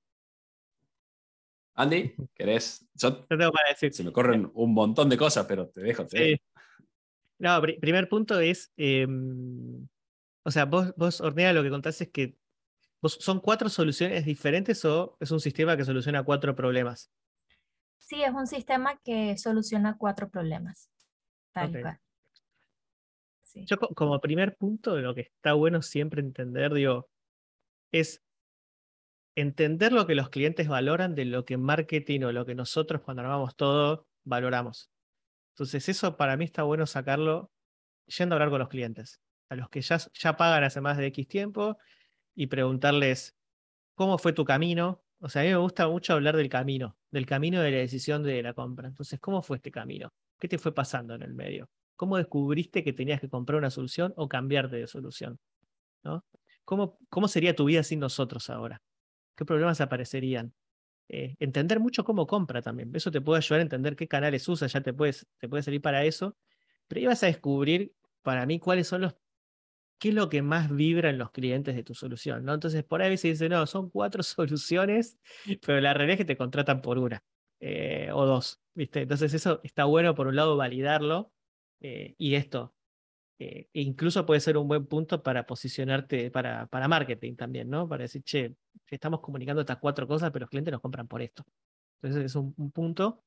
Andy, 1.76 2.16
¿querés? 2.34 2.88
Yo, 2.96 3.24
tengo 3.26 3.52
para 3.52 3.70
decir. 3.70 3.94
Se 3.94 4.04
me 4.04 4.12
corren 4.12 4.50
un 4.56 4.74
montón 4.74 5.10
de 5.10 5.18
cosas, 5.18 5.46
pero 5.46 5.70
te 5.70 5.82
dejo. 5.82 6.06
No, 7.38 7.62
primer 7.62 8.10
punto 8.10 8.40
es, 8.40 8.72
em, 8.78 9.88
o 10.44 10.52
sea, 10.52 10.66
vos, 10.66 10.94
vos, 10.98 11.22
Ornea, 11.22 11.54
lo 11.54 11.64
que 11.64 11.70
contás 11.70 12.02
es 12.02 12.10
que 12.10 12.36
son 13.10 13.40
cuatro 13.40 13.70
soluciones 13.70 14.26
diferentes 14.26 14.86
o 14.86 15.18
es 15.20 15.32
un 15.32 15.40
sistema 15.40 15.76
que 15.76 15.86
soluciona 15.86 16.24
cuatro 16.24 16.56
problemas. 16.56 17.12
Sí, 17.98 18.24
es 18.24 18.32
un 18.32 18.48
sistema 18.48 19.00
que 19.04 19.38
soluciona 19.38 19.98
cuatro 19.98 20.30
problemas. 20.30 20.90
Tal 21.52 22.00
Yo 23.54 23.78
como 23.78 24.20
primer 24.22 24.56
punto, 24.56 24.98
lo 24.98 25.16
que 25.16 25.22
está 25.22 25.54
bueno 25.54 25.82
siempre 25.82 26.22
entender, 26.22 26.74
digo, 26.74 27.10
es 27.92 28.24
entender 29.36 29.94
lo 29.94 30.06
que 30.08 30.16
los 30.16 30.30
clientes 30.30 30.68
valoran 30.68 31.16
de 31.16 31.26
lo 31.26 31.46
que 31.46 31.58
marketing 31.58 32.22
o 32.22 32.32
lo 32.32 32.46
que 32.46 32.56
nosotros 32.56 33.02
cuando 33.02 33.24
armamos 33.24 33.56
todo 33.56 34.08
valoramos. 34.24 34.92
Entonces 35.54 35.90
eso 35.90 36.18
para 36.18 36.38
mí 36.38 36.46
está 36.46 36.64
bueno 36.64 36.86
sacarlo 36.86 37.52
yendo 38.06 38.36
a 38.36 38.38
hablar 38.38 38.50
con 38.50 38.60
los 38.60 38.70
clientes, 38.70 39.22
a 39.50 39.56
los 39.56 39.70
que 39.70 39.82
ya, 39.82 39.98
ya 40.14 40.38
pagan 40.38 40.64
hace 40.64 40.82
más 40.82 40.98
de 40.98 41.08
X 41.08 41.28
tiempo 41.28 41.78
y 42.36 42.48
preguntarles 42.48 43.36
cómo 43.96 44.18
fue 44.18 44.34
tu 44.34 44.46
camino. 44.46 45.04
O 45.20 45.30
sea, 45.30 45.42
a 45.42 45.46
mí 45.46 45.52
me 45.52 45.58
gusta 45.58 45.88
mucho 45.88 46.14
hablar 46.14 46.36
del 46.36 46.50
camino, 46.50 46.98
del 47.12 47.26
camino 47.26 47.62
de 47.62 47.72
la 47.72 47.78
decisión 47.78 48.24
de 48.24 48.42
la 48.42 48.54
compra. 48.54 48.88
Entonces, 48.88 49.20
¿cómo 49.20 49.42
fue 49.42 49.58
este 49.58 49.72
camino? 49.72 50.10
¿Qué 50.40 50.48
te 50.48 50.58
fue 50.58 50.74
pasando 50.74 51.16
en 51.16 51.22
el 51.22 51.34
medio? 51.34 51.70
¿Cómo 51.96 52.18
descubriste 52.18 52.84
que 52.84 52.94
tenías 52.94 53.22
que 53.22 53.30
comprar 53.30 53.60
una 53.60 53.70
solución 53.70 54.14
o 54.18 54.28
cambiarte 54.28 54.78
de 54.78 54.88
solución? 54.88 55.40
¿No? 56.04 56.26
¿Cómo, 56.66 56.98
¿Cómo 57.10 57.28
sería 57.28 57.56
tu 57.56 57.66
vida 57.66 57.84
sin 57.84 58.00
nosotros 58.00 58.50
ahora? 58.50 58.82
qué 59.42 59.46
problemas 59.46 59.82
aparecerían. 59.82 60.54
Eh, 61.10 61.36
entender 61.40 61.80
mucho 61.80 62.04
cómo 62.04 62.28
compra 62.28 62.62
también. 62.62 62.92
Eso 62.96 63.12
te 63.12 63.22
puede 63.22 63.40
ayudar 63.40 63.60
a 63.60 63.64
entender 63.64 63.96
qué 63.96 64.08
canales 64.08 64.48
usa, 64.48 64.68
ya 64.68 64.82
te, 64.82 64.94
puedes, 64.94 65.28
te 65.40 65.50
puede 65.50 65.64
servir 65.64 65.82
para 65.82 66.06
eso. 66.06 66.38
Pero 66.88 67.10
vas 67.10 67.24
a 67.24 67.26
descubrir, 67.26 67.94
para 68.22 68.46
mí, 68.46 68.60
cuáles 68.60 68.88
son 68.88 69.02
los, 69.02 69.16
qué 70.02 70.10
es 70.10 70.16
lo 70.16 70.30
que 70.30 70.42
más 70.42 70.74
vibra 70.76 71.12
en 71.12 71.20
los 71.20 71.32
clientes 71.32 71.76
de 71.76 71.84
tu 71.84 71.94
solución. 71.94 72.44
¿no? 72.44 72.56
Entonces, 72.56 72.84
por 72.84 73.04
ahí 73.04 73.18
se 73.18 73.30
dice, 73.30 73.48
no, 73.50 73.68
son 73.68 73.92
cuatro 73.92 74.24
soluciones, 74.24 75.20
pero 75.66 75.80
la 75.80 75.94
realidad 75.94 76.16
es 76.16 76.18
que 76.18 76.26
te 76.26 76.38
contratan 76.38 76.82
por 76.82 76.98
una 76.98 77.24
eh, 77.60 78.10
o 78.14 78.26
dos. 78.26 78.60
¿viste? 78.74 79.02
Entonces, 79.02 79.34
eso 79.34 79.62
está 79.64 79.86
bueno, 79.86 80.16
por 80.16 80.28
un 80.28 80.36
lado, 80.36 80.58
validarlo. 80.58 81.32
Eh, 81.82 82.16
y 82.18 82.36
esto, 82.36 82.74
e 83.40 83.68
incluso 83.74 84.26
puede 84.26 84.40
ser 84.40 84.58
un 84.58 84.68
buen 84.68 84.86
punto 84.86 85.24
para 85.24 85.46
posicionarte 85.48 86.30
para, 86.32 86.68
para 86.68 86.88
marketing 86.88 87.36
también, 87.36 87.70
¿no? 87.70 87.88
Para 87.88 88.04
decir, 88.04 88.24
che, 88.24 88.56
estamos 88.88 89.20
comunicando 89.20 89.62
estas 89.62 89.78
cuatro 89.78 90.08
cosas, 90.08 90.32
pero 90.32 90.44
los 90.44 90.50
clientes 90.50 90.72
nos 90.72 90.82
compran 90.82 91.08
por 91.08 91.22
esto. 91.22 91.44
Entonces 92.02 92.26
es 92.26 92.36
un, 92.36 92.54
punto. 92.72 93.24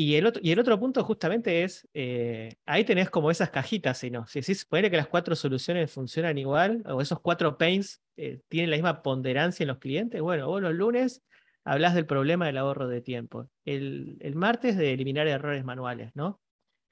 Y 0.00 0.14
el, 0.14 0.26
otro, 0.26 0.40
y 0.44 0.52
el 0.52 0.60
otro 0.60 0.78
punto 0.78 1.02
justamente 1.02 1.64
es, 1.64 1.88
eh, 1.92 2.54
ahí 2.66 2.84
tenés 2.84 3.10
como 3.10 3.32
esas 3.32 3.50
cajitas, 3.50 3.98
si 3.98 4.12
no, 4.12 4.28
si 4.28 4.38
decís, 4.38 4.64
puede 4.64 4.92
que 4.92 4.96
las 4.96 5.08
cuatro 5.08 5.34
soluciones 5.34 5.90
funcionan 5.90 6.38
igual, 6.38 6.84
o 6.86 7.00
esos 7.00 7.18
cuatro 7.18 7.58
pains 7.58 8.00
eh, 8.16 8.40
tienen 8.46 8.70
la 8.70 8.76
misma 8.76 9.02
ponderancia 9.02 9.64
en 9.64 9.68
los 9.68 9.78
clientes, 9.78 10.20
bueno, 10.20 10.46
vos 10.46 10.62
los 10.62 10.72
lunes 10.72 11.24
hablas 11.64 11.96
del 11.96 12.06
problema 12.06 12.46
del 12.46 12.58
ahorro 12.58 12.86
de 12.86 13.00
tiempo, 13.00 13.50
el, 13.64 14.18
el 14.20 14.36
martes 14.36 14.76
de 14.76 14.92
eliminar 14.92 15.26
errores 15.26 15.64
manuales, 15.64 16.12
¿no? 16.14 16.40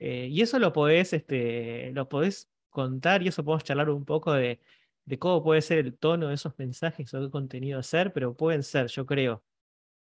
Eh, 0.01 0.27
y 0.29 0.43
eso 0.43 0.59
lo 0.59 0.73
podés, 0.73 1.13
este, 1.13 1.93
lo 1.93 2.09
podés 2.09 2.51
contar 2.71 3.23
y 3.23 3.29
eso 3.29 3.45
podemos 3.45 3.63
charlar 3.63 3.89
un 3.89 4.05
poco 4.05 4.33
de, 4.33 4.59
de, 5.05 5.19
cómo 5.21 5.45
puede 5.45 5.63
ser 5.63 5.79
el 5.79 5.97
tono 5.97 6.27
de 6.27 6.35
esos 6.35 6.59
mensajes 6.59 7.15
o 7.15 7.21
qué 7.21 7.31
contenido 7.31 7.79
hacer, 7.79 8.13
pero 8.13 8.35
pueden 8.37 8.65
ser, 8.65 8.89
yo 8.89 9.07
creo, 9.07 9.45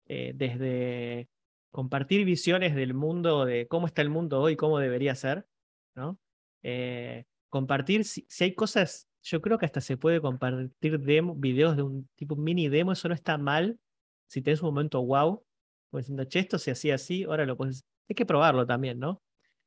desde 0.06 1.30
compartir 1.72 2.26
visiones 2.26 2.76
del 2.76 2.94
mundo, 2.94 3.46
de 3.46 3.68
cómo 3.68 3.88
está 3.88 4.02
el 4.02 4.10
mundo 4.10 4.42
hoy, 4.42 4.56
cómo 4.56 4.80
debería 4.80 5.16
ser, 5.16 5.48
¿no? 5.96 6.20
Eh, 6.64 7.26
compartir 7.50 8.06
si, 8.06 8.28
hay 8.40 8.54
cosas 8.54 9.12
yo 9.24 9.42
creo 9.42 9.58
que 9.58 9.66
hasta 9.66 9.82
se 9.82 9.98
puede 9.98 10.22
compartir 10.22 11.00
demo, 11.00 11.36
videos 11.36 11.76
de 11.76 11.84
un 11.84 12.10
tipo 12.16 12.36
mini 12.36 12.70
demo, 12.70 12.92
eso 12.92 13.08
no 13.08 13.14
está 13.14 13.38
mal. 13.38 13.80
Si 14.28 14.42
tenés 14.42 14.62
un 14.62 14.70
momento 14.70 15.04
wow, 15.04 15.44
pues 15.90 16.06
diciendo, 16.06 16.24
che, 16.26 16.40
esto 16.40 16.58
se 16.58 16.72
hacía 16.72 16.96
así, 16.96 17.24
ahora 17.24 17.46
lo 17.46 17.58
puedes. 17.58 17.86
Hay 18.10 18.16
que 18.16 18.26
probarlo 18.26 18.66
también, 18.66 19.00
¿no? 19.00 19.22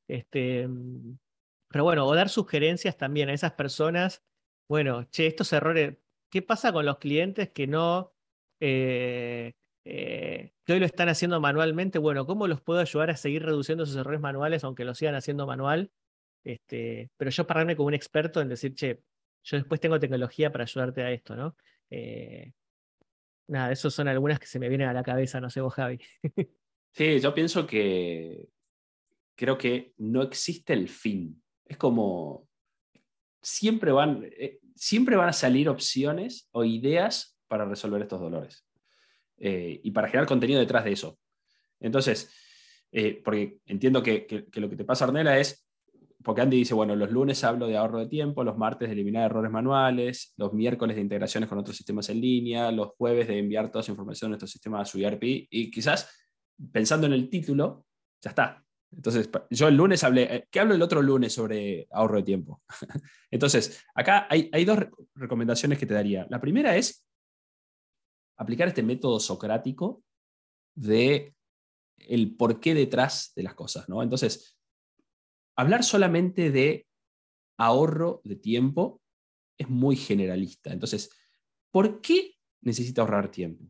Este, 0.08 0.66
mm, 0.68 1.18
pero 1.68 1.84
bueno, 1.84 2.06
o 2.06 2.14
dar 2.14 2.28
sugerencias 2.28 2.96
también 2.96 3.28
a 3.28 3.34
esas 3.34 3.52
personas. 3.52 4.22
Bueno, 4.68 5.04
che, 5.10 5.26
estos 5.26 5.52
errores, 5.52 5.98
¿qué 6.30 6.42
pasa 6.42 6.72
con 6.72 6.86
los 6.86 6.98
clientes 6.98 7.50
que 7.50 7.66
no, 7.66 8.12
eh, 8.60 9.54
eh, 9.84 10.52
que 10.64 10.72
hoy 10.72 10.80
lo 10.80 10.86
están 10.86 11.08
haciendo 11.08 11.40
manualmente? 11.40 11.98
Bueno, 11.98 12.26
¿cómo 12.26 12.46
los 12.46 12.60
puedo 12.62 12.80
ayudar 12.80 13.10
a 13.10 13.16
seguir 13.16 13.42
reduciendo 13.42 13.84
esos 13.84 13.96
errores 13.96 14.20
manuales, 14.20 14.64
aunque 14.64 14.84
lo 14.84 14.94
sigan 14.94 15.14
haciendo 15.14 15.46
manual? 15.46 15.90
Este, 16.42 17.10
pero 17.16 17.30
yo 17.30 17.46
pararme 17.46 17.76
como 17.76 17.88
un 17.88 17.94
experto 17.94 18.40
en 18.40 18.48
decir, 18.48 18.74
che, 18.74 19.02
yo 19.42 19.56
después 19.56 19.80
tengo 19.80 20.00
tecnología 20.00 20.50
para 20.50 20.64
ayudarte 20.64 21.02
a 21.02 21.12
esto, 21.12 21.36
¿no? 21.36 21.56
Eh, 21.90 22.52
nada, 23.48 23.72
esas 23.72 23.92
son 23.92 24.08
algunas 24.08 24.38
que 24.38 24.46
se 24.46 24.58
me 24.58 24.68
vienen 24.68 24.88
a 24.88 24.94
la 24.94 25.02
cabeza, 25.02 25.40
no 25.40 25.50
sé 25.50 25.60
vos, 25.60 25.74
Javi. 25.74 26.00
sí, 26.92 27.20
yo 27.20 27.34
pienso 27.34 27.66
que 27.66 28.48
creo 29.36 29.58
que 29.58 29.92
no 29.98 30.22
existe 30.22 30.72
el 30.72 30.88
fin. 30.88 31.42
Es 31.66 31.76
como, 31.76 32.48
siempre 33.42 33.92
van, 33.92 34.24
eh, 34.38 34.60
siempre 34.74 35.16
van 35.16 35.28
a 35.28 35.34
salir 35.34 35.68
opciones 35.68 36.48
o 36.52 36.64
ideas 36.64 37.38
para 37.48 37.66
resolver 37.66 38.00
estos 38.00 38.20
dolores 38.20 38.63
eh, 39.44 39.80
y 39.82 39.90
para 39.90 40.08
generar 40.08 40.26
contenido 40.26 40.58
detrás 40.58 40.84
de 40.84 40.92
eso. 40.92 41.18
Entonces, 41.80 42.30
porque 43.24 43.58
entiendo 43.66 44.02
que, 44.02 44.24
que, 44.24 44.60
lo 44.60 44.70
que 44.70 44.76
te 44.76 44.84
pasa, 44.84 45.04
Arnela, 45.04 45.36
es 45.38 45.64
porque 46.24 46.40
Andy 46.40 46.56
dice, 46.56 46.72
bueno, 46.72 46.96
los 46.96 47.10
lunes 47.10 47.44
hablo 47.44 47.66
de 47.66 47.76
ahorro 47.76 47.98
de 47.98 48.06
tiempo, 48.06 48.42
los 48.42 48.56
martes 48.56 48.88
de 48.88 48.94
eliminar 48.94 49.26
errores 49.30 49.52
manuales, 49.52 50.32
los 50.38 50.54
miércoles 50.54 50.96
de 50.96 51.02
integraciones 51.02 51.50
con 51.50 51.58
otros 51.58 51.76
sistemas 51.76 52.08
en 52.08 52.20
línea, 52.20 52.72
los 52.72 52.92
jueves 52.96 53.28
de 53.28 53.38
enviar 53.38 53.70
toda 53.70 53.82
esa 53.82 53.92
información 53.92 54.28
a 54.28 54.30
nuestro 54.30 54.48
sistema 54.48 54.80
a 54.80 54.86
su 54.86 54.98
ERP, 54.98 55.22
y 55.22 55.70
quizás 55.70 56.08
pensando 56.72 57.06
en 57.06 57.12
el 57.12 57.28
título, 57.28 57.86
ya 58.22 58.30
está. 58.30 58.64
Entonces, 58.90 59.28
yo 59.50 59.68
el 59.68 59.76
lunes 59.76 60.02
hablé, 60.02 60.22
eh, 60.34 60.48
¿qué 60.50 60.60
hablo 60.60 60.74
el 60.74 60.80
otro 60.80 61.02
lunes 61.02 61.34
sobre 61.34 61.86
ahorro 61.90 62.16
de 62.16 62.22
tiempo? 62.22 62.62
Entonces, 63.30 63.84
acá 63.94 64.26
hay, 64.30 64.48
hay 64.50 64.64
dos 64.64 64.78
recomendaciones 65.14 65.78
que 65.78 65.84
te 65.84 65.92
daría. 65.92 66.26
La 66.30 66.40
primera 66.40 66.74
es 66.74 67.06
aplicar 68.36 68.68
este 68.68 68.82
método 68.82 69.20
socrático 69.20 70.02
de 70.74 71.34
el 71.98 72.36
porqué 72.36 72.74
detrás 72.74 73.32
de 73.36 73.42
las 73.42 73.54
cosas, 73.54 73.88
¿no? 73.88 74.02
Entonces, 74.02 74.58
hablar 75.56 75.84
solamente 75.84 76.50
de 76.50 76.86
ahorro 77.58 78.20
de 78.24 78.36
tiempo 78.36 79.00
es 79.58 79.68
muy 79.68 79.96
generalista. 79.96 80.72
Entonces, 80.72 81.10
¿por 81.70 82.00
qué 82.00 82.34
necesita 82.62 83.02
ahorrar 83.02 83.30
tiempo? 83.30 83.64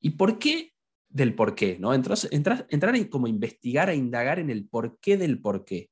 ¿Y 0.00 0.10
por 0.10 0.38
qué 0.38 0.72
del 1.08 1.34
por 1.34 1.54
qué? 1.54 1.78
¿no? 1.78 1.94
Entrar, 1.94 2.66
en 2.68 3.08
como 3.08 3.26
investigar 3.26 3.90
e 3.90 3.96
indagar 3.96 4.38
en 4.38 4.50
el 4.50 4.68
por 4.68 4.98
qué 4.98 5.16
del 5.16 5.40
por 5.40 5.64
qué. 5.64 5.90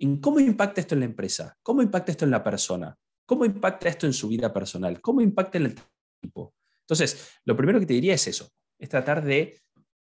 En 0.00 0.20
cómo 0.20 0.40
impacta 0.40 0.80
esto 0.80 0.94
en 0.94 1.00
la 1.00 1.06
empresa, 1.06 1.56
cómo 1.62 1.82
impacta 1.82 2.12
esto 2.12 2.24
en 2.24 2.30
la 2.30 2.42
persona, 2.42 2.96
cómo 3.26 3.44
impacta 3.44 3.88
esto 3.88 4.06
en 4.06 4.12
su 4.12 4.28
vida 4.28 4.52
personal, 4.52 5.00
cómo 5.00 5.20
impacta 5.20 5.58
en 5.58 5.66
el 5.66 5.74
tipo. 6.20 6.54
Entonces, 6.88 7.38
lo 7.44 7.54
primero 7.54 7.78
que 7.78 7.84
te 7.86 7.92
diría 7.92 8.14
es 8.14 8.26
eso, 8.26 8.50
es 8.78 8.88
tratar 8.88 9.22
de 9.22 9.60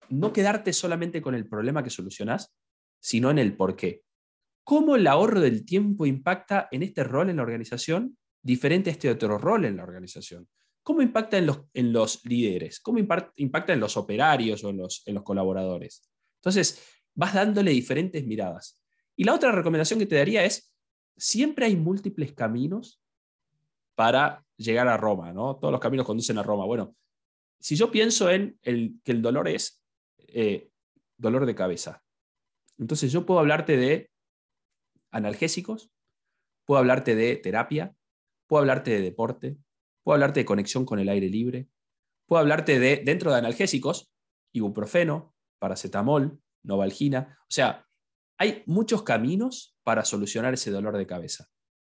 no 0.09 0.31
quedarte 0.31 0.71
solamente 0.71 1.19
con 1.19 1.33
el 1.33 1.47
problema 1.47 1.83
que 1.83 1.89
solucionas, 1.89 2.55
sino 2.99 3.31
en 3.31 3.39
el 3.39 3.57
por 3.57 3.75
qué. 3.75 4.03
¿Cómo 4.63 4.95
el 4.95 5.07
ahorro 5.07 5.41
del 5.41 5.65
tiempo 5.65 6.05
impacta 6.05 6.67
en 6.71 6.83
este 6.83 7.03
rol 7.03 7.31
en 7.31 7.37
la 7.37 7.43
organización 7.43 8.17
diferente 8.39 8.91
a 8.91 8.93
este 8.93 9.09
otro 9.09 9.39
rol 9.39 9.65
en 9.65 9.77
la 9.77 9.83
organización? 9.83 10.47
¿Cómo 10.83 11.01
impacta 11.01 11.39
en 11.39 11.47
los, 11.47 11.61
en 11.73 11.91
los 11.91 12.23
líderes? 12.23 12.79
¿Cómo 12.79 12.99
impacta 12.99 13.73
en 13.73 13.79
los 13.79 13.97
operarios 13.97 14.63
o 14.63 14.71
los, 14.71 15.01
en 15.07 15.15
los 15.15 15.23
colaboradores? 15.23 16.07
Entonces, 16.37 16.83
vas 17.15 17.33
dándole 17.33 17.71
diferentes 17.71 18.23
miradas. 18.27 18.79
Y 19.15 19.23
la 19.23 19.33
otra 19.33 19.51
recomendación 19.51 19.97
que 19.97 20.05
te 20.05 20.17
daría 20.17 20.45
es, 20.45 20.71
siempre 21.17 21.65
hay 21.65 21.75
múltiples 21.75 22.33
caminos 22.33 23.01
para 23.95 24.45
llegar 24.57 24.87
a 24.87 24.97
Roma, 24.97 25.33
¿no? 25.33 25.57
Todos 25.57 25.71
los 25.71 25.81
caminos 25.81 26.05
conducen 26.05 26.37
a 26.37 26.43
Roma. 26.43 26.65
Bueno, 26.65 26.95
si 27.59 27.75
yo 27.75 27.91
pienso 27.91 28.29
en 28.29 28.59
el, 28.61 28.99
que 29.03 29.11
el 29.11 29.21
dolor 29.21 29.47
es 29.47 29.81
eh, 30.17 30.69
dolor 31.17 31.45
de 31.45 31.55
cabeza, 31.55 32.03
entonces 32.77 33.11
yo 33.11 33.25
puedo 33.25 33.39
hablarte 33.39 33.77
de 33.77 34.11
analgésicos, 35.11 35.91
puedo 36.65 36.79
hablarte 36.79 37.15
de 37.15 37.37
terapia, 37.37 37.95
puedo 38.47 38.61
hablarte 38.61 38.91
de 38.91 39.01
deporte, 39.01 39.57
puedo 40.03 40.15
hablarte 40.15 40.41
de 40.41 40.45
conexión 40.45 40.85
con 40.85 40.99
el 40.99 41.09
aire 41.09 41.29
libre, 41.29 41.69
puedo 42.27 42.41
hablarte 42.41 42.79
de, 42.79 42.97
dentro 42.97 43.31
de 43.31 43.37
analgésicos, 43.37 44.11
ibuprofeno, 44.53 45.33
paracetamol, 45.59 46.39
novalgina. 46.63 47.37
O 47.41 47.51
sea, 47.51 47.87
hay 48.37 48.63
muchos 48.65 49.03
caminos 49.03 49.77
para 49.83 50.03
solucionar 50.03 50.53
ese 50.53 50.71
dolor 50.71 50.97
de 50.97 51.07
cabeza. 51.07 51.47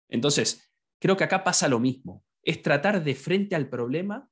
Entonces, 0.08 0.70
creo 1.00 1.16
que 1.16 1.24
acá 1.24 1.44
pasa 1.44 1.68
lo 1.68 1.80
mismo. 1.80 2.24
Es 2.42 2.62
tratar 2.62 3.02
de 3.02 3.14
frente 3.14 3.54
al 3.54 3.68
problema, 3.68 4.28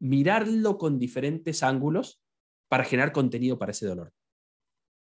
mirarlo 0.00 0.78
con 0.78 0.98
diferentes 0.98 1.62
ángulos 1.62 2.22
para 2.68 2.84
generar 2.84 3.12
contenido 3.12 3.58
para 3.58 3.72
ese 3.72 3.86
dolor. 3.86 4.12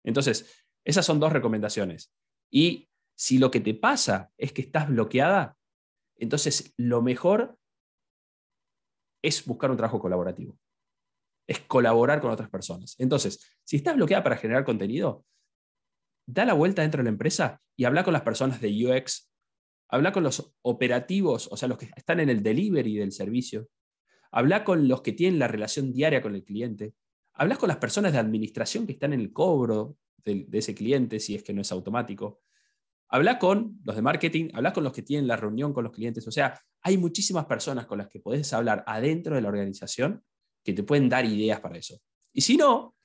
Entonces, 0.04 0.66
esas 0.84 1.06
son 1.06 1.20
dos 1.20 1.32
recomendaciones. 1.32 2.12
Y 2.50 2.88
si 3.16 3.38
lo 3.38 3.50
que 3.50 3.60
te 3.60 3.74
pasa 3.74 4.30
es 4.36 4.52
que 4.52 4.62
estás 4.62 4.88
bloqueada, 4.88 5.56
entonces 6.16 6.74
lo 6.76 7.02
mejor 7.02 7.58
es 9.22 9.44
buscar 9.44 9.70
un 9.70 9.76
trabajo 9.76 10.00
colaborativo. 10.00 10.58
Es 11.48 11.60
colaborar 11.60 12.20
con 12.20 12.30
otras 12.30 12.50
personas. 12.50 12.96
Entonces, 12.98 13.56
si 13.64 13.76
estás 13.76 13.96
bloqueada 13.96 14.22
para 14.22 14.36
generar 14.36 14.64
contenido, 14.64 15.24
da 16.26 16.44
la 16.44 16.54
vuelta 16.54 16.82
dentro 16.82 16.98
de 16.98 17.04
la 17.04 17.10
empresa 17.10 17.60
y 17.76 17.84
habla 17.84 18.04
con 18.04 18.12
las 18.12 18.22
personas 18.22 18.60
de 18.60 18.68
UX, 18.68 19.31
habla 19.92 20.10
con 20.10 20.22
los 20.22 20.54
operativos, 20.62 21.48
o 21.52 21.56
sea, 21.56 21.68
los 21.68 21.76
que 21.76 21.90
están 21.94 22.18
en 22.18 22.30
el 22.30 22.42
delivery 22.42 22.96
del 22.96 23.12
servicio, 23.12 23.68
habla 24.30 24.64
con 24.64 24.88
los 24.88 25.02
que 25.02 25.12
tienen 25.12 25.38
la 25.38 25.48
relación 25.48 25.92
diaria 25.92 26.22
con 26.22 26.34
el 26.34 26.44
cliente, 26.44 26.94
habla 27.34 27.56
con 27.56 27.68
las 27.68 27.76
personas 27.76 28.12
de 28.12 28.18
administración 28.18 28.86
que 28.86 28.94
están 28.94 29.12
en 29.12 29.20
el 29.20 29.34
cobro 29.34 29.98
de, 30.24 30.46
ese 30.50 30.74
cliente, 30.74 31.20
si 31.20 31.34
es 31.34 31.42
que 31.42 31.52
no 31.52 31.60
es 31.60 31.70
automático. 31.72 32.40
Habla 33.08 33.38
con 33.38 33.80
los 33.84 33.94
de 33.94 34.00
marketing, 34.00 34.48
habla 34.54 34.72
con 34.72 34.82
los 34.82 34.94
que 34.94 35.02
tienen 35.02 35.28
la 35.28 35.36
reunión 35.36 35.74
con 35.74 35.84
los 35.84 35.92
clientes. 35.92 36.26
O 36.26 36.32
sea, 36.32 36.58
hay 36.80 36.96
muchísimas 36.96 37.44
personas 37.44 37.84
con 37.84 37.98
las 37.98 38.08
que 38.08 38.18
puedes 38.18 38.50
hablar 38.54 38.82
adentro 38.86 39.34
de 39.34 39.42
la 39.42 39.48
organización 39.48 40.24
que 40.64 40.72
te 40.72 40.84
pueden 40.84 41.10
dar 41.10 41.26
ideas 41.26 41.60
para 41.60 41.76
eso. 41.76 41.98
Y 42.32 42.40
si 42.40 42.56
no, 42.56 42.96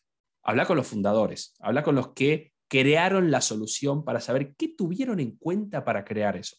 habla 0.42 0.66
con 0.66 0.78
los 0.78 0.88
fundadores, 0.88 1.54
habla 1.60 1.84
con 1.84 1.96
los 1.96 2.14
que 2.14 2.54
crearon 2.70 3.30
la 3.30 3.42
solución 3.42 4.06
para 4.06 4.22
saber 4.22 4.56
qué 4.56 4.70
tuvieron 4.70 5.20
en 5.20 5.36
cuenta 5.36 5.84
para 5.84 6.06
crear 6.06 6.38
eso. 6.38 6.56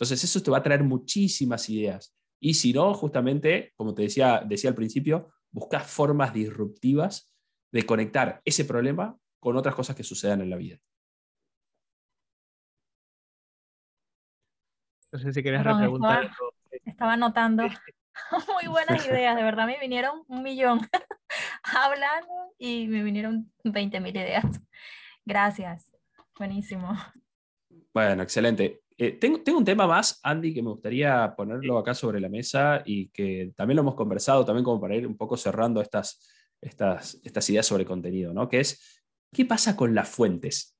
Entonces, 0.00 0.24
eso 0.24 0.42
te 0.42 0.50
va 0.50 0.56
a 0.56 0.62
traer 0.62 0.82
muchísimas 0.82 1.68
ideas. 1.68 2.16
Y 2.40 2.54
si 2.54 2.72
no, 2.72 2.94
justamente, 2.94 3.74
como 3.76 3.92
te 3.94 4.00
decía, 4.00 4.42
decía 4.46 4.70
al 4.70 4.74
principio, 4.74 5.28
buscas 5.50 5.86
formas 5.90 6.32
disruptivas 6.32 7.30
de 7.70 7.84
conectar 7.84 8.40
ese 8.46 8.64
problema 8.64 9.18
con 9.38 9.58
otras 9.58 9.74
cosas 9.74 9.94
que 9.94 10.02
sucedan 10.02 10.40
en 10.40 10.48
la 10.48 10.56
vida. 10.56 10.78
No 15.12 15.18
sé 15.18 15.34
si 15.34 15.42
querés 15.42 15.62
repreguntar. 15.64 16.30
Estaba, 16.86 17.12
anotando 17.12 17.64
muy 18.54 18.68
buenas 18.68 19.04
ideas, 19.06 19.36
de 19.36 19.42
verdad 19.42 19.66
me 19.66 19.78
vinieron 19.80 20.24
un 20.28 20.42
millón 20.42 20.80
hablando 21.62 22.54
y 22.56 22.86
me 22.88 23.02
vinieron 23.02 23.52
20 23.64 24.00
mil 24.00 24.16
ideas. 24.16 24.46
Gracias, 25.26 25.90
buenísimo. 26.38 26.96
Bueno, 27.92 28.22
excelente. 28.22 28.80
Eh, 29.02 29.12
tengo, 29.12 29.40
un 29.56 29.64
tema 29.64 29.86
más, 29.86 30.20
Andy, 30.22 30.52
que 30.52 30.62
me 30.62 30.68
gustaría 30.68 31.32
ponerlo 31.34 31.78
acá 31.78 31.94
sobre 31.94 32.20
la 32.20 32.28
mesa 32.28 32.82
y 32.84 33.08
que 33.08 33.50
también 33.56 33.76
lo 33.76 33.80
hemos 33.80 33.94
conversado, 33.94 34.44
también 34.44 34.62
como 34.62 34.78
para 34.78 34.94
ir 34.94 35.06
un 35.06 35.16
poco 35.16 35.38
cerrando 35.38 35.80
estas, 35.80 36.20
ideas 37.48 37.64
sobre 37.64 37.86
contenido, 37.86 38.34
¿no? 38.34 38.46
Que 38.46 38.60
es, 38.60 39.02
¿qué 39.32 39.46
pasa 39.46 39.74
con 39.74 39.94
las 39.94 40.06
fuentes? 40.06 40.76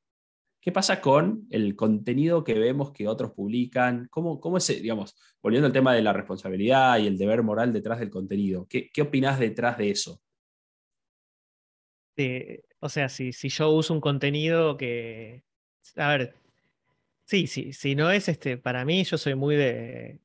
¿Qué 0.60 0.70
pasa 0.70 1.00
con 1.00 1.46
el 1.48 1.74
contenido 1.74 2.44
que 2.44 2.58
vemos 2.58 2.92
que 2.92 3.08
otros 3.08 3.32
publican? 3.32 4.06
¿Cómo, 4.10 4.38
es, 4.58 4.66
digamos, 4.66 5.16
volviendo 5.42 5.68
al 5.68 5.72
tema 5.72 5.94
de 5.94 6.02
la 6.02 6.12
responsabilidad 6.12 6.98
y 6.98 7.06
el 7.06 7.16
deber 7.16 7.42
moral 7.42 7.72
detrás 7.72 8.00
del 8.00 8.10
contenido? 8.10 8.66
¿Qué, 8.68 8.90
qué 8.92 9.00
opinás 9.00 9.38
detrás 9.38 9.78
de 9.78 9.90
eso? 9.92 10.20
o 12.80 12.88
sea, 12.90 13.08
si, 13.08 13.32
si 13.32 13.48
yo 13.48 13.70
uso 13.70 13.94
un 13.94 14.00
contenido 14.02 14.76
que, 14.76 15.42
a 15.96 16.10
ver, 16.10 16.34
sí, 17.30 17.46
sí, 17.46 17.72
si 17.72 17.94
no 17.94 18.10
es 18.10 18.28
este, 18.28 18.58
para 18.58 18.84
mí 18.84 19.04
yo 19.04 19.16
soy 19.16 19.36
muy 19.36 19.54
de, 19.56 20.20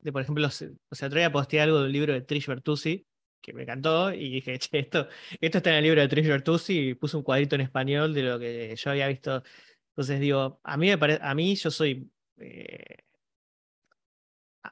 de 0.00 0.12
por 0.12 0.22
ejemplo, 0.22 0.46
o 0.48 0.50
sea, 0.50 0.68
otro 1.08 1.18
día 1.18 1.32
posteé 1.32 1.60
algo 1.62 1.82
del 1.82 1.92
libro 1.92 2.12
de 2.12 2.22
Trish 2.22 2.46
Bertuzzi, 2.48 3.06
que 3.40 3.54
me 3.54 3.62
encantó 3.62 4.12
y 4.12 4.30
dije, 4.30 4.58
che, 4.60 4.80
esto, 4.80 5.08
esto 5.40 5.58
está 5.58 5.70
en 5.70 5.76
el 5.76 5.84
libro 5.84 6.02
de 6.02 6.08
Trish 6.08 6.28
Bertuzzi 6.28 6.90
y 6.90 6.94
puse 6.94 7.16
un 7.16 7.22
cuadrito 7.22 7.54
en 7.56 7.62
español 7.62 8.14
de 8.14 8.22
lo 8.22 8.38
que 8.38 8.76
yo 8.76 8.90
había 8.90 9.08
visto. 9.08 9.42
Entonces 9.90 10.20
digo, 10.20 10.60
a 10.64 10.76
mí 10.76 10.88
me 10.88 10.98
parece, 10.98 11.20
a 11.22 11.34
mí 11.34 11.54
yo 11.56 11.70
soy, 11.70 12.10
eh, 12.38 12.98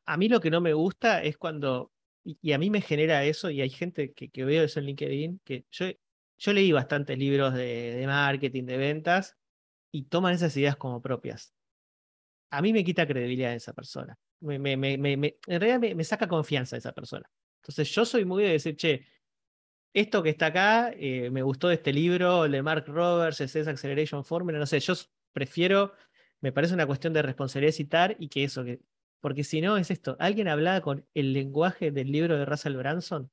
a 0.06 0.16
mí 0.16 0.28
lo 0.28 0.40
que 0.40 0.50
no 0.50 0.60
me 0.60 0.74
gusta 0.74 1.22
es 1.22 1.38
cuando, 1.38 1.92
y, 2.24 2.52
a 2.52 2.58
mí 2.58 2.70
me 2.70 2.80
genera 2.82 3.24
eso, 3.24 3.50
y 3.50 3.60
hay 3.62 3.70
gente 3.70 4.12
que, 4.12 4.30
que 4.30 4.44
veo 4.44 4.64
eso 4.64 4.80
en 4.80 4.86
LinkedIn, 4.86 5.40
que 5.44 5.66
yo, 5.70 5.86
yo 6.38 6.52
leí 6.52 6.72
bastantes 6.72 7.18
libros 7.18 7.54
de, 7.54 7.94
de 7.94 8.06
marketing, 8.06 8.64
de 8.64 8.76
ventas, 8.76 9.36
y 9.92 10.04
toman 10.04 10.34
esas 10.34 10.56
ideas 10.56 10.76
como 10.76 11.02
propias. 11.02 11.54
A 12.52 12.60
mí 12.60 12.72
me 12.72 12.84
quita 12.84 13.06
credibilidad 13.06 13.50
de 13.50 13.56
esa 13.56 13.72
persona. 13.72 14.18
Me, 14.40 14.58
me, 14.58 14.76
me, 14.76 15.12
en 15.12 15.60
realidad 15.60 15.94
me, 15.94 16.04
saca 16.04 16.28
confianza 16.28 16.76
de 16.76 16.80
esa 16.80 16.92
persona. 16.92 17.28
Entonces 17.62 17.90
yo 17.90 18.04
soy 18.04 18.26
muy 18.26 18.42
de 18.42 18.50
decir, 18.50 18.76
che, 18.76 19.06
esto 19.94 20.22
que 20.22 20.30
está 20.30 20.46
acá, 20.46 20.92
eh, 20.94 21.30
me 21.30 21.42
gustó 21.42 21.68
de 21.68 21.74
este 21.74 21.94
libro, 21.94 22.44
el 22.44 22.52
de 22.52 22.62
Mark 22.62 22.84
Roberts, 22.88 23.40
ese 23.40 23.60
Acceleration 23.60 24.22
Formula, 24.24 24.58
no 24.58 24.66
sé, 24.66 24.80
yo 24.80 24.92
prefiero, 25.32 25.94
me 26.40 26.52
parece 26.52 26.74
una 26.74 26.86
cuestión 26.86 27.14
de 27.14 27.22
responsabilidad 27.22 27.72
citar 27.72 28.16
y 28.18 28.28
que 28.28 28.44
eso, 28.44 28.64
que, 28.64 28.80
porque 29.20 29.44
si 29.44 29.62
no 29.62 29.78
es 29.78 29.90
esto, 29.90 30.16
alguien 30.18 30.48
hablaba 30.48 30.82
con 30.82 31.06
el 31.14 31.32
lenguaje 31.32 31.90
del 31.90 32.12
libro 32.12 32.36
de 32.36 32.44
Russell 32.44 32.76
Branson, 32.76 33.30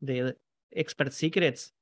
de 0.00 0.38
Expert 0.70 1.12
Secrets, 1.12 1.74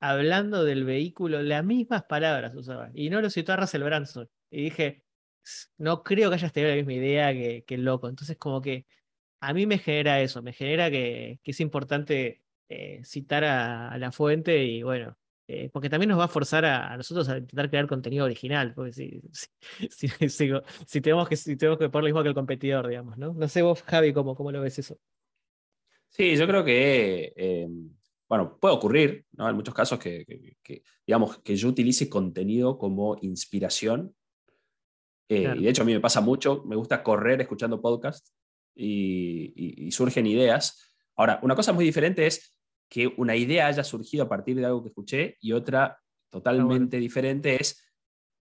hablando 0.00 0.64
del 0.64 0.84
vehículo, 0.84 1.40
las 1.42 1.64
mismas 1.64 2.04
palabras 2.04 2.54
usaba, 2.54 2.90
y 2.92 3.08
no 3.08 3.22
lo 3.22 3.30
citó 3.30 3.54
a 3.54 3.56
Russell 3.56 3.84
Branson, 3.84 4.28
y 4.50 4.64
dije, 4.64 5.05
no 5.78 6.02
creo 6.02 6.30
que 6.30 6.36
haya 6.36 6.50
tenido 6.50 6.70
la 6.70 6.76
misma 6.76 6.94
idea 6.94 7.32
que, 7.32 7.64
el 7.68 7.84
loco, 7.84 8.08
entonces 8.08 8.36
como 8.36 8.60
que 8.60 8.86
a 9.40 9.52
mí 9.52 9.66
me 9.66 9.78
genera 9.78 10.20
eso, 10.20 10.42
me 10.42 10.52
genera 10.52 10.90
que, 10.90 11.40
es 11.44 11.60
importante 11.60 12.42
eh, 12.68 13.02
citar 13.04 13.44
a, 13.44 13.98
la 13.98 14.12
fuente 14.12 14.64
y 14.64 14.82
bueno, 14.82 15.16
eh, 15.48 15.70
porque 15.72 15.88
también 15.88 16.08
nos 16.10 16.18
va 16.18 16.24
a 16.24 16.28
forzar 16.28 16.64
a, 16.64 16.96
nosotros 16.96 17.28
a 17.28 17.38
intentar 17.38 17.70
crear 17.70 17.86
contenido 17.86 18.24
original, 18.24 18.74
porque 18.74 18.92
si, 18.92 19.22
si, 19.90 20.08
si, 20.86 21.00
tenemos 21.00 21.28
que, 21.28 21.36
si 21.36 21.56
tenemos 21.56 21.78
que 21.78 21.88
poner 21.88 22.04
lo 22.04 22.08
mismo 22.08 22.22
que 22.22 22.28
el 22.30 22.34
competidor, 22.34 22.88
digamos, 22.88 23.16
¿no? 23.16 23.32
No 23.34 23.48
sé 23.48 23.62
vos, 23.62 23.82
Javi, 23.82 24.12
cómo, 24.12 24.34
cómo 24.34 24.50
lo 24.50 24.60
ves 24.60 24.78
eso. 24.78 24.98
Sí, 26.08 26.36
yo 26.36 26.46
creo 26.46 26.64
que, 26.64 27.32
eh, 27.36 27.68
bueno, 28.28 28.58
puede 28.58 28.74
ocurrir, 28.74 29.26
¿no? 29.32 29.48
En 29.48 29.54
muchos 29.54 29.74
casos 29.74 29.98
que, 29.98 30.24
digamos, 31.06 31.38
que 31.38 31.56
yo 31.56 31.68
utilice 31.68 32.08
contenido 32.08 32.78
como 32.78 33.16
inspiración. 33.20 34.14
Y 35.28 35.62
de 35.62 35.68
hecho 35.68 35.82
a 35.82 35.84
mí 35.84 35.92
me 35.92 36.00
pasa 36.00 36.20
mucho, 36.20 36.62
me 36.66 36.76
gusta 36.76 37.02
correr 37.02 37.40
escuchando 37.40 37.80
podcasts 37.80 38.32
y, 38.74 39.52
y 39.86 39.90
surgen 39.90 40.26
ideas. 40.26 40.94
Ahora, 41.16 41.40
una 41.42 41.56
cosa 41.56 41.72
muy 41.72 41.84
diferente 41.84 42.26
es 42.26 42.56
que 42.88 43.12
una 43.16 43.34
idea 43.34 43.66
haya 43.66 43.82
surgido 43.82 44.24
a 44.24 44.28
partir 44.28 44.56
de 44.56 44.66
algo 44.66 44.82
que 44.82 44.88
escuché 44.88 45.36
y 45.40 45.52
otra 45.52 45.98
totalmente 46.30 46.98
diferente 46.98 47.60
es 47.60 47.82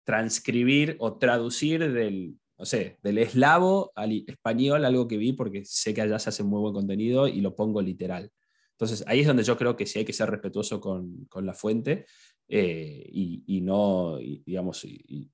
transcribir 0.04 0.96
o 1.00 1.18
traducir 1.18 1.92
del, 1.92 2.38
no 2.56 2.64
sé, 2.64 2.98
del 3.02 3.18
eslavo 3.18 3.92
al 3.94 4.24
español 4.26 4.84
algo 4.84 5.06
que 5.08 5.16
vi 5.16 5.32
porque 5.32 5.64
sé 5.64 5.94
que 5.94 6.02
allá 6.02 6.18
se 6.18 6.30
hace 6.30 6.42
muy 6.42 6.60
buen 6.60 6.74
contenido 6.74 7.28
y 7.28 7.40
lo 7.40 7.54
pongo 7.54 7.82
literal. 7.82 8.30
Entonces 8.72 9.04
ahí 9.06 9.20
es 9.20 9.26
donde 9.26 9.42
yo 9.42 9.56
creo 9.56 9.76
que 9.76 9.86
sí 9.86 9.98
hay 9.98 10.04
que 10.04 10.12
ser 10.12 10.30
respetuoso 10.30 10.80
con, 10.80 11.24
con 11.26 11.44
la 11.44 11.54
fuente 11.54 12.06
eh, 12.48 13.08
y, 13.12 13.42
y, 13.46 13.60
no, 13.60 14.18
digamos, 14.18 14.84
y, 14.84 15.28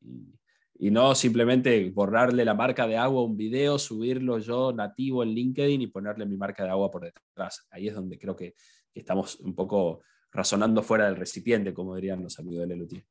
y, 0.76 0.90
no 0.90 1.14
simplemente 1.14 1.90
borrarle 1.90 2.44
la 2.44 2.54
marca 2.54 2.86
de 2.86 2.96
agua 2.96 3.22
a 3.22 3.24
un 3.24 3.36
video, 3.36 3.78
subirlo 3.78 4.38
yo 4.38 4.72
nativo 4.72 5.22
en 5.22 5.30
LinkedIn 5.30 5.82
y 5.82 5.86
ponerle 5.86 6.26
mi 6.26 6.36
marca 6.36 6.64
de 6.64 6.70
agua 6.70 6.90
por 6.90 7.02
detrás. 7.02 7.66
Ahí 7.70 7.88
es 7.88 7.94
donde 7.94 8.18
creo 8.18 8.36
que 8.36 8.54
estamos 8.94 9.40
un 9.40 9.54
poco 9.54 10.02
razonando 10.30 10.82
fuera 10.82 11.06
del 11.06 11.16
recipiente, 11.16 11.72
como 11.72 11.94
dirían 11.94 12.22
los 12.22 12.38
amigos 12.38 12.60
de 12.60 12.66
Lelutier. 12.68 13.04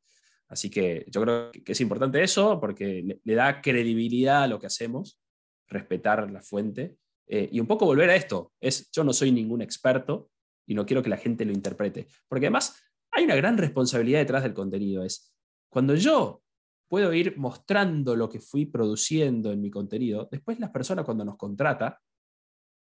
Así 0.49 0.70
que 0.70 1.05
yo 1.07 1.22
creo 1.22 1.51
que 1.51 1.72
es 1.72 1.82
importante 1.82 2.22
eso 2.22 2.59
porque 2.59 3.20
le, 3.24 3.36
da 3.36 3.61
credibilidad 3.61 4.43
a 4.43 4.47
lo 4.47 4.59
que 4.59 4.68
hacemos, 4.68 5.20
respetar 5.68 6.30
la 6.30 6.41
fuente 6.41 6.97
eh, 7.28 7.49
y 7.51 7.59
un 7.59 7.66
poco 7.66 7.86
volver 7.86 8.09
a 8.09 8.16
esto. 8.16 8.51
Es, 8.59 8.91
yo 8.91 9.03
no 9.03 9.14
soy 9.14 9.32
ningún 9.32 9.61
experto 9.61 10.30
y 10.68 10.76
no 10.76 10.86
quiero 10.86 11.01
que 11.01 11.09
la 11.09 11.18
gente 11.18 11.45
lo 11.45 11.53
interprete. 11.53 12.07
Porque 12.28 12.45
además 12.47 12.80
hay 13.11 13.24
una 13.24 13.36
gran 13.36 13.57
responsabilidad 13.57 14.20
detrás 14.20 14.43
del 14.43 14.53
contenido. 14.53 15.03
Es 15.03 15.34
cuando 15.70 15.95
yo 15.95 16.43
puedo 16.88 17.14
ir 17.14 17.38
mostrando 17.38 18.16
lo 18.16 18.30
que 18.30 18.40
fui 18.40 18.66
produciendo 18.66 19.52
en 19.52 19.62
mi 19.62 19.72
contenido, 19.72 20.28
después 20.32 20.60
la 20.60 20.72
persona 20.72 21.04
cuando 21.04 21.26
nos 21.26 21.38
contrata 21.38 22.00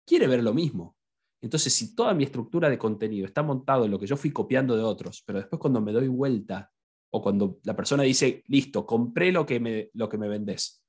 quiere 0.05 0.27
ver 0.27 0.43
lo 0.43 0.53
mismo. 0.53 0.95
Entonces, 1.41 1.73
si 1.73 1.95
toda 1.95 2.13
mi 2.13 2.23
estructura 2.23 2.69
de 2.69 2.77
contenido 2.77 3.25
está 3.25 3.43
montado 3.43 3.85
en 3.85 3.91
lo 3.91 3.99
que 3.99 4.07
yo 4.07 4.17
fui 4.17 4.31
copiando 4.31 4.75
de 4.75 4.83
otros, 4.83 5.23
pero 5.25 5.39
después 5.39 5.59
cuando 5.59 5.79
me 5.79 5.93
doy 5.93 6.07
vuelta 6.07 6.69
o 7.11 7.21
cuando 7.21 7.59
la 7.63 7.75
persona 7.75 8.03
dice, 8.03 8.43
listo, 8.47 8.85
compré 8.85 9.31
lo 9.31 9.45
que 9.45 9.59
me, 9.59 9.89
lo 9.93 10.09
que 10.09 10.17
me 10.17 10.27
vendés 10.27 10.83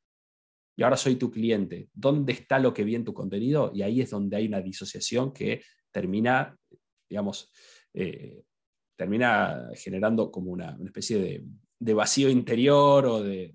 y 0.80 0.82
ahora 0.82 0.96
soy 0.96 1.16
tu 1.16 1.30
cliente, 1.30 1.90
¿dónde 1.92 2.32
está 2.32 2.58
lo 2.58 2.72
que 2.72 2.84
vi 2.84 2.94
en 2.94 3.04
tu 3.04 3.12
contenido? 3.12 3.70
Y 3.74 3.82
ahí 3.82 4.00
es 4.00 4.08
donde 4.08 4.36
hay 4.36 4.46
una 4.46 4.62
disociación 4.62 5.30
que 5.30 5.62
termina, 5.90 6.56
digamos, 7.06 7.52
eh, 7.92 8.44
termina 8.96 9.68
generando 9.74 10.30
como 10.30 10.52
una, 10.52 10.78
especie 10.82 11.18
de, 11.18 11.44
vacío 11.80 12.28
interior 12.28 13.06
o 13.06 13.22
de, 13.22 13.54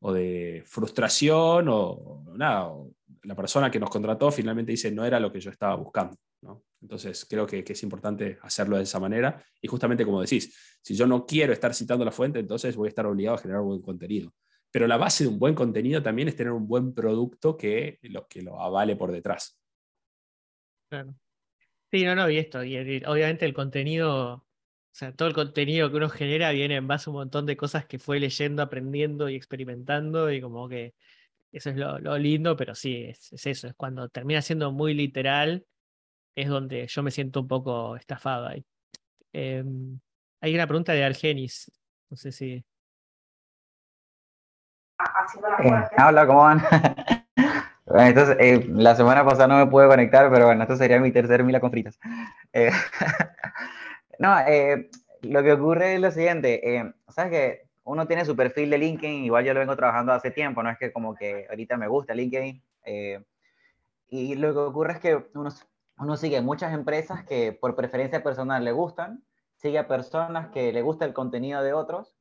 o 0.00 0.12
de, 0.12 0.62
frustración 0.66 1.66
o, 1.68 2.24
nada, 2.36 2.72
la 3.22 3.34
persona 3.34 3.70
que 3.70 3.78
nos 3.78 3.90
contrató 3.90 4.30
finalmente 4.30 4.72
dice 4.72 4.90
no 4.90 5.04
era 5.04 5.20
lo 5.20 5.32
que 5.32 5.40
yo 5.40 5.50
estaba 5.50 5.74
buscando. 5.76 6.16
Entonces 6.82 7.26
creo 7.28 7.46
que, 7.46 7.62
es 7.66 7.82
importante 7.82 8.38
hacerlo 8.42 8.78
de 8.78 8.84
esa 8.84 8.98
manera. 8.98 9.44
Y 9.60 9.68
justamente 9.68 10.04
como 10.04 10.22
decís, 10.22 10.78
si 10.80 10.94
yo 10.94 11.06
no 11.06 11.26
quiero 11.26 11.52
estar 11.52 11.74
citando 11.74 12.04
la 12.04 12.10
fuente, 12.10 12.38
entonces 12.38 12.74
voy 12.74 12.86
a 12.86 12.88
estar 12.88 13.06
obligado 13.06 13.36
a 13.36 13.40
generar 13.40 13.62
buen 13.62 13.82
contenido. 13.82 14.32
Pero 14.70 14.86
la 14.86 14.96
base 14.96 15.24
de 15.24 15.30
un 15.30 15.38
buen 15.38 15.54
contenido 15.54 16.02
también 16.02 16.28
es 16.28 16.36
tener 16.36 16.52
un 16.52 16.66
buen 16.66 16.94
producto 16.94 17.56
que 17.56 17.98
lo, 18.02 18.26
que 18.26 18.40
lo 18.40 18.60
avale 18.60 18.96
por 18.96 19.12
detrás. 19.12 19.60
Claro. 20.88 21.14
Sí, 21.90 22.04
no, 22.04 22.14
no, 22.14 22.30
y 22.30 22.38
esto, 22.38 22.62
y 22.62 22.76
obviamente 23.04 23.44
el 23.44 23.52
contenido, 23.52 24.46
o 24.92 24.94
sea, 24.94 25.12
todo 25.12 25.28
el 25.28 25.34
contenido 25.34 25.88
que 25.90 25.96
uno 25.96 26.08
genera 26.08 26.50
viene 26.50 26.74
en 26.76 26.88
base 26.88 27.08
a 27.08 27.12
un 27.12 27.18
montón 27.18 27.46
de 27.46 27.56
cosas 27.56 27.86
que 27.86 28.00
fue 28.00 28.18
leyendo, 28.18 28.62
aprendiendo 28.62 29.28
y 29.28 29.36
experimentando, 29.36 30.32
y 30.32 30.40
como 30.40 30.68
que 30.68 30.94
eso 31.52 31.70
es 31.70 31.76
lo, 31.76 32.18
lindo, 32.18 32.56
pero 32.56 32.74
sí, 32.74 33.04
es, 33.04 33.32
eso, 33.32 33.68
es 33.68 33.74
cuando 33.74 34.08
termina 34.08 34.42
siendo 34.42 34.72
muy 34.72 34.94
literal, 34.94 35.64
es 36.34 36.48
donde 36.48 36.86
yo 36.88 37.02
me 37.02 37.12
siento 37.12 37.40
un 37.40 37.48
poco 37.48 37.96
estafado 37.96 38.48
ahí. 38.48 38.64
Em, 39.32 40.00
hay 40.40 40.54
una 40.54 40.66
pregunta 40.66 40.92
de 40.92 41.04
Argenis, 41.04 41.70
no 42.10 42.16
sé 42.16 42.32
si... 42.32 42.64
Eh, 45.62 45.72
hola, 46.04 46.26
¿cómo 46.26 46.40
van? 46.42 46.62
entonces, 47.86 48.36
eh, 48.40 48.66
la 48.68 48.94
semana 48.96 49.24
pasada 49.24 49.46
no 49.46 49.64
me 49.64 49.70
pude 49.70 49.88
conectar, 49.88 50.30
pero 50.30 50.46
bueno, 50.46 50.62
esto 50.62 50.76
sería 50.76 50.98
mi 50.98 51.12
tercer 51.12 51.44
mila 51.44 51.60
con 51.60 51.70
fritas. 51.70 51.98
Eh, 54.46 54.90
no, 55.22 55.30
lo 55.30 55.42
que 55.42 55.52
ocurre 55.52 55.94
es 55.94 56.00
lo 56.00 56.10
siguiente, 56.10 56.94
¿sabes 57.08 57.30
qué? 57.30 57.70
uno 57.84 58.06
tiene 58.06 58.24
su 58.24 58.36
perfil 58.36 58.70
de 58.70 58.78
LinkedIn, 58.78 59.24
igual 59.24 59.44
yo 59.44 59.54
lo 59.54 59.60
vengo 59.60 59.76
trabajando 59.76 60.12
hace 60.12 60.30
tiempo, 60.30 60.62
no 60.62 60.70
es 60.70 60.78
que 60.78 60.92
como 60.92 61.14
que 61.14 61.46
ahorita 61.48 61.76
me 61.76 61.88
gusta 61.88 62.14
LinkedIn. 62.14 62.62
Eh, 62.84 63.24
y 64.08 64.34
lo 64.36 64.52
que 64.52 64.58
ocurre 64.58 64.92
es 64.94 65.00
que 65.00 65.26
uno, 65.34 65.50
uno 65.98 66.16
sigue 66.16 66.40
muchas 66.40 66.72
empresas 66.72 67.24
que 67.24 67.52
por 67.52 67.74
preferencia 67.74 68.22
personal 68.22 68.64
le 68.64 68.72
gustan, 68.72 69.24
sigue 69.56 69.78
a 69.78 69.88
personas 69.88 70.48
que 70.50 70.72
le 70.72 70.82
gusta 70.82 71.04
el 71.04 71.12
contenido 71.12 71.62
de 71.62 71.72
otros. 71.72 72.16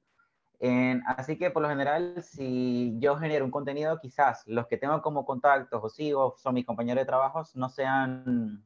así 1.05 1.37
que 1.37 1.51
por 1.51 1.61
lo 1.61 1.69
general, 1.69 2.21
si 2.23 2.95
yo 2.99 3.17
genero 3.17 3.45
un 3.45 3.51
contenido, 3.51 3.99
quizás 3.99 4.43
los 4.47 4.67
que 4.67 4.77
tengo 4.77 5.01
como 5.01 5.25
contactos 5.25 5.81
o 5.83 5.89
sigo 5.89 6.35
son 6.37 6.55
mis 6.55 6.65
compañeros 6.65 7.01
de 7.01 7.05
trabajo, 7.05 7.43
no 7.53 7.69
sean, 7.69 8.63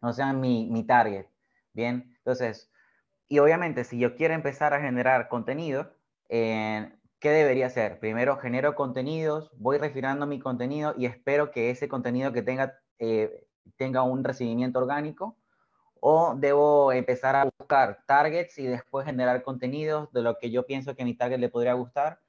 no 0.00 0.12
sean 0.12 0.40
mi, 0.40 0.68
mi 0.70 0.84
target. 0.84 1.26
Bien, 1.72 2.11
entonces, 2.24 2.70
y 3.28 3.38
obviamente 3.40 3.84
si 3.84 3.98
yo 3.98 4.14
quiero 4.14 4.34
empezar 4.34 4.74
a 4.74 4.80
generar 4.80 5.28
contenido, 5.28 5.92
¿qué 6.28 7.30
debería 7.30 7.66
hacer? 7.66 7.98
Primero 7.98 8.36
genero 8.36 8.74
contenidos, 8.74 9.50
voy 9.56 9.78
refinando 9.78 10.26
mi 10.26 10.38
contenido 10.38 10.94
y 10.96 11.06
espero 11.06 11.50
que 11.50 11.70
ese 11.70 11.88
contenido 11.88 12.32
que 12.32 12.42
tenga, 12.42 12.78
eh, 12.98 13.46
tenga 13.76 14.02
un 14.02 14.24
recibimiento 14.24 14.78
orgánico 14.78 15.36
o 16.00 16.34
debo 16.36 16.92
empezar 16.92 17.36
a 17.36 17.44
buscar 17.44 18.02
targets 18.06 18.58
y 18.58 18.66
después 18.66 19.06
generar 19.06 19.42
contenidos 19.42 20.12
de 20.12 20.22
lo 20.22 20.36
que 20.38 20.50
yo 20.50 20.66
pienso 20.66 20.94
que 20.94 21.02
a 21.02 21.06
mi 21.06 21.14
target 21.14 21.38
le 21.38 21.48
podría 21.48 21.74
gustar 21.74 22.20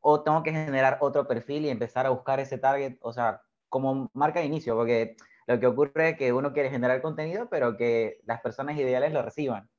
o 0.00 0.22
tengo 0.22 0.42
que 0.42 0.52
generar 0.52 0.98
otro 1.00 1.26
perfil 1.26 1.64
y 1.64 1.70
empezar 1.70 2.06
a 2.06 2.10
buscar 2.10 2.40
ese 2.40 2.58
target, 2.58 2.96
o 3.00 3.12
sea, 3.12 3.42
como 3.68 4.10
marca 4.14 4.40
de 4.40 4.46
inicio, 4.46 4.76
porque 4.76 5.16
lo 5.48 5.58
que 5.58 5.66
ocurre 5.66 6.10
es 6.10 6.18
que 6.18 6.30
uno 6.34 6.52
quiere 6.52 6.68
generar 6.68 7.00
contenido, 7.00 7.48
pero 7.48 7.74
que 7.78 8.20
las 8.26 8.42
personas 8.42 8.76
ideales 8.76 9.14
lo 9.14 9.22
reciban. 9.22 9.70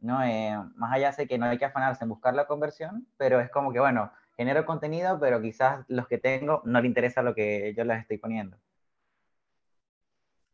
¿no? 0.00 0.20
Eh, 0.24 0.52
más 0.74 0.92
allá 0.92 1.12
sé 1.12 1.28
que 1.28 1.38
no 1.38 1.46
hay 1.46 1.58
que 1.58 1.64
afanarse 1.64 2.02
en 2.02 2.10
buscar 2.10 2.34
la 2.34 2.48
conversión, 2.48 3.06
pero 3.16 3.40
es 3.40 3.48
como 3.48 3.72
que, 3.72 3.78
bueno, 3.78 4.10
genero 4.36 4.66
contenido, 4.66 5.20
pero 5.20 5.40
quizás 5.40 5.84
los 5.86 6.08
que 6.08 6.18
tengo 6.18 6.60
no 6.64 6.80
le 6.80 6.88
interesa 6.88 7.22
lo 7.22 7.36
que 7.36 7.72
yo 7.76 7.84
les 7.84 8.00
estoy 8.00 8.18
poniendo. 8.18 8.56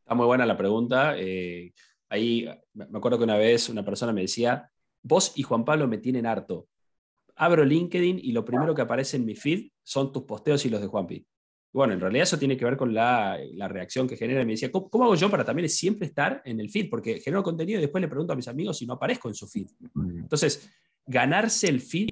Está 0.00 0.14
muy 0.14 0.26
buena 0.26 0.44
la 0.44 0.58
pregunta. 0.58 1.14
Eh, 1.16 1.72
ahí 2.10 2.46
me 2.74 2.98
acuerdo 2.98 3.16
que 3.16 3.24
una 3.24 3.38
vez 3.38 3.70
una 3.70 3.86
persona 3.86 4.12
me 4.12 4.20
decía, 4.20 4.70
vos 5.02 5.32
y 5.34 5.44
Juan 5.44 5.64
Pablo 5.64 5.88
me 5.88 5.96
tienen 5.96 6.26
harto. 6.26 6.68
Abro 7.36 7.64
LinkedIn 7.64 8.18
y 8.22 8.32
lo 8.32 8.44
primero 8.44 8.74
que 8.74 8.82
aparece 8.82 9.16
en 9.16 9.24
mi 9.24 9.34
feed 9.34 9.70
son 9.82 10.12
tus 10.12 10.24
posteos 10.24 10.66
y 10.66 10.68
los 10.68 10.82
de 10.82 10.88
Juanpi. 10.88 11.26
Bueno, 11.72 11.94
en 11.94 12.00
realidad 12.00 12.24
eso 12.24 12.38
tiene 12.38 12.56
que 12.56 12.66
ver 12.66 12.76
con 12.76 12.92
la, 12.92 13.38
reacción 13.68 14.06
que 14.06 14.16
genera. 14.16 14.44
Me 14.44 14.52
decía, 14.52 14.70
¿cómo, 14.70 15.04
hago 15.04 15.14
yo 15.14 15.30
para 15.30 15.44
también 15.44 15.68
siempre 15.70 16.06
estar 16.06 16.42
en 16.44 16.60
el 16.60 16.68
feed? 16.68 16.90
Porque 16.90 17.20
genero 17.20 17.42
contenido 17.42 17.78
y 17.78 17.82
después 17.82 18.02
le 18.02 18.08
pregunto 18.08 18.34
a 18.34 18.36
mis 18.36 18.48
amigos 18.48 18.78
si 18.78 18.86
no 18.86 18.94
aparezco 18.94 19.28
en 19.28 19.34
su 19.34 19.48
feed. 19.48 19.68
Entonces, 19.94 20.70
ganarse 21.06 21.68
el 21.68 21.80
feed 21.80 22.10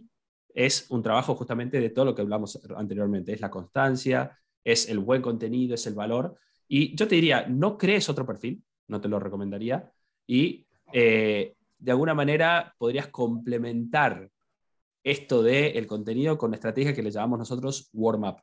es 0.55 0.87
un 0.89 1.03
trabajo 1.03 1.35
justamente 1.35 1.79
de 1.79 1.91
todo 1.91 2.07
lo 2.07 2.15
que 2.15 2.23
hablamos 2.23 2.59
anteriormente. 2.75 3.35
Es 3.35 3.41
la 3.41 3.51
constancia, 3.51 4.39
es 4.65 4.89
el 4.89 4.99
buen 4.99 5.21
contenido, 5.21 5.75
es 5.75 5.87
el 5.87 5.95
valor. 5.95 6.37
Y 6.67 6.97
yo 6.97 7.07
te 7.07 7.17
diría, 7.17 7.47
no 7.47 7.77
crees 7.77 8.09
otro 8.09 8.25
perfil, 8.25 8.63
no 8.89 8.99
te 9.01 9.09
lo 9.09 9.21
recomendaría. 9.21 9.93
Y 10.27 10.67
eh, 10.91 11.55
de 11.79 11.91
alguna 11.91 12.15
manera 12.15 12.75
podrías 12.79 13.09
complementar 13.09 14.31
esto 15.05 15.43
del 15.43 15.77
el 15.77 15.87
contenido 15.87 16.39
con 16.39 16.51
la 16.51 16.57
estrategia 16.57 16.95
que 16.95 17.03
le 17.03 17.11
llamamos 17.11 17.39
nosotros 17.39 17.91
warm 17.93 18.25
up 18.25 18.37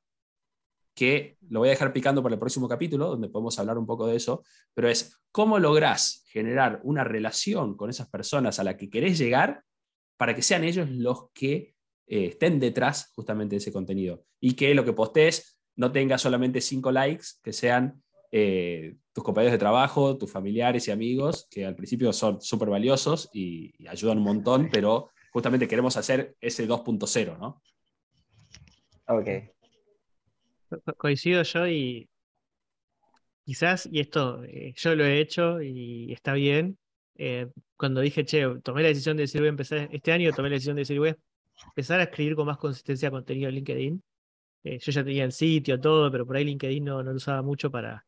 que 0.98 1.38
lo 1.50 1.60
voy 1.60 1.70
a 1.70 1.74
dejar 1.74 1.94
picando 1.94 2.24
para 2.24 2.34
el 2.34 2.40
próximo 2.40 2.68
capítulo, 2.68 3.10
donde 3.10 3.30
podemos 3.30 3.60
hablar 3.60 3.78
un 3.78 3.86
poco 3.86 4.08
de 4.08 4.16
eso, 4.16 4.44
pero 4.74 4.90
es 4.90 5.16
cómo 5.32 5.60
lográs 5.60 6.24
generar 6.26 6.80
una 6.84 7.04
relación 7.04 7.78
con 7.78 7.92
esas 7.92 8.10
personas 8.10 8.58
a 8.58 8.64
las 8.64 8.78
que 8.78 8.90
querés 8.90 9.20
llegar 9.20 9.62
para 10.18 10.34
que 10.34 10.42
sean 10.42 10.64
ellos 10.64 10.90
los 10.90 11.30
que 11.36 11.76
eh, 12.08 12.26
estén 12.26 12.60
detrás 12.60 13.12
justamente 13.14 13.54
de 13.54 13.58
ese 13.58 13.72
contenido 13.72 14.24
y 14.40 14.54
que 14.54 14.74
lo 14.74 14.84
que 14.84 14.94
postes 14.94 15.60
no 15.76 15.92
tenga 15.92 16.18
solamente 16.18 16.62
cinco 16.62 16.92
likes, 16.92 17.28
que 17.44 17.54
sean 17.54 18.02
eh, 18.32 18.96
tus 19.14 19.24
compañeros 19.24 19.52
de 19.52 19.60
trabajo, 19.60 20.18
tus 20.18 20.32
familiares 20.32 20.88
y 20.88 20.92
amigos, 20.92 21.48
que 21.52 21.64
al 21.64 21.76
principio 21.76 22.12
son 22.12 22.42
súper 22.42 22.70
valiosos 22.70 23.30
y, 23.32 23.72
y 23.78 23.88
ayudan 23.88 24.18
un 24.18 24.24
montón, 24.24 24.70
pero 24.72 25.12
justamente 25.32 25.68
queremos 25.68 25.96
hacer 25.96 26.36
ese 26.42 26.68
2.0, 26.68 27.38
¿no? 27.38 27.62
Ok, 29.10 29.57
coincido 30.98 31.44
yo 31.44 31.68
y 31.68 32.10
quizás, 33.46 33.88
y 33.92 34.00
esto 34.00 34.44
eh, 34.44 34.74
yo 34.76 34.96
lo 34.96 35.06
he 35.06 35.20
hecho 35.20 35.62
y 35.62 36.12
está 36.14 36.34
bien, 36.34 36.78
eh, 37.16 37.48
cuando 37.78 38.02
dije, 38.02 38.26
che, 38.26 38.44
tomé 38.64 38.82
la 38.84 38.90
decisión 38.90 39.18
de 39.18 39.24
decir 39.24 39.42
voy 39.42 39.48
a 39.48 39.50
empezar 39.52 39.90
este 39.92 40.12
año, 40.12 40.32
tomé 40.34 40.50
la 40.50 40.56
decisión 40.56 40.76
de 40.76 40.82
decir 40.82 41.00
voy 41.00 41.10
a 41.10 41.18
empezar 41.68 42.00
a 42.00 42.04
escribir 42.04 42.36
con 42.36 42.46
más 42.48 42.58
consistencia 42.58 43.12
contenido 43.12 43.50
en 43.50 43.56
LinkedIn. 43.56 44.04
Eh, 44.64 44.80
yo 44.80 44.92
ya 44.92 45.04
tenía 45.04 45.24
el 45.26 45.32
sitio, 45.32 45.80
todo, 45.80 46.12
pero 46.12 46.26
por 46.26 46.36
ahí 46.38 46.46
LinkedIn 46.46 46.84
no, 46.84 47.04
no 47.04 47.12
lo 47.12 47.18
usaba 47.18 47.42
mucho 47.42 47.72
para, 47.72 48.06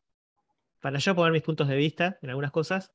para 0.82 1.00
yo 1.00 1.16
poner 1.16 1.34
mis 1.34 1.44
puntos 1.44 1.68
de 1.68 1.78
vista 1.78 2.20
en 2.22 2.30
algunas 2.30 2.52
cosas. 2.52 2.92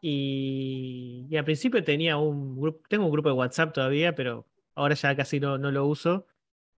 Y, 0.00 1.26
y 1.30 1.36
al 1.36 1.44
principio 1.44 1.82
tenía 1.84 2.16
un 2.16 2.60
grupo, 2.60 2.82
tengo 2.88 3.06
un 3.06 3.12
grupo 3.12 3.28
de 3.28 3.34
WhatsApp 3.36 3.72
todavía, 3.72 4.14
pero 4.14 4.46
ahora 4.74 4.94
ya 4.94 5.14
casi 5.16 5.38
no, 5.40 5.58
no 5.58 5.70
lo 5.70 5.86
uso, 5.86 6.26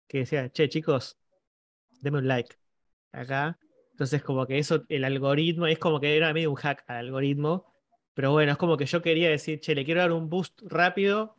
que 0.08 0.18
decía, 0.20 0.50
che, 0.50 0.68
chicos, 0.68 1.18
deme 2.04 2.18
un 2.18 2.28
like 2.28 2.56
acá. 3.12 3.58
Entonces, 3.92 4.22
como 4.22 4.46
que 4.46 4.58
eso, 4.58 4.84
el 4.88 5.04
algoritmo, 5.04 5.66
es 5.66 5.78
como 5.78 6.00
que 6.00 6.16
era 6.16 6.32
medio 6.32 6.50
un 6.50 6.56
hack 6.56 6.84
al 6.88 6.96
algoritmo. 6.98 7.66
Pero 8.14 8.32
bueno, 8.32 8.52
es 8.52 8.58
como 8.58 8.76
que 8.76 8.86
yo 8.86 9.02
quería 9.02 9.28
decir, 9.30 9.60
che, 9.60 9.74
le 9.74 9.84
quiero 9.84 10.00
dar 10.00 10.12
un 10.12 10.28
boost 10.28 10.60
rápido 10.64 11.36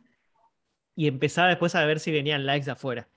y 0.94 1.08
empezaba 1.08 1.48
después 1.48 1.74
a 1.74 1.84
ver 1.86 2.00
si 2.00 2.12
venían 2.12 2.46
likes 2.46 2.66
de 2.66 2.72
afuera. 2.72 3.08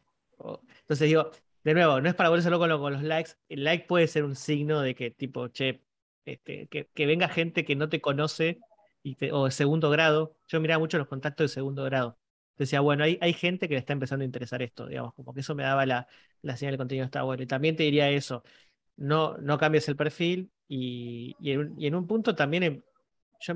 Entonces 0.82 1.08
digo, 1.08 1.32
de 1.64 1.74
nuevo, 1.74 2.02
no 2.02 2.10
es 2.10 2.16
para 2.16 2.30
volverse 2.30 2.50
loco 2.50 2.68
con 2.80 2.94
los 2.94 3.04
likes. 3.04 3.32
El 3.50 3.64
like 3.64 3.86
puede 3.88 4.08
ser 4.08 4.24
un 4.24 4.36
signo 4.36 4.82
de 4.82 4.96
que, 4.96 5.12
tipo, 5.12 5.48
che, 5.50 5.82
este, 6.26 6.68
que, 6.68 7.06
venga 7.06 7.28
gente 7.30 7.66
que 7.66 7.76
no 7.76 7.90
te 7.90 8.02
conoce 8.02 8.60
y 9.04 9.18
o 9.32 9.46
de 9.46 9.52
segundo 9.52 9.90
grado. 9.90 10.38
Yo 10.48 10.62
miraba 10.62 10.80
mucho 10.80 10.98
los 10.98 11.08
contactos 11.08 11.46
de 11.46 11.54
segundo 11.56 11.84
grado 11.84 12.19
decía, 12.60 12.82
bueno, 12.82 13.04
hay, 13.04 13.18
hay 13.22 13.34
gente 13.34 13.68
que 13.68 13.76
le 13.76 13.80
está 13.80 13.94
empezando 13.94 14.24
a 14.24 14.26
interesar 14.26 14.62
esto, 14.62 14.88
digamos, 14.88 15.14
como 15.16 15.34
que 15.34 15.42
eso 15.42 15.56
me 15.56 15.64
daba 15.64 15.86
la, 15.86 16.08
la 16.42 16.58
señal 16.58 16.74
de 16.74 16.78
contenido 16.78 17.06
está 17.06 17.24
bueno. 17.24 17.44
Y 17.44 17.48
también 17.48 17.76
te 17.76 17.84
diría 17.84 18.10
eso, 18.12 18.44
no, 18.98 19.38
no 19.38 19.58
cambies 19.58 19.88
el 19.90 19.96
perfil 19.96 20.52
y, 20.68 21.36
y, 21.40 21.52
en, 21.54 21.96
un 21.96 22.08
punto 22.08 22.36
también, 22.36 22.64
em, 22.64 22.82
yo, 23.42 23.56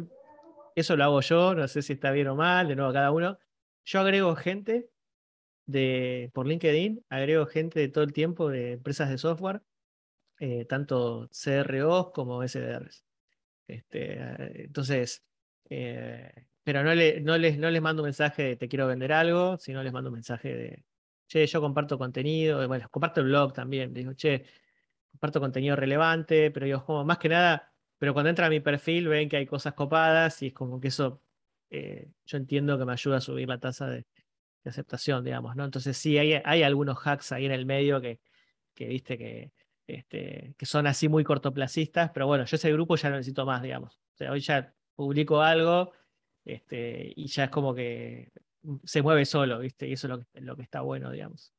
eso 0.75 0.95
lo 0.95 1.03
hago 1.03 1.21
yo, 1.21 1.55
no 1.55 1.67
sé 1.67 1.81
si 1.81 1.93
está 1.93 2.11
bien 2.11 2.27
o 2.27 2.35
mal, 2.35 2.67
de 2.67 2.75
nuevo 2.75 2.93
cada 2.93 3.11
uno, 3.11 3.37
yo 3.85 3.99
agrego 3.99 4.35
gente 4.35 4.89
de, 5.65 6.31
por 6.33 6.47
LinkedIn, 6.47 7.05
agrego 7.09 7.45
gente 7.47 7.79
de 7.79 7.89
todo 7.89 8.03
el 8.03 8.13
tiempo 8.13 8.49
de 8.49 8.73
empresas 8.73 9.09
de 9.09 9.17
software, 9.17 9.61
eh, 10.39 10.65
tanto 10.65 11.29
CROs 11.31 12.11
como 12.11 12.43
SDRs. 12.43 13.05
Este, 13.67 14.13
eh, 14.19 14.63
entonces, 14.65 15.23
eh, 15.69 16.47
pero 16.63 16.83
no, 16.83 16.93
le, 16.95 17.21
no, 17.21 17.37
les, 17.37 17.57
no 17.57 17.69
les 17.69 17.81
mando 17.81 18.01
un 18.01 18.07
mensaje 18.07 18.43
de 18.43 18.55
te 18.55 18.67
quiero 18.67 18.87
vender 18.87 19.11
algo, 19.13 19.57
sino 19.57 19.83
les 19.83 19.93
mando 19.93 20.09
un 20.09 20.15
mensaje 20.15 20.55
de, 20.55 20.85
che, 21.27 21.45
yo 21.45 21.61
comparto 21.61 21.97
contenido, 21.97 22.67
bueno, 22.67 22.87
comparto 22.89 23.21
el 23.21 23.27
blog 23.27 23.53
también, 23.53 23.93
digo, 23.93 24.13
che, 24.13 24.45
comparto 25.11 25.39
contenido 25.39 25.75
relevante, 25.75 26.51
pero 26.51 26.65
digo, 26.65 26.85
como 26.85 27.05
más 27.05 27.17
que 27.17 27.29
nada, 27.29 27.73
pero 27.97 28.13
cuando 28.13 28.29
entra 28.29 28.47
a 28.47 28.49
mi 28.49 28.59
perfil 28.59 29.07
ven 29.07 29.29
que 29.29 29.37
hay 29.37 29.45
cosas 29.45 29.73
copadas 29.73 30.41
y 30.41 30.47
es 30.47 30.53
como 30.53 30.79
que 30.79 30.89
eso, 30.89 31.21
eh, 31.69 32.09
yo 32.25 32.37
entiendo 32.37 32.77
que 32.77 32.85
me 32.85 32.93
ayuda 32.93 33.17
a 33.17 33.21
subir 33.21 33.47
la 33.47 33.59
tasa 33.59 33.87
de, 33.87 34.05
aceptación, 34.65 35.25
digamos, 35.25 35.57
¿no? 35.57 35.65
Entonces 35.65 35.97
sí, 35.97 36.17
hay, 36.17 36.41
hay 36.45 36.63
algunos 36.63 36.97
hacks 37.05 37.33
ahí 37.33 37.45
en 37.45 37.51
el 37.51 37.65
medio 37.65 37.99
que, 37.99 38.21
que 38.73 38.87
viste 38.87 39.17
que, 39.17 39.51
este, 39.87 40.55
que 40.57 40.65
son 40.65 40.87
así 40.87 41.09
muy 41.09 41.23
cortoplacistas, 41.25 42.11
pero 42.13 42.27
bueno, 42.27 42.45
yo 42.45 42.55
ese 42.55 42.71
grupo 42.71 42.95
ya 42.95 43.09
no 43.09 43.17
necesito 43.17 43.45
más, 43.45 43.61
digamos. 43.61 43.95
O 44.13 44.17
sea, 44.17 44.31
hoy 44.31 44.39
ya 44.39 44.73
publico 44.95 45.41
algo 45.41 45.91
este, 46.45 47.13
y 47.15 47.27
ya 47.27 47.45
es 47.45 47.49
como 47.49 47.73
que 47.73 48.31
se 48.83 49.01
mueve 49.01 49.25
solo, 49.25 49.59
¿viste? 49.59 49.87
Y 49.87 49.93
eso 49.93 50.07
es 50.07 50.09
lo 50.09 50.19
que, 50.19 50.41
lo 50.41 50.55
que 50.55 50.63
está 50.63 50.81
bueno, 50.81 51.11
digamos. 51.11 51.53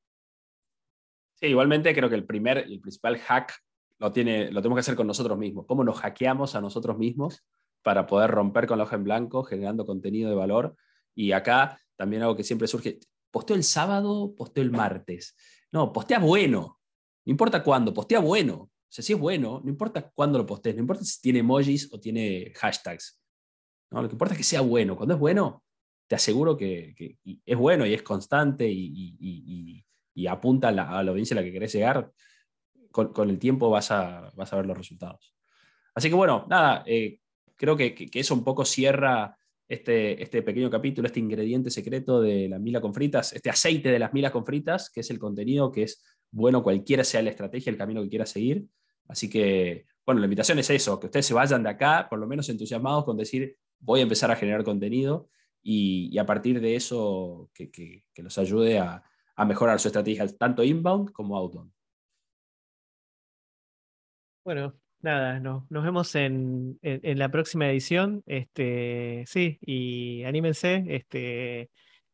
Sí, 1.34 1.46
igualmente 1.46 1.94
creo 1.94 2.08
que 2.08 2.14
el 2.14 2.24
primer, 2.24 2.58
el 2.58 2.80
principal 2.80 3.18
hack 3.18 3.54
lo, 3.98 4.12
tiene, 4.12 4.50
lo 4.50 4.60
tenemos 4.60 4.76
que 4.76 4.80
hacer 4.80 4.96
con 4.96 5.06
nosotros 5.06 5.38
mismos. 5.38 5.66
¿Cómo 5.66 5.84
nos 5.84 6.00
hackeamos 6.00 6.54
a 6.54 6.60
nosotros 6.60 6.96
mismos 6.98 7.44
para 7.82 8.06
poder 8.06 8.30
romper 8.30 8.66
con 8.66 8.78
la 8.78 8.84
hoja 8.84 8.96
en 8.96 9.04
blanco, 9.04 9.44
generando 9.44 9.84
contenido 9.84 10.30
de 10.30 10.36
valor? 10.36 10.76
Y 11.14 11.32
acá 11.32 11.78
también 11.96 12.22
algo 12.22 12.36
que 12.36 12.44
siempre 12.44 12.68
surge, 12.68 12.98
posteo 13.30 13.56
el 13.56 13.64
sábado, 13.64 14.34
posteo 14.36 14.64
el 14.64 14.70
martes. 14.70 15.36
No, 15.72 15.92
postea 15.92 16.18
bueno. 16.18 16.80
No 17.24 17.30
importa 17.30 17.62
cuándo, 17.62 17.92
postea 17.92 18.20
bueno. 18.20 18.54
O 18.54 18.70
sea, 18.88 19.04
si 19.04 19.12
es 19.12 19.18
bueno, 19.18 19.60
no 19.64 19.70
importa 19.70 20.08
cuándo 20.14 20.38
lo 20.38 20.46
postees, 20.46 20.76
no 20.76 20.82
importa 20.82 21.04
si 21.04 21.20
tiene 21.20 21.40
emojis 21.40 21.92
o 21.92 21.98
tiene 21.98 22.52
hashtags. 22.54 23.20
Lo 24.02 24.08
que 24.08 24.14
importa 24.14 24.34
es 24.34 24.38
que 24.38 24.44
sea 24.44 24.60
bueno. 24.60 24.96
Cuando 24.96 25.14
es 25.14 25.20
bueno, 25.20 25.62
te 26.06 26.14
aseguro 26.14 26.56
que, 26.56 27.16
es 27.44 27.56
bueno 27.56 27.86
y 27.86 27.94
es 27.94 28.02
constante 28.02 28.68
y, 28.68 29.84
apunta 30.28 30.68
a 30.68 30.72
la, 30.72 31.00
audiencia 31.00 31.34
a 31.34 31.40
la 31.40 31.44
que 31.44 31.52
querés 31.52 31.72
llegar, 31.72 32.10
con, 32.90 33.30
el 33.30 33.38
tiempo 33.38 33.70
vas 33.70 33.90
a, 33.90 34.30
vas 34.34 34.52
a 34.52 34.56
ver 34.56 34.66
los 34.66 34.76
resultados. 34.76 35.34
Así 35.94 36.08
que 36.08 36.14
bueno, 36.14 36.46
nada, 36.48 36.82
eh, 36.86 37.18
creo 37.56 37.76
que, 37.76 38.08
eso 38.12 38.34
un 38.34 38.44
poco 38.44 38.64
cierra 38.64 39.36
este, 39.66 40.22
este 40.22 40.42
pequeño 40.42 40.70
capítulo, 40.70 41.06
este 41.06 41.20
ingrediente 41.20 41.70
secreto 41.70 42.20
de 42.20 42.48
la 42.48 42.58
mila 42.58 42.80
con 42.80 42.94
fritas, 42.94 43.32
este 43.32 43.50
aceite 43.50 43.90
de 43.90 43.98
las 43.98 44.12
milas 44.12 44.32
con 44.32 44.44
fritas, 44.44 44.90
que 44.90 45.00
es 45.00 45.10
el 45.10 45.18
contenido 45.18 45.72
que 45.72 45.84
es 45.84 46.02
bueno 46.30 46.62
cualquiera 46.62 47.04
sea 47.04 47.22
la 47.22 47.30
estrategia, 47.30 47.70
el 47.70 47.78
camino 47.78 48.02
que 48.02 48.08
quiera 48.08 48.26
seguir. 48.26 48.66
Así 49.08 49.28
que, 49.28 49.86
bueno, 50.04 50.20
la 50.20 50.26
invitación 50.26 50.58
es 50.58 50.70
eso, 50.70 50.98
que 50.98 51.06
ustedes 51.06 51.26
se 51.26 51.34
vayan 51.34 51.62
de 51.62 51.70
acá, 51.70 52.06
por 52.08 52.18
lo 52.18 52.26
menos 52.26 52.48
entusiasmados 52.48 53.04
con 53.04 53.16
decir, 53.16 53.56
voy 53.84 54.00
a 54.00 54.02
empezar 54.04 54.30
a 54.30 54.36
generar 54.36 54.64
contenido 54.64 55.28
y, 55.62 56.16
a 56.18 56.26
partir 56.26 56.60
de 56.60 56.76
eso 56.76 57.50
que, 57.54 57.70
que, 57.70 58.04
los 58.22 58.36
ayude 58.38 58.78
a, 58.78 59.02
a, 59.36 59.44
mejorar 59.44 59.80
su 59.80 59.88
estrategia, 59.88 60.26
tanto 60.36 60.62
inbound 60.62 61.12
como 61.12 61.36
outbound. 61.36 61.72
Bueno, 64.44 64.74
nada, 65.00 65.40
no, 65.40 65.66
nos 65.70 65.84
vemos 65.84 66.14
en, 66.16 66.78
en, 66.82 67.18
la 67.18 67.30
próxima 67.30 67.68
edición. 67.70 68.22
Este, 68.26 69.24
sí, 69.26 69.58
y 69.62 70.22
anímense. 70.24 70.84
Este, 70.86 71.70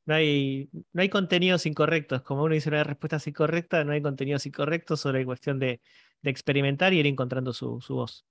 no 0.07 0.15
hay, 0.15 0.71
no 0.93 1.03
hay 1.03 1.09
contenidos 1.09 1.67
incorrectos. 1.67 2.23
Como 2.23 2.45
uno 2.45 2.55
dice, 2.55 2.71
no 2.71 2.77
hay 2.77 2.85
respuestas 2.85 3.27
incorrectas, 3.27 3.85
no 3.85 3.93
hay 3.93 4.03
contenidos 4.03 4.47
incorrectos, 4.47 5.01
solo 5.01 5.19
hay 5.19 5.25
cuestión 5.25 5.59
de, 5.59 5.81
de 6.23 6.31
experimentar 6.31 6.93
y 6.93 7.01
ir 7.01 7.07
encontrando 7.07 7.53
su, 7.53 7.81
su 7.81 7.97
voz. 7.97 8.25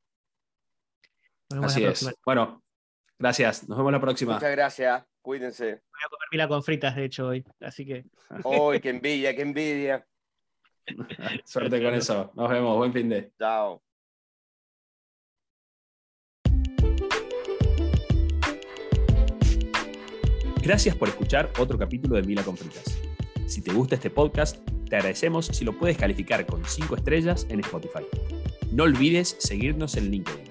Así 1.62 1.84
es. 1.84 2.10
Bueno, 2.26 2.64
Gracias, 3.20 3.68
nos 3.68 3.78
vemos 3.78 3.92
la 3.92 4.00
próxima. 4.00 4.36
Muchas 4.36 4.52
gracias, 4.52 5.04
cuídense. 5.22 5.66
Voy 5.66 6.02
a 6.06 6.10
comer 6.10 6.28
mila 6.32 6.48
con 6.48 6.64
fritas, 6.64 6.96
de 6.96 7.04
hecho, 7.04 7.28
hoy, 7.28 7.46
así 7.60 7.86
que. 7.86 8.06
¡Uy, 8.46 8.80
qué 8.80 8.92
envidia, 8.92 9.36
qué 9.36 9.42
envidia! 9.42 10.08
Suerte 11.46 11.84
con 11.84 11.94
eso. 11.94 12.32
Nos 12.34 12.50
vemos, 12.50 12.78
buen 12.78 12.94
fin 12.94 13.10
de. 13.10 13.34
Chao. 13.38 13.84
Gracias 20.62 20.96
por 20.96 21.10
escuchar 21.10 21.52
otro 21.60 21.78
capítulo 21.78 22.16
de 22.16 22.24
Mila 22.24 22.44
con 22.44 22.56
Fritas. 22.56 22.98
Si 23.48 23.62
te 23.62 23.74
gusta 23.74 23.96
este 23.96 24.10
podcast, 24.10 24.58
te 24.88 24.96
agradecemos 24.96 25.48
si 25.48 25.66
lo 25.66 25.78
puedes 25.78 25.98
calificar 25.98 26.46
con 26.46 26.64
5 26.64 26.96
estrellas 26.96 27.46
en 27.50 27.60
Spotify. 27.60 28.06
No 28.72 28.84
olvides 28.84 29.36
seguirnos 29.40 29.98
en 29.98 30.12
LinkedIn. 30.12 30.49